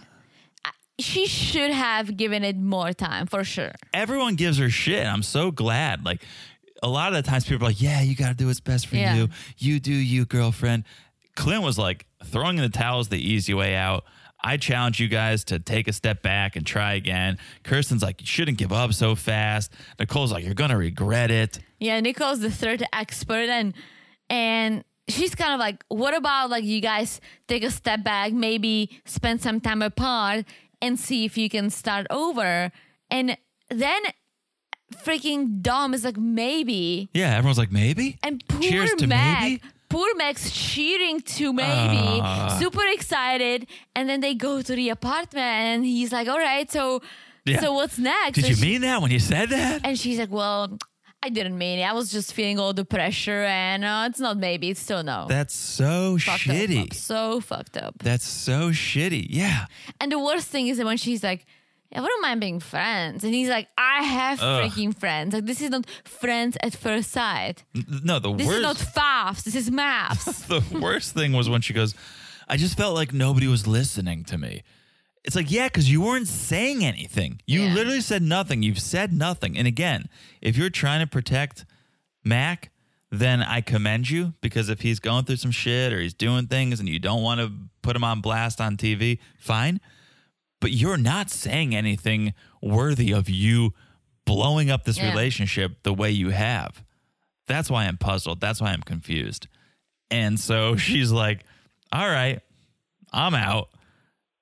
[0.99, 3.71] She should have given it more time for sure.
[3.93, 5.05] everyone gives her shit.
[5.05, 6.05] I'm so glad.
[6.05, 6.23] Like
[6.83, 8.87] a lot of the times people are like, yeah, you got to do what's best
[8.87, 9.15] for Yeah.
[9.15, 9.29] you.
[9.57, 10.83] You do you, girlfriend.
[11.35, 14.03] Clint was like, throwing in the towel is the easy way out.
[14.43, 17.37] I challenge you guys to take a step back and try again.
[17.63, 19.71] Kirsten's like, you shouldn't give up so fast.
[19.99, 21.59] Nicole's like, you're to regret it.
[21.79, 23.73] Yeah, Nicole's the third expert and
[24.29, 28.89] and she's kind of like, what about like you guys take a step back, maybe
[29.05, 30.45] spend some time apart
[30.81, 32.71] and see if you can start over.
[33.09, 33.37] And
[33.69, 34.01] then
[34.95, 38.17] freaking Dom is like maybe, Yeah, everyone's like maybe.
[38.23, 39.61] and poor Cheers to Meg, maybe.
[39.93, 42.57] Poor Meg's cheering to maybe, Ah.
[42.61, 43.59] super excited,
[43.95, 46.83] and then they go to the apartment, and he's like, "All right, so,
[47.45, 47.61] Yeah.
[47.63, 49.75] so what's next?" Did And you she- mean that when you said that?
[49.85, 50.61] And she's like, "Well,
[51.25, 51.85] I didn't mean it.
[51.91, 55.19] I was just feeling all the pressure, and uh, it's not maybe, it's still no."
[55.35, 56.75] That's so Fucked shitty.
[56.75, 56.91] Mom.
[57.11, 57.93] so fucked up.
[58.07, 59.25] That's so shitty.
[59.41, 59.59] Yeah.
[59.99, 61.45] And the worst thing is that when she's like,
[61.95, 63.23] I wouldn't mind being friends.
[63.23, 64.63] And he's like, I have Ugh.
[64.71, 65.33] freaking friends.
[65.33, 67.63] Like, this is not friends at first sight.
[67.75, 68.57] N- No, the This worst.
[68.57, 69.43] is not FAFs.
[69.43, 70.47] This is MAFS.
[70.71, 71.93] the worst thing was when she goes,
[72.47, 74.63] I just felt like nobody was listening to me.
[75.23, 77.39] It's like, yeah, because you weren't saying anything.
[77.47, 77.73] You Yeah.
[77.73, 78.63] literally said nothing.
[78.63, 79.57] You've said nothing.
[79.57, 80.09] And again,
[80.41, 81.65] if you're trying to protect
[82.25, 82.71] Mac,
[83.11, 86.79] then I commend you because if he's going through some shit or he's doing things
[86.79, 87.51] and you don't want to
[87.83, 89.79] put him on blast on TV, fine.
[90.63, 93.73] But you're not saying anything worthy of you
[94.25, 95.09] blowing up this Yeah.
[95.09, 96.81] relationship the way you have.
[97.47, 98.39] That's why I'm puzzled.
[98.39, 99.47] That's why I'm confused.
[100.09, 101.43] And so she's like,
[101.91, 102.39] all right,
[103.11, 103.67] I'm out.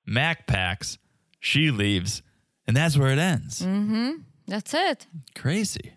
[0.06, 0.96] Mac packs.
[1.40, 2.22] She leaves.
[2.68, 3.60] And that's where it ends.
[3.62, 4.12] Mm-hmm.
[4.46, 5.08] That's it.
[5.34, 5.92] Crazy.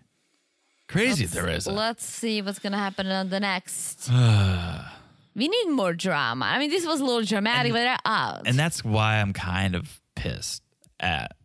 [0.88, 1.70] Crazy, Let's- Teresa.
[1.70, 4.10] Let's see what's going to happen on the next.
[5.36, 6.46] we need more drama.
[6.46, 8.42] I mean, this was a little dramatic, but they're out.
[8.46, 10.62] And that's why I'm kind of pissed
[10.98, 11.36] at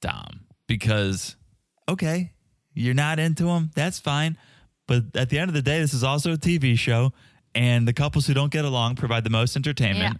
[0.00, 1.36] Dom because,
[1.88, 2.32] okay,
[2.74, 3.70] you're not into him.
[3.74, 4.36] That's fine.
[4.88, 7.12] But at the end of the day, this is also a TV show,
[7.54, 10.18] and the couples who don't get along provide the most entertainment.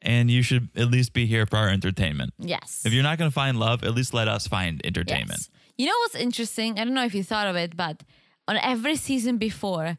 [0.00, 2.32] And you should at least be here for our entertainment.
[2.38, 2.82] yes.
[2.86, 5.40] If you're not going to find love, at least let us find entertainment.
[5.40, 5.50] Yes.
[5.76, 6.78] You know what's interesting?
[6.78, 8.04] I don't know if you thought of it, but
[8.46, 9.98] on every season before,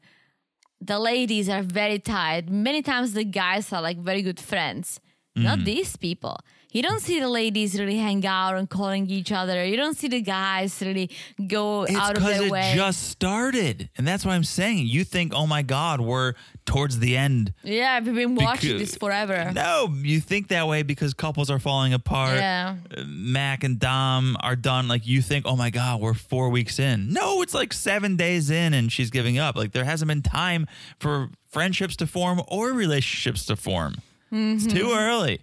[0.80, 2.50] the ladies are very tired.
[2.50, 5.02] Many times the guys are like very good friends.
[5.38, 5.44] Mm-hmm.
[5.44, 6.38] Not these people.
[6.72, 9.66] You don't see the ladies really hang out and calling each other.
[9.66, 11.10] You don't see the guys really
[11.48, 12.18] go It's out of.
[12.18, 12.74] It's because their it way.
[12.76, 13.90] just started.
[13.98, 16.36] And that's why I'm saying you think, oh my God, we're
[16.68, 17.54] towards the end.
[17.64, 19.52] yeah, we've been watching Becau- this forever.
[19.52, 22.36] No, you think that way because couples are falling apart.
[22.36, 22.76] Yeah.
[23.04, 24.88] Mac and Dom are done.
[24.88, 27.12] Like you think, oh my God, we're four weeks in.
[27.12, 29.56] No, it's like seven days in and she's giving up.
[29.56, 30.68] Like there hasn't been time
[31.00, 33.96] for friendships to form or relationships to form.
[34.32, 34.78] It's Mm-hmm.
[34.78, 35.40] too early.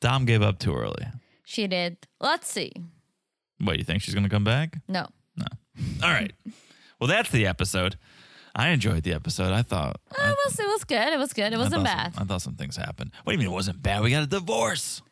[0.00, 1.06] Dom gave up too early.
[1.44, 1.96] She did.
[2.20, 2.72] Let's see.
[3.60, 4.78] What, you think she's going to come back?
[4.88, 5.06] No.
[5.36, 5.46] No.
[6.02, 6.32] All right.
[7.00, 7.96] Well, that's the episode.
[8.54, 9.52] I enjoyed the episode.
[9.52, 10.00] I thought.
[10.10, 11.12] Uh, it was, it was good.
[11.12, 11.52] It was good.
[11.52, 12.14] It wasn't bad.
[12.14, 13.12] Some, I thought some things happened.
[13.24, 14.02] What do you mean it wasn't bad?
[14.02, 15.02] We got a divorce.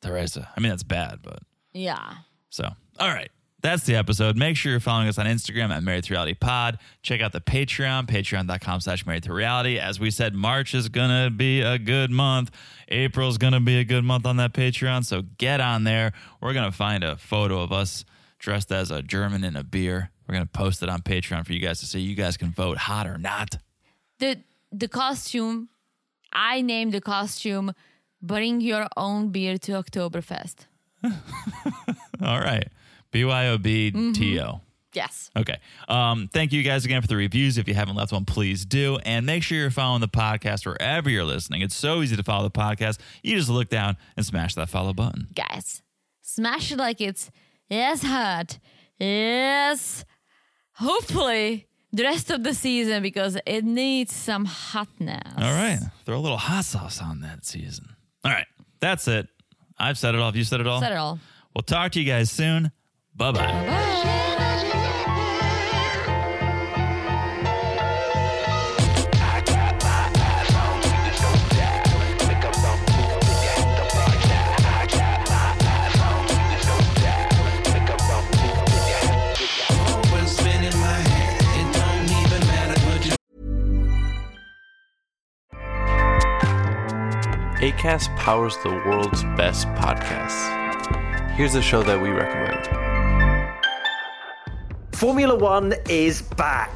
[0.00, 0.48] Teresa.
[0.56, 1.38] I mean, that's bad, but
[1.72, 2.14] yeah.
[2.50, 2.68] so.
[3.00, 3.30] All right.
[3.64, 4.36] That's the episode.
[4.36, 6.78] Make sure you're following us on Instagram at Married to Reality Pod.
[7.00, 9.78] Check out the Patreon, patreon.com slash married to reality.
[9.78, 12.50] As we said, March is going to be a good month.
[12.88, 15.06] April's going to be a good month on that Patreon.
[15.06, 16.12] So get on there.
[16.42, 18.04] We're going to find a photo of us
[18.38, 20.10] dressed as a German in a beer.
[20.28, 22.00] We're going to post it on Patreon for you guys to see.
[22.00, 23.56] You guys can vote hot or not.
[24.18, 25.68] the the costume
[26.34, 27.72] i named the costume
[28.20, 30.66] bring your own beer to oktoberfest
[32.22, 32.68] All right.
[33.14, 34.14] BYOB
[34.92, 35.56] yes Okay.
[35.88, 37.58] Um, thank you guys again for the reviews.
[37.58, 38.98] If you haven't left one, please do.
[39.04, 41.62] And make sure you're following the podcast wherever you're listening.
[41.62, 43.00] It's so easy to follow the podcast.
[43.22, 45.28] You just look down and smash that follow button.
[45.34, 45.82] guys
[46.22, 47.30] smash it like it's
[47.68, 48.58] yes hot
[48.98, 50.04] yes
[50.74, 55.78] hopefully the rest of the season because it needs some hotness All right.
[56.04, 57.86] Throw a little hot sauce on that season.
[58.24, 58.46] All right.
[58.80, 59.28] That's it.
[59.78, 60.26] I've said it all.
[60.26, 60.80] Have you said it all?
[60.80, 61.18] Said it all.
[61.54, 62.72] We'll talk to you guys soon.
[63.16, 63.46] Bye bye.
[63.46, 63.84] Bye.
[87.64, 91.30] ACAST powers the world's best podcasts.
[91.34, 92.73] Here's a show that we recommend.
[95.04, 96.72] Formula One is back.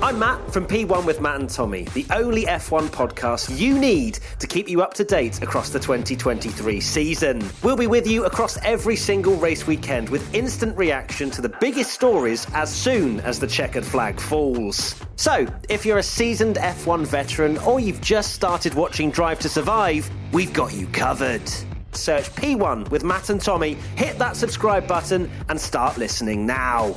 [0.00, 4.46] I'm Matt from P1 with Matt and Tommy, the only F1 podcast you need to
[4.46, 7.44] keep you up to date across the 2023 season.
[7.62, 11.92] We'll be with you across every single race weekend with instant reaction to the biggest
[11.92, 14.98] stories as soon as the checkered flag falls.
[15.16, 20.08] So, if you're a seasoned F1 veteran or you've just started watching Drive to Survive,
[20.32, 21.46] we've got you covered.
[21.92, 26.96] Search P1 with Matt and Tommy, hit that subscribe button, and start listening now.